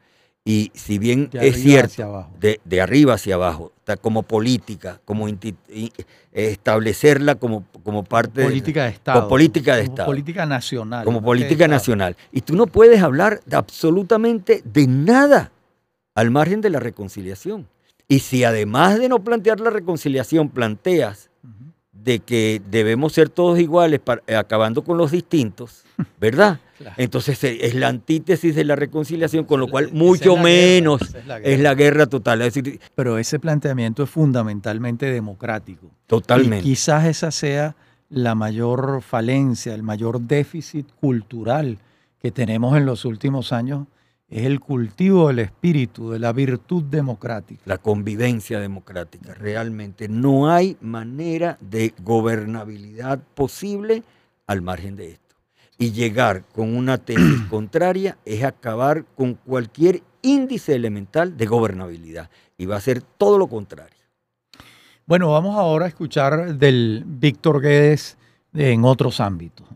Y 0.44 0.72
si 0.74 0.98
bien 0.98 1.30
es 1.34 1.62
cierto, 1.62 2.28
de, 2.40 2.82
arriba 2.82 3.14
hacia 3.14 3.36
abajo, 3.36 3.74
como 4.02 4.24
política, 4.24 5.00
como 5.06 5.28
establecerla 6.32 7.36
como, 7.36 7.66
como 7.84 8.04
parte 8.04 8.44
política 8.44 8.86
de, 8.86 8.90
Estado. 8.90 9.28
política 9.28 9.76
de 9.76 9.84
Estado. 9.84 10.08
política 10.08 10.46
nacional. 10.48 11.06
Como 11.06 11.22
política 11.22 11.68
nacional. 11.68 12.16
Y 12.32 12.42
tú 12.42 12.56
no 12.56 12.66
puedes 12.66 13.04
hablar 13.04 13.42
de 13.46 13.56
absolutamente 13.56 14.64
de 14.66 14.88
nada 14.88 15.52
al 16.16 16.32
margen 16.32 16.62
de 16.62 16.72
la 16.72 16.80
reconciliación. 16.80 17.68
Y 18.08 18.20
si 18.20 18.44
además 18.44 18.98
de 18.98 19.10
no 19.10 19.24
plantear 19.24 19.60
la 19.60 19.70
reconciliación, 19.70 20.50
planteas 20.50 21.30
de 22.04 22.20
que 22.20 22.62
debemos 22.70 23.14
ser 23.14 23.30
todos 23.30 23.60
iguales, 23.60 24.02
eh, 24.28 24.36
acabando 24.36 24.84
con 24.84 24.97
los 24.97 25.12
distintos, 25.12 25.84
¿verdad? 26.20 26.60
Entonces 26.97 27.43
eh, 27.43 27.60
es 27.62 27.76
la 27.76 27.89
antítesis 27.89 28.56
de 28.56 28.64
la 28.64 28.76
reconciliación, 28.76 29.45
con 29.45 29.60
lo 29.60 29.68
cual 29.68 29.91
mucho 29.91 30.36
menos 30.36 31.02
es 31.43 31.60
la, 31.60 31.76
guerra 31.76 32.08
total. 32.08 32.41
Pero 32.95 33.18
ese 33.20 33.39
planteamiento 33.39 34.04
es 34.04 34.10
fundamentalmente 34.10 35.06
democrático. 35.06 35.91
Totalmente. 36.08 36.68
Y 36.68 36.72
quizás 36.72 37.06
esa 37.06 37.30
sea 37.30 37.76
la 38.10 38.34
mayor 38.36 39.02
falencia, 39.02 39.76
el 39.76 39.84
mayor 39.84 40.22
déficit 40.22 40.88
cultural 40.99 41.78
que 42.20 42.32
tenemos 42.32 42.76
en 42.78 42.86
los 42.86 43.06
últimos 43.06 43.54
años 43.54 43.88
es 44.32 44.46
el 44.46 44.62
cultivo 44.62 45.28
del 45.28 45.40
espíritu, 45.40 46.10
de 46.10 46.18
la 46.18 46.32
virtud 46.32 46.84
democrática. 46.84 47.62
La 47.66 47.78
convivencia 47.78 48.62
democrática, 48.62 49.34
realmente. 49.34 50.08
No 50.08 50.50
hay 50.50 50.78
manera 50.80 51.58
de 51.60 51.94
gobernabilidad 52.02 53.20
posible 53.36 54.04
al 54.48 54.62
margen 54.62 54.96
de 54.96 55.12
esto. 55.12 55.36
Y 55.78 55.92
llegar 55.92 56.46
con 56.56 56.78
una 56.78 56.98
tesis 56.98 57.42
contraria 57.50 58.18
es 58.24 58.46
acabar 58.46 59.04
con 59.18 59.34
cualquier 59.34 60.02
índice 60.22 60.76
elemental 60.76 61.36
de 61.36 61.46
gobernabilidad. 61.46 62.30
Y 62.58 62.66
va 62.66 62.78
a 62.78 62.82
ser 62.82 63.02
todo 63.02 63.38
lo 63.38 63.48
contrario. 63.48 63.98
Bueno, 65.06 65.30
vamos 65.32 65.58
ahora 65.58 65.86
a 65.86 65.90
escuchar 65.90 66.56
del 66.56 67.04
Víctor 67.06 67.62
Guedes 67.62 68.18
en 68.54 68.86
otros 68.86 69.20
ámbitos. 69.20 69.68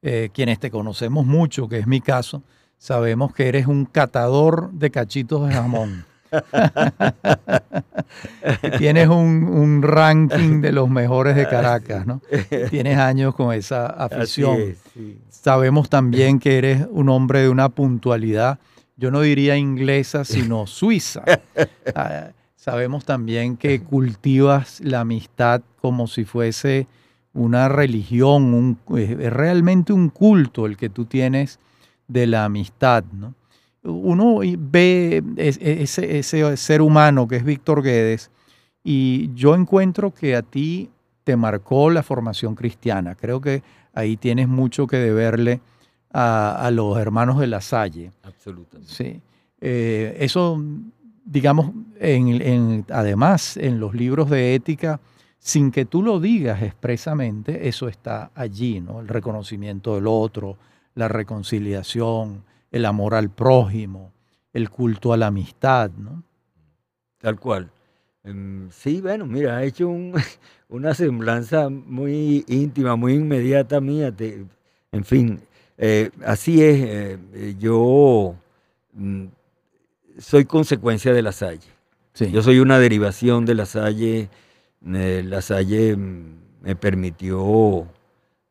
Eh, 0.00 0.30
quienes 0.32 0.58
te 0.58 0.70
conocemos 0.70 1.26
mucho, 1.26 1.68
que 1.68 1.80
es 1.80 1.86
mi 1.86 2.00
caso, 2.00 2.42
sabemos 2.80 3.34
que 3.34 3.46
eres 3.46 3.66
un 3.66 3.84
catador 3.84 4.72
de 4.72 4.90
cachitos 4.90 5.46
de 5.46 5.54
jamón. 5.54 6.06
Tienes 8.78 9.08
un, 9.08 9.82
ranking 9.82 10.60
de 10.60 10.72
los 10.72 10.88
mejores 10.88 11.36
de 11.36 11.46
Caracas, 11.46 12.06
¿no? 12.06 12.22
Tienes 12.70 12.98
años 12.98 13.34
con 13.34 13.54
esa 13.54 13.86
afición. 13.86 14.76
Sabemos 15.28 15.90
también 15.90 16.38
que 16.38 16.56
eres 16.56 16.86
un 16.90 17.10
hombre 17.10 17.42
de 17.42 17.50
una 17.50 17.68
puntualidad, 17.68 18.58
yo 18.96 19.10
no 19.10 19.20
diría 19.20 19.56
inglesa, 19.56 20.24
sino 20.24 20.66
suiza. 20.66 21.22
Ah, 21.94 22.28
Sabemos 22.56 23.06
también 23.06 23.56
que 23.56 23.80
cultivas 23.80 24.80
la 24.80 25.00
amistad 25.00 25.62
como 25.80 26.06
si 26.06 26.24
fuese 26.24 26.86
una 27.32 27.68
religión, 27.68 28.78
es 28.96 29.32
realmente 29.32 29.94
un 29.94 30.10
culto 30.10 30.66
el 30.66 30.76
que 30.76 30.90
tú 30.90 31.06
tienes 31.06 31.58
de 32.10 32.26
la 32.26 32.44
amistad. 32.44 33.04
¿no? 33.12 33.34
Uno 33.82 34.40
ve 34.58 35.22
ese, 35.36 36.18
ese 36.18 36.56
ser 36.56 36.82
humano 36.82 37.26
que 37.28 37.36
es 37.36 37.44
Víctor 37.44 37.82
Guedes 37.82 38.30
y 38.82 39.32
yo 39.34 39.54
encuentro 39.54 40.12
que 40.12 40.36
a 40.36 40.42
ti 40.42 40.90
te 41.24 41.36
marcó 41.36 41.90
la 41.90 42.02
formación 42.02 42.54
cristiana. 42.54 43.14
Creo 43.14 43.40
que 43.40 43.62
ahí 43.94 44.16
tienes 44.16 44.48
mucho 44.48 44.86
que 44.86 44.96
deberle 44.96 45.60
a, 46.12 46.70
los 46.72 46.98
hermanos 46.98 47.38
de 47.38 47.46
la 47.46 47.60
Salle. 47.60 48.10
Absolutamente. 48.22 48.92
Sí. 48.92 49.20
Eh, 49.60 50.16
eso, 50.20 50.62
digamos, 51.24 51.72
en, 51.98 52.84
además 52.90 53.56
en 53.56 53.78
los 53.78 53.94
libros 53.94 54.30
de 54.30 54.54
ética, 54.54 55.00
sin 55.38 55.70
que 55.70 55.84
tú 55.84 56.02
lo 56.02 56.20
digas 56.20 56.62
expresamente, 56.62 57.68
eso 57.68 57.88
está 57.88 58.30
allí, 58.34 58.80
¿no? 58.80 59.00
El 59.00 59.08
reconocimiento 59.08 59.94
del 59.94 60.06
otro, 60.06 60.56
la 60.94 61.08
reconciliación, 61.08 62.44
el 62.70 62.86
amor 62.86 63.14
al 63.14 63.30
prójimo, 63.30 64.12
el 64.52 64.70
culto 64.70 65.12
a 65.12 65.16
la 65.16 65.28
amistad, 65.28 65.90
¿no? 65.90 66.22
Tal 67.18 67.38
cual. 67.38 67.70
Em, 68.24 68.70
sí, 68.70 69.00
bueno, 69.00 69.26
mira, 69.26 69.56
ha 69.56 69.64
hecho 69.64 69.88
una 70.68 70.94
semblanza 70.94 71.68
muy 71.68 72.44
íntima, 72.48 72.96
muy 72.96 73.14
inmediata 73.14 73.80
mía. 73.80 74.14
en 74.92 75.04
fin, 75.04 75.40
eh, 75.78 76.10
así 76.24 76.62
es. 76.62 77.18
Eh, 77.34 77.56
yo 77.58 78.34
mm, 78.92 79.26
soy 80.18 80.44
consecuencia 80.44 81.12
de 81.12 81.22
la 81.22 81.32
Salle. 81.32 81.68
Yo 82.14 82.42
soy 82.42 82.58
una 82.58 82.78
derivación 82.78 83.46
de 83.46 83.54
la 83.54 83.66
Salle. 83.66 84.28
Eh, 84.86 85.22
la 85.24 85.40
Salle 85.42 85.96
mm, 85.96 86.40
me 86.62 86.76
permitió 86.76 87.86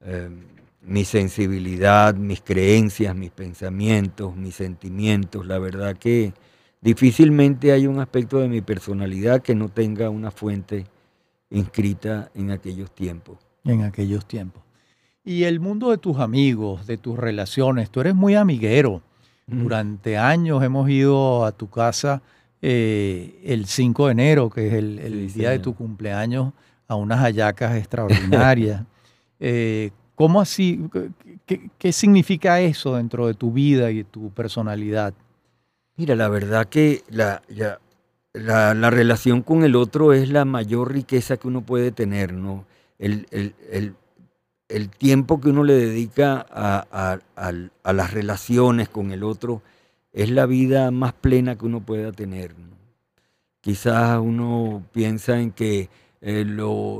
em, 0.01 0.48
mi 0.89 1.05
sensibilidad, 1.05 2.15
mis 2.15 2.41
creencias, 2.41 3.15
mis 3.15 3.29
pensamientos, 3.29 4.35
mis 4.35 4.55
sentimientos. 4.55 5.45
La 5.45 5.59
verdad 5.59 5.95
que 5.95 6.33
difícilmente 6.81 7.71
hay 7.71 7.85
un 7.85 7.99
aspecto 7.99 8.39
de 8.39 8.47
mi 8.47 8.61
personalidad 8.61 9.43
que 9.43 9.53
no 9.53 9.69
tenga 9.69 10.09
una 10.09 10.31
fuente 10.31 10.87
inscrita 11.51 12.31
en 12.33 12.49
aquellos 12.49 12.89
tiempos. 12.89 13.37
En 13.65 13.83
aquellos 13.83 14.25
tiempos. 14.25 14.63
Y 15.23 15.43
el 15.43 15.59
mundo 15.59 15.91
de 15.91 15.99
tus 15.99 16.17
amigos, 16.17 16.87
de 16.87 16.97
tus 16.97 17.19
relaciones, 17.19 17.91
tú 17.91 18.01
eres 18.01 18.15
muy 18.15 18.33
amiguero. 18.33 19.03
Durante 19.45 20.17
años 20.17 20.63
hemos 20.63 20.89
ido 20.89 21.45
a 21.45 21.51
tu 21.51 21.69
casa 21.69 22.23
eh, 22.63 23.39
el 23.43 23.67
5 23.67 24.07
de 24.07 24.11
enero, 24.11 24.49
que 24.49 24.67
es 24.67 24.73
el, 24.73 25.31
día 25.33 25.51
de 25.51 25.59
tu 25.59 25.75
cumpleaños, 25.75 26.53
a 26.87 26.95
unas 26.95 27.19
hallacas 27.19 27.75
extraordinarias. 27.75 28.85
eh, 29.39 29.91
¿Cómo 30.19 30.41
así? 30.41 30.81
¿Qué, 31.45 31.69
¿Qué, 31.77 31.93
significa 31.93 32.59
eso 32.59 32.97
dentro 32.97 33.27
de 33.27 33.35
tu 33.35 33.53
vida 33.53 33.89
y 33.89 33.99
de 33.99 34.03
tu 34.03 34.31
personalidad? 34.31 35.13
Mira, 35.95 36.13
la 36.17 36.27
verdad 36.27 36.67
que 36.67 37.03
la, 37.07 37.41
la, 38.33 38.89
relación 38.89 39.43
con 39.43 39.63
el 39.63 39.77
otro 39.77 40.11
es 40.11 40.29
la 40.29 40.43
mayor 40.43 40.91
riqueza 40.91 41.37
que 41.37 41.47
uno 41.47 41.61
puede 41.61 41.93
tener, 41.93 42.33
¿no? 42.33 42.65
El, 42.97 43.23
tiempo 44.97 45.39
que 45.39 45.51
uno 45.51 45.63
le 45.63 45.75
dedica 45.75 46.45
a, 46.51 47.19
las 47.93 48.11
relaciones 48.11 48.89
con 48.89 49.13
el 49.13 49.23
otro 49.23 49.61
es 50.11 50.29
la 50.31 50.45
vida 50.45 50.91
más 50.91 51.13
plena 51.13 51.57
que 51.57 51.65
uno 51.65 51.79
pueda 51.79 52.11
tener. 52.11 52.53
Quizás 53.61 54.19
uno 54.19 54.83
piensa 54.91 55.39
en 55.39 55.51
que 55.51 55.87
eh, 56.21 56.45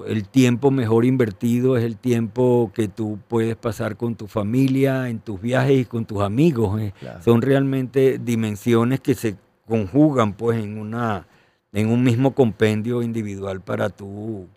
el 0.07 0.27
tiempo 0.29 0.71
mejor 0.71 1.03
invertido 1.03 1.75
es 1.77 1.83
el 1.83 1.97
tiempo 1.97 2.71
que 2.73 2.87
tú 2.87 3.19
puedes 3.27 3.55
pasar 3.57 3.97
con 3.97 4.15
tu 4.15 4.27
familia, 4.27 5.09
en 5.09 5.19
tus 5.19 5.41
viajes 5.41 5.81
y 5.81 5.85
con 5.85 6.05
tus 6.05 6.21
amigos. 6.21 6.79
Eh. 6.79 6.93
Son 7.23 7.41
realmente 7.41 8.17
dimensiones 8.17 9.01
que 9.01 9.15
se 9.15 9.35
conjugan 9.67 10.33
pues 10.33 10.63
en, 10.63 10.77
una, 10.77 11.27
en 11.73 11.89
un 11.89 12.01
mismo 12.01 12.33
compendio 12.33 13.01
individual 13.01 13.61
para 13.61 13.89
tú 13.89 14.47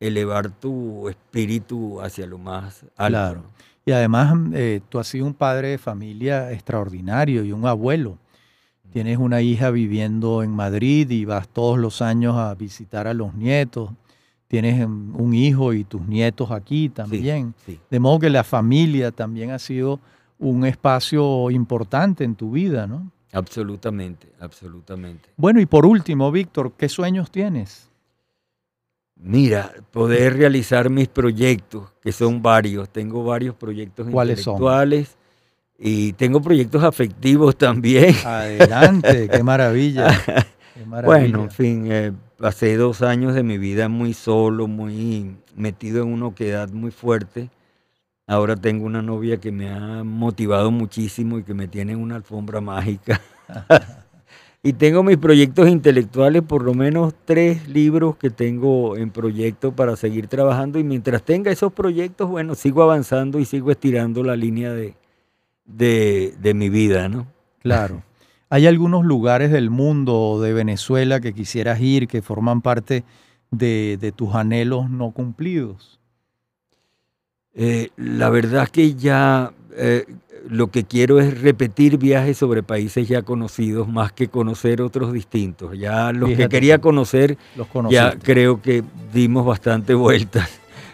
elevar 0.00 0.50
tu 0.50 1.08
espíritu 1.08 2.00
hacia 2.00 2.26
lo 2.26 2.38
más 2.38 2.84
alto. 2.96 3.18
Claro. 3.18 3.42
Y 3.84 3.92
además 3.92 4.34
eh, 4.54 4.80
tú 4.88 4.98
has 4.98 5.06
sido 5.06 5.26
un 5.26 5.34
padre 5.34 5.68
de 5.68 5.78
familia 5.78 6.50
extraordinario 6.52 7.44
y 7.44 7.52
un 7.52 7.66
abuelo. 7.66 8.18
Tienes 8.92 9.18
una 9.18 9.42
hija 9.42 9.70
viviendo 9.70 10.42
en 10.42 10.50
Madrid 10.50 11.10
y 11.10 11.26
vas 11.26 11.48
todos 11.48 11.78
los 11.78 12.00
años 12.00 12.36
a 12.36 12.54
visitar 12.54 13.06
a 13.06 13.14
los 13.14 13.34
nietos 13.34 13.90
tienes 14.48 14.80
em, 14.80 15.14
un 15.16 15.34
hijo 15.34 15.72
y 15.72 15.84
tus 15.84 16.06
nietos 16.06 16.50
aquí 16.50 16.88
también. 16.88 17.54
De 17.90 18.00
modo 18.00 18.20
que 18.20 18.30
la 18.30 18.44
familia 18.44 19.10
también 19.10 19.50
ha 19.50 19.58
sido 19.58 20.00
un 20.38 20.64
espacio 20.66 21.50
importante 21.50 22.24
en 22.24 22.34
tu 22.34 22.52
vida, 22.52 22.86
¿no? 22.86 23.10
Absolutamente, 23.32 24.28
absolutamente. 24.40 25.28
Bueno, 25.36 25.60
y 25.60 25.66
por 25.66 25.84
último, 25.84 26.30
Víctor, 26.30 26.72
¿qué 26.76 26.88
sueños 26.88 27.30
tienes? 27.30 27.90
Mira, 29.16 29.72
poder 29.90 30.36
realizar 30.36 30.90
mis 30.90 31.08
proyectos, 31.08 31.90
que 32.02 32.12
son 32.12 32.42
varios. 32.42 32.88
Tengo 32.90 33.24
varios 33.24 33.54
proyectos 33.54 34.06
¿Cuáles 34.10 34.38
intelectuales 34.38 35.16
y 35.78 36.12
tengo 36.14 36.40
proyectos 36.40 36.82
afectivos 36.82 37.56
también. 37.56 38.14
Adelante, 38.24 39.28
qué 39.28 39.42
maravilla. 39.42 40.08
Bueno, 40.84 41.44
en 41.44 41.50
fin, 41.50 41.86
eh, 41.90 42.12
pasé 42.38 42.76
dos 42.76 43.02
años 43.02 43.34
de 43.34 43.42
mi 43.42 43.58
vida 43.58 43.88
muy 43.88 44.14
solo, 44.14 44.66
muy 44.66 45.36
metido 45.54 46.02
en 46.02 46.12
una 46.12 46.26
oquedad 46.26 46.68
muy 46.70 46.90
fuerte. 46.90 47.50
Ahora 48.26 48.56
tengo 48.56 48.84
una 48.84 49.02
novia 49.02 49.38
que 49.38 49.52
me 49.52 49.70
ha 49.70 50.02
motivado 50.02 50.70
muchísimo 50.70 51.38
y 51.38 51.44
que 51.44 51.54
me 51.54 51.68
tiene 51.68 51.92
en 51.92 52.00
una 52.00 52.16
alfombra 52.16 52.60
mágica. 52.60 53.20
y 54.62 54.72
tengo 54.72 55.04
mis 55.04 55.16
proyectos 55.16 55.68
intelectuales, 55.68 56.42
por 56.42 56.64
lo 56.64 56.74
menos 56.74 57.14
tres 57.24 57.68
libros 57.68 58.16
que 58.16 58.30
tengo 58.30 58.96
en 58.96 59.10
proyecto 59.10 59.72
para 59.72 59.94
seguir 59.94 60.26
trabajando. 60.26 60.80
Y 60.80 60.84
mientras 60.84 61.22
tenga 61.22 61.52
esos 61.52 61.72
proyectos, 61.72 62.28
bueno, 62.28 62.56
sigo 62.56 62.82
avanzando 62.82 63.38
y 63.38 63.44
sigo 63.44 63.70
estirando 63.70 64.24
la 64.24 64.34
línea 64.34 64.72
de, 64.72 64.94
de, 65.64 66.34
de 66.40 66.54
mi 66.54 66.68
vida, 66.68 67.08
¿no? 67.08 67.28
Claro. 67.60 68.02
¿Hay 68.48 68.66
algunos 68.66 69.04
lugares 69.04 69.50
del 69.50 69.70
mundo 69.70 70.20
o 70.20 70.40
de 70.40 70.52
Venezuela 70.52 71.20
que 71.20 71.32
quisieras 71.32 71.80
ir 71.80 72.06
que 72.06 72.22
forman 72.22 72.62
parte 72.62 73.04
de, 73.50 74.12
tus 74.14 74.34
anhelos 74.34 74.88
no 74.88 75.10
cumplidos? 75.10 75.98
Eh, 77.54 77.88
la 77.96 78.30
verdad 78.30 78.68
que 78.68 78.94
ya 78.94 79.52
eh, 79.76 80.04
lo 80.48 80.68
que 80.68 80.84
quiero 80.84 81.18
es 81.18 81.40
repetir 81.40 81.98
viajes 81.98 82.36
sobre 82.36 82.62
países 82.62 83.08
ya 83.08 83.22
conocidos 83.22 83.88
más 83.88 84.12
que 84.12 84.28
conocer 84.28 84.80
otros 84.80 85.12
distintos. 85.12 85.76
Ya 85.76 86.12
los 86.12 86.30
que 86.30 86.48
quería 86.48 86.78
conocer, 86.78 87.36
ya 87.90 88.16
creo 88.16 88.62
que 88.62 88.84
dimos 89.12 89.44
bastante 89.44 89.94
vueltas. 89.94 90.48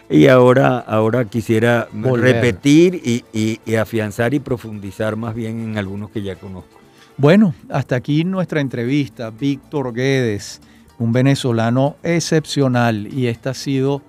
Y 0.09 0.27
ahora, 0.27 0.79
ahora 0.79 1.25
quisiera 1.25 1.87
repetir 1.93 3.01
y 3.31 3.75
afianzar 3.75 4.33
y 4.33 4.39
profundizar 4.39 5.15
más 5.15 5.35
bien 5.35 5.59
en 5.59 5.77
algunos 5.77 6.09
que 6.09 6.23
ya 6.23 6.35
conozco. 6.35 6.82
Bueno, 7.17 7.53
hasta 7.69 7.95
aquí 7.95 8.23
nuestra 8.23 8.59
entrevista. 8.59 9.29
Víctor 9.29 9.93
Guedes, 9.93 10.61
un 10.97 11.11
venezolano 11.11 11.95
excepcional 12.03 13.07
y 13.13 13.27
esta 13.27 13.51
ha 13.51 13.53
sido 13.53 14.01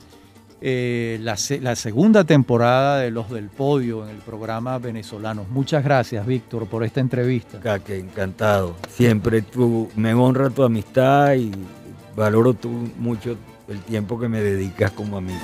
eh, 0.66 1.18
la, 1.20 1.36
segunda 1.76 2.24
temporada 2.24 2.98
de 2.98 3.11
Los 3.11 3.30
del 3.30 3.50
Podio 3.50 4.05
en 4.05 4.16
el 4.16 4.22
programa 4.22 4.78
venezolano. 4.78 5.44
Muchas 5.50 5.84
gracias, 5.84 6.26
Víctor, 6.26 6.66
por 6.66 6.84
esta 6.84 7.00
entrevista. 7.00 7.61
Que 7.80 7.98
encantado. 7.98 8.74
Siempre 8.88 9.42
tú, 9.42 9.90
me 9.94 10.14
honra 10.14 10.48
tu 10.48 10.62
amistad 10.62 11.34
y 11.34 11.52
valoro 12.16 12.55
tú 12.55 12.70
mucho 12.98 13.36
el 13.68 13.80
tiempo 13.80 14.18
que 14.18 14.28
me 14.28 14.40
dedicas 14.40 14.90
como 14.92 15.18
amigo. 15.18 15.38